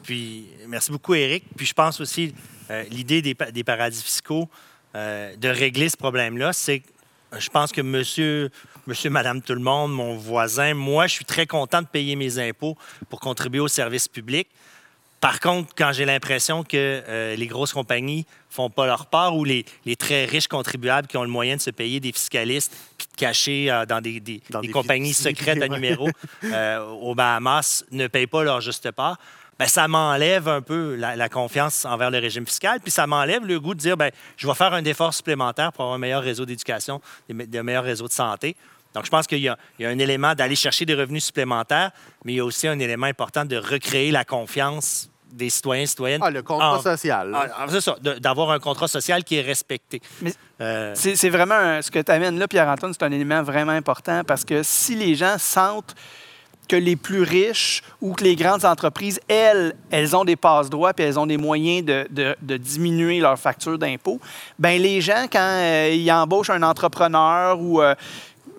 Puis, 0.04 0.46
merci 0.68 0.92
beaucoup, 0.92 1.16
Eric. 1.16 1.44
Puis, 1.56 1.66
je 1.66 1.74
pense 1.74 2.00
aussi, 2.00 2.34
euh, 2.72 2.84
l'idée 2.90 3.22
des, 3.22 3.64
paradis 3.64 4.02
fiscaux, 4.02 4.50
euh, 4.96 5.36
de 5.36 5.50
régler 5.50 5.90
ce 5.90 5.98
problème-là, 5.98 6.54
c'est 6.54 6.80
que 6.80 6.90
je 7.38 7.50
pense 7.50 7.72
que 7.72 7.82
monsieur, 7.82 8.50
monsieur, 8.88 9.10
madame, 9.10 9.42
tout 9.42 9.54
le 9.54 9.62
monde, 9.62 9.94
mon 9.94 10.16
voisin, 10.16 10.74
moi, 10.74 11.08
je 11.08 11.14
suis 11.14 11.26
très 11.26 11.48
content 11.48 11.82
de 11.82 11.88
payer 11.88 12.16
mes 12.16 12.40
impôts 12.40 12.78
pour 13.10 13.20
contribuer 13.20 13.60
au 13.60 13.68
service 13.68 14.08
public. 14.08 14.48
Par 15.20 15.40
contre, 15.40 15.74
quand 15.76 15.92
j'ai 15.92 16.06
l'impression 16.06 16.64
que 16.64 17.02
euh, 17.08 17.36
les 17.36 17.48
grosses 17.48 17.74
compagnies 17.74 18.26
font 18.50 18.70
pas 18.70 18.86
leur 18.86 19.08
part 19.08 19.36
ou 19.36 19.44
les, 19.44 19.66
très 19.98 20.26
riches 20.26 20.48
contribuables 20.48 21.08
qui 21.08 21.18
ont 21.18 21.24
le 21.24 21.30
moyen 21.30 21.56
de 21.56 21.62
se 21.62 21.72
payer 21.72 22.00
des 22.00 22.12
fiscalistes 22.12 22.76
puis 22.98 23.08
de 23.12 23.18
cacher 23.18 23.84
dans 23.88 24.02
des, 24.02 24.42
compagnies 24.72 25.14
secrètes 25.14 25.62
à 25.62 25.68
numéro 25.80 26.10
aux 27.02 27.16
Bahamas 27.16 27.86
ne 27.92 28.08
payent 28.08 28.28
pas 28.28 28.44
leur 28.44 28.62
juste 28.62 28.92
part, 28.92 29.18
ben, 29.58 29.68
ça 29.68 29.88
m'enlève 29.88 30.48
un 30.48 30.62
peu 30.62 30.96
la, 30.96 31.30
confiance 31.30 31.86
envers 31.86 32.12
le 32.12 32.20
régime 32.20 32.46
fiscal, 32.46 32.80
puis 32.82 32.92
ça 32.92 33.08
m'enlève 33.08 33.46
le 33.46 33.60
goût 33.60 33.74
de 33.74 33.80
dire, 33.80 33.98
ben, 33.98 34.12
je 34.38 34.48
vais 34.48 34.54
faire 34.54 34.74
un 34.74 34.84
effort 34.84 35.14
supplémentaire 35.14 35.72
pour 35.72 35.84
avoir 35.84 35.96
un 35.96 36.00
meilleur 36.00 36.22
réseau 36.22 36.46
d'éducation, 36.46 37.02
un 37.30 37.64
meilleur 37.64 37.84
réseau 37.84 38.08
de 38.08 38.14
santé. 38.14 38.56
Donc, 38.94 39.06
je 39.06 39.10
pense 39.10 39.28
qu'il 39.28 39.40
y, 39.40 39.50
a 39.50 39.58
un 39.82 40.00
élément 40.00 40.36
d'aller 40.36 40.56
chercher 40.56 40.86
des 40.86 40.96
revenus 40.96 41.26
supplémentaires, 41.26 41.92
mais 42.24 42.34
il 42.34 42.36
y 42.38 42.40
a 42.40 42.46
aussi 42.46 42.68
un 42.68 42.80
élément 42.80 43.08
important 43.08 43.44
de 43.44 43.58
recréer 43.58 44.12
la 44.12 44.24
confiance 44.24 45.10
des 45.34 45.50
citoyens 45.50 45.84
et 45.84 45.88
citoyennes. 45.88 46.22
Ah, 46.24 46.32
le 46.32 46.42
contrat 46.42 46.82
social. 46.82 47.36
Ah, 47.36 47.66
c'est 47.68 47.82
ça, 47.82 47.98
d'avoir 48.02 48.52
un 48.52 48.60
contrat 48.60 48.88
social 48.88 49.24
qui 49.26 49.36
est 49.36 49.42
respecté. 49.42 50.02
Euh, 50.62 50.94
c'est 50.96 51.30
vraiment 51.30 51.82
ce 51.82 51.92
que 51.92 52.00
tu 52.00 52.12
amènes 52.12 52.40
là, 52.40 52.48
Pierre-Antoine, 52.48 52.94
c'est 52.94 53.04
un 53.04 53.12
élément 53.12 53.44
vraiment 53.44 53.74
important 53.74 54.24
parce 54.26 54.46
que 54.46 54.64
si 54.64 54.96
les 54.96 55.16
gens 55.16 55.38
sentent 55.38 55.94
que 56.68 56.76
les 56.76 56.96
plus 56.96 57.22
riches 57.22 57.84
ou 58.02 58.14
que 58.14 58.24
les 58.24 58.36
grandes 58.36 58.66
entreprises, 58.66 59.20
elles, 59.28 59.74
elles 59.92 60.16
ont 60.16 60.26
des 60.26 60.36
passe-droits 60.36 60.94
puis 60.94 61.06
elles 61.06 61.20
ont 61.20 61.28
des 61.28 61.38
moyens 61.38 61.86
de, 61.86 62.58
diminuer 62.58 63.20
leur 63.20 63.38
facture 63.38 63.78
d'impôt, 63.78 64.20
ben 64.58 64.82
les 64.82 65.02
gens, 65.02 65.26
quand 65.32 65.40
euh, 65.40 65.92
ils 65.94 66.12
embauchent 66.12 66.50
un 66.50 66.64
entrepreneur 66.64 67.60
ou 67.60 67.82
euh, 67.82 67.96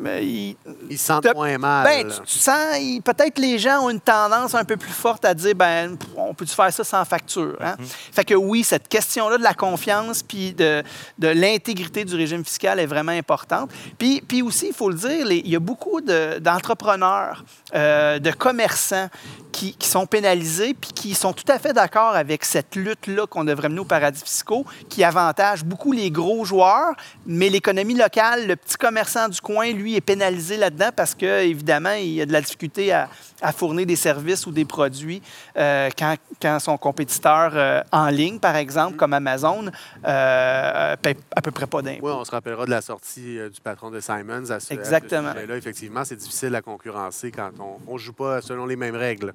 ils, 0.04 0.56
ils 0.90 0.98
sentent 0.98 1.34
moins 1.34 1.58
mal. 1.58 1.84
Ben, 1.84 2.12
tu, 2.24 2.38
sens, 2.38 2.76
peut-être 3.04 3.38
les 3.38 3.58
gens 3.58 3.84
ont 3.84 3.90
une 3.90 4.00
tendance 4.00 4.54
un 4.54 4.64
peu 4.64 4.76
plus 4.76 4.92
forte 4.92 5.24
à 5.24 5.34
dire, 5.34 5.54
ben, 5.54 5.96
on 6.16 6.34
peut-tu 6.34 6.54
faire 6.54 6.72
ça 6.72 6.84
sans 6.84 7.04
facture? 7.04 7.56
Hein? 7.60 7.76
Mm-hmm. 7.78 8.12
Fait 8.12 8.24
que 8.24 8.34
oui, 8.34 8.62
cette 8.62 8.88
question-là 8.88 9.38
de 9.38 9.42
la 9.42 9.54
confiance 9.54 10.22
puis 10.22 10.52
de, 10.52 10.82
de 11.18 11.28
l'intégrité 11.28 12.04
du 12.04 12.14
régime 12.14 12.44
fiscal 12.44 12.78
est 12.78 12.86
vraiment 12.86 13.12
importante. 13.12 13.70
Puis, 13.98 14.22
puis 14.26 14.42
aussi, 14.42 14.68
il 14.68 14.74
faut 14.74 14.90
le 14.90 14.96
dire, 14.96 15.30
il 15.30 15.48
y 15.48 15.56
a 15.56 15.60
beaucoup 15.60 16.00
d'entrepreneurs, 16.00 17.44
euh, 17.74 18.18
de 18.18 18.30
commerçants 18.30 19.08
qui, 19.52 19.74
sont 19.80 20.06
pénalisés 20.06 20.74
puis 20.74 20.90
qui 20.92 21.14
sont 21.14 21.32
tout 21.32 21.50
à 21.50 21.58
fait 21.58 21.72
d'accord 21.72 22.14
avec 22.14 22.44
cette 22.44 22.76
lutte-là 22.76 23.26
qu'on 23.26 23.44
devrait 23.44 23.68
mener 23.68 23.80
aux 23.80 23.84
paradis 23.84 24.22
fiscaux, 24.22 24.66
qui 24.88 25.04
avantage 25.04 25.64
beaucoup 25.64 25.92
les 25.92 26.10
gros 26.10 26.44
joueurs, 26.44 26.94
mais 27.24 27.48
l'économie 27.48 27.94
locale, 27.94 28.46
le 28.46 28.56
petit 28.56 28.76
commerçant 28.76 29.28
du 29.28 29.40
coin, 29.40 29.72
lui, 29.72 29.85
est 29.94 30.00
pénalisé 30.00 30.56
là-dedans 30.56 30.90
parce 30.94 31.14
que, 31.14 31.44
évidemment, 31.44 31.92
il 31.92 32.14
y 32.14 32.20
a 32.20 32.26
de 32.26 32.32
la 32.32 32.40
difficulté 32.40 32.92
à, 32.92 33.08
fournir 33.52 33.86
des 33.86 33.96
services 33.96 34.46
ou 34.46 34.50
des 34.50 34.64
produits 34.64 35.22
euh, 35.56 35.90
quand, 35.96 36.16
quand, 36.40 36.58
son 36.58 36.76
compétiteur 36.76 37.52
euh, 37.54 37.82
en 37.92 38.08
ligne, 38.08 38.38
par 38.38 38.56
exemple, 38.56 38.94
mm-hmm. 38.94 38.96
comme 38.96 39.12
Amazon, 39.12 39.70
euh, 40.06 40.96
paie 40.96 41.16
à 41.34 41.42
peu 41.42 41.50
près 41.50 41.66
pas 41.66 41.82
d'impôts. 41.82 42.06
Oui, 42.06 42.12
on 42.12 42.24
se 42.24 42.30
rappellera 42.30 42.64
de 42.64 42.70
la 42.70 42.80
sortie 42.80 43.38
du 43.52 43.60
patron 43.62 43.90
de 43.90 44.00
Simons 44.00 44.50
à 44.50 44.58
ce, 44.58 44.72
Exactement. 44.72 45.32
là 45.32 45.56
Effectivement, 45.56 46.04
c'est 46.04 46.16
difficile 46.16 46.54
à 46.54 46.62
concurrencer 46.62 47.30
quand 47.30 47.50
on 47.86 47.92
ne 47.92 47.98
joue 47.98 48.12
pas 48.12 48.40
selon 48.42 48.66
les 48.66 48.76
mêmes 48.76 48.96
règles. 48.96 49.32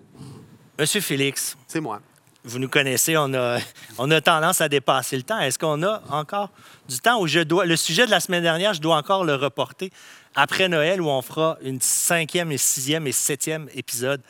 Monsieur 0.77 1.01
Félix. 1.01 1.55
C'est 1.67 1.79
moi. 1.79 2.01
Vous 2.43 2.57
nous 2.57 2.69
connaissez, 2.69 3.15
on 3.17 3.31
a, 3.35 3.59
on 3.99 4.09
a 4.09 4.19
tendance 4.19 4.61
à 4.61 4.69
dépasser 4.69 5.15
le 5.15 5.21
temps. 5.21 5.39
Est-ce 5.39 5.59
qu'on 5.59 5.83
a 5.83 6.01
encore 6.09 6.49
du 6.89 6.99
temps 6.99 7.21
où 7.21 7.27
je 7.27 7.39
dois. 7.41 7.65
Le 7.65 7.75
sujet 7.75 8.07
de 8.07 8.11
la 8.11 8.19
semaine 8.19 8.41
dernière, 8.41 8.73
je 8.73 8.81
dois 8.81 8.97
encore 8.97 9.23
le 9.23 9.35
reporter? 9.35 9.91
Après 10.35 10.69
Noël 10.69 11.01
où 11.01 11.09
on 11.09 11.21
fera 11.21 11.57
une 11.61 11.81
cinquième 11.81 12.51
et 12.51 12.57
sixième 12.57 13.07
et 13.07 13.11
septième 13.11 13.67
épisode 13.73 14.21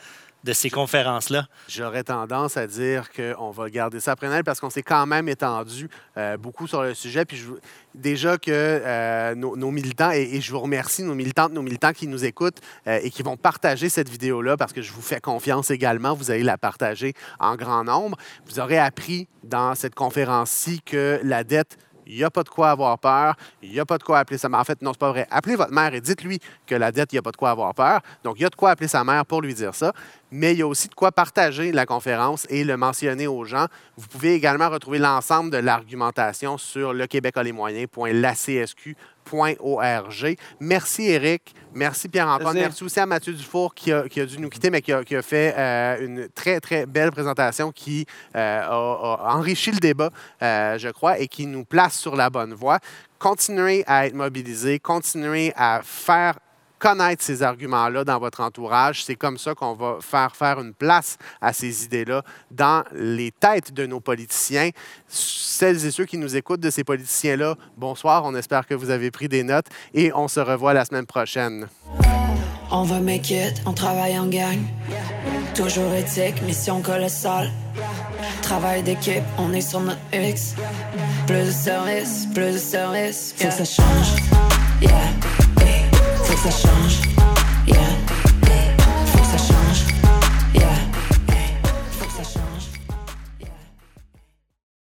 de 0.44 0.52
ces 0.52 0.70
conférences-là? 0.70 1.46
J'aurais 1.68 2.02
tendance 2.02 2.56
à 2.56 2.66
dire 2.66 3.10
qu'on 3.12 3.50
va 3.50 3.70
garder 3.70 4.00
ça 4.00 4.12
après 4.12 4.28
Noël 4.28 4.42
parce 4.42 4.58
qu'on 4.58 4.70
s'est 4.70 4.82
quand 4.82 5.06
même 5.06 5.28
étendu 5.28 5.88
euh, 6.16 6.36
beaucoup 6.36 6.66
sur 6.66 6.82
le 6.82 6.94
sujet. 6.94 7.24
Puis 7.24 7.36
je, 7.36 7.52
déjà 7.94 8.38
que 8.38 8.50
euh, 8.50 9.34
nos, 9.34 9.70
militants, 9.70 10.10
et, 10.10 10.40
je 10.40 10.50
vous 10.50 10.60
remercie, 10.60 11.04
nos 11.04 11.14
militantes, 11.14 11.52
nos 11.52 11.62
militants 11.62 11.92
qui 11.92 12.08
nous 12.08 12.24
écoutent 12.24 12.60
euh, 12.86 12.98
et 13.02 13.10
qui 13.10 13.22
vont 13.22 13.36
partager 13.36 13.88
cette 13.88 14.08
vidéo-là 14.08 14.56
parce 14.56 14.72
que 14.72 14.82
je 14.82 14.92
vous 14.92 15.02
fais 15.02 15.20
confiance 15.20 15.70
également. 15.70 16.14
Vous 16.14 16.30
allez 16.30 16.42
la 16.42 16.58
partager 16.58 17.14
en 17.38 17.54
grand 17.54 17.84
nombre. 17.84 18.18
Vous 18.46 18.58
aurez 18.58 18.78
appris 18.78 19.28
dans 19.44 19.74
cette 19.74 19.94
conférence-ci 19.94 20.82
que 20.82 21.20
la 21.22 21.44
dette 21.44 21.78
il 22.12 22.18
n'y 22.18 22.24
a 22.24 22.30
pas 22.30 22.42
de 22.42 22.48
quoi 22.48 22.70
avoir 22.70 22.98
peur. 22.98 23.34
Il 23.62 23.70
n'y 23.70 23.80
a 23.80 23.86
pas 23.86 23.98
de 23.98 24.02
quoi 24.02 24.18
appeler 24.18 24.38
sa 24.38 24.48
mère. 24.48 24.60
En 24.60 24.64
fait, 24.64 24.80
non, 24.82 24.92
c'est 24.92 25.00
pas 25.00 25.10
vrai. 25.10 25.26
Appelez 25.30 25.56
votre 25.56 25.72
mère 25.72 25.94
et 25.94 26.00
dites-lui 26.00 26.38
que 26.66 26.74
la 26.74 26.92
dette, 26.92 27.12
il 27.12 27.16
n'y 27.16 27.18
a 27.18 27.22
pas 27.22 27.30
de 27.30 27.36
quoi 27.36 27.50
avoir 27.50 27.74
peur. 27.74 28.00
Donc, 28.22 28.38
il 28.38 28.42
y 28.42 28.44
a 28.44 28.50
de 28.50 28.54
quoi 28.54 28.70
appeler 28.70 28.88
sa 28.88 29.02
mère 29.02 29.24
pour 29.24 29.40
lui 29.40 29.54
dire 29.54 29.74
ça. 29.74 29.92
Mais 30.30 30.52
il 30.52 30.58
y 30.58 30.62
a 30.62 30.66
aussi 30.66 30.88
de 30.88 30.94
quoi 30.94 31.10
partager 31.12 31.72
la 31.72 31.86
conférence 31.86 32.46
et 32.50 32.64
le 32.64 32.76
mentionner 32.76 33.26
aux 33.26 33.44
gens. 33.44 33.66
Vous 33.96 34.08
pouvez 34.08 34.34
également 34.34 34.68
retrouver 34.68 34.98
l'ensemble 34.98 35.50
de 35.50 35.58
l'argumentation 35.58 36.58
sur 36.58 36.92
le 36.92 37.06
Québec 37.06 37.36
a 37.36 37.42
les 37.42 37.52
Merci, 40.60 41.08
Eric. 41.10 41.54
Merci, 41.74 42.08
Pierre-Antoine. 42.08 42.54
Merci 42.54 42.84
aussi 42.84 43.00
à 43.00 43.06
Mathieu 43.06 43.32
Dufour 43.32 43.74
qui 43.74 43.92
a, 43.92 44.26
dû 44.26 44.38
nous 44.38 44.50
quitter, 44.50 44.70
mais 44.70 44.82
qui 44.82 44.92
a, 44.92 45.22
fait 45.22 45.54
euh, 45.56 46.04
une 46.04 46.28
très, 46.28 46.60
très 46.60 46.86
belle 46.86 47.10
présentation 47.10 47.72
qui 47.72 48.06
euh, 48.36 48.62
a, 48.62 49.34
enrichi 49.34 49.70
le 49.70 49.78
débat, 49.78 50.10
euh, 50.42 50.76
je 50.78 50.88
crois, 50.90 51.18
et 51.18 51.28
qui 51.28 51.46
nous 51.46 51.64
place 51.64 51.98
sur 51.98 52.14
la 52.14 52.28
bonne 52.28 52.52
voie. 52.52 52.78
Continuez 53.18 53.84
à 53.86 54.06
être 54.06 54.14
mobilisés, 54.14 54.78
continuez 54.78 55.52
à 55.56 55.80
faire 55.82 56.38
connaître 56.82 57.22
ces 57.22 57.44
arguments-là 57.44 58.02
dans 58.02 58.18
votre 58.18 58.40
entourage. 58.40 59.04
C'est 59.04 59.14
comme 59.14 59.38
ça 59.38 59.54
qu'on 59.54 59.74
va 59.74 59.98
faire 60.00 60.34
faire 60.34 60.58
une 60.58 60.74
place 60.74 61.16
à 61.40 61.52
ces 61.52 61.84
idées-là 61.84 62.22
dans 62.50 62.82
les 62.92 63.30
têtes 63.30 63.72
de 63.72 63.86
nos 63.86 64.00
politiciens. 64.00 64.70
Celles 65.06 65.86
et 65.86 65.92
ceux 65.92 66.06
qui 66.06 66.18
nous 66.18 66.34
écoutent 66.34 66.60
de 66.60 66.70
ces 66.70 66.82
politiciens-là, 66.82 67.54
bonsoir. 67.76 68.24
On 68.24 68.34
espère 68.34 68.66
que 68.66 68.74
vous 68.74 68.90
avez 68.90 69.12
pris 69.12 69.28
des 69.28 69.44
notes 69.44 69.66
et 69.94 70.12
on 70.12 70.26
se 70.26 70.40
revoit 70.40 70.74
la 70.74 70.84
semaine 70.84 71.06
prochaine. 71.06 71.68
On 72.72 72.82
va 72.82 72.98
make 72.98 73.30
it, 73.30 73.62
on 73.64 73.74
travaille 73.74 74.18
en 74.18 74.26
gang. 74.26 74.58
Toujours 75.54 75.92
éthique, 75.94 76.42
mission 76.42 76.82
colossale. 76.82 77.52
Travail 78.40 78.82
d'équipe, 78.82 79.22
on 79.38 79.52
est 79.52 79.60
sur 79.60 79.80
notre 79.80 80.00
X. 80.12 80.56
Plus 81.28 81.46
de 81.46 81.52
service, 81.52 82.26
plus 82.34 82.54
de 82.54 82.58
service. 82.58 83.34
Faut 83.36 83.46
que 83.46 83.54
ça 83.54 83.64
change. 83.64 84.16
Yeah. 84.80 85.51
Faut 86.36 86.48
que 86.48 86.54
ça 86.54 86.68
change. 86.68 87.31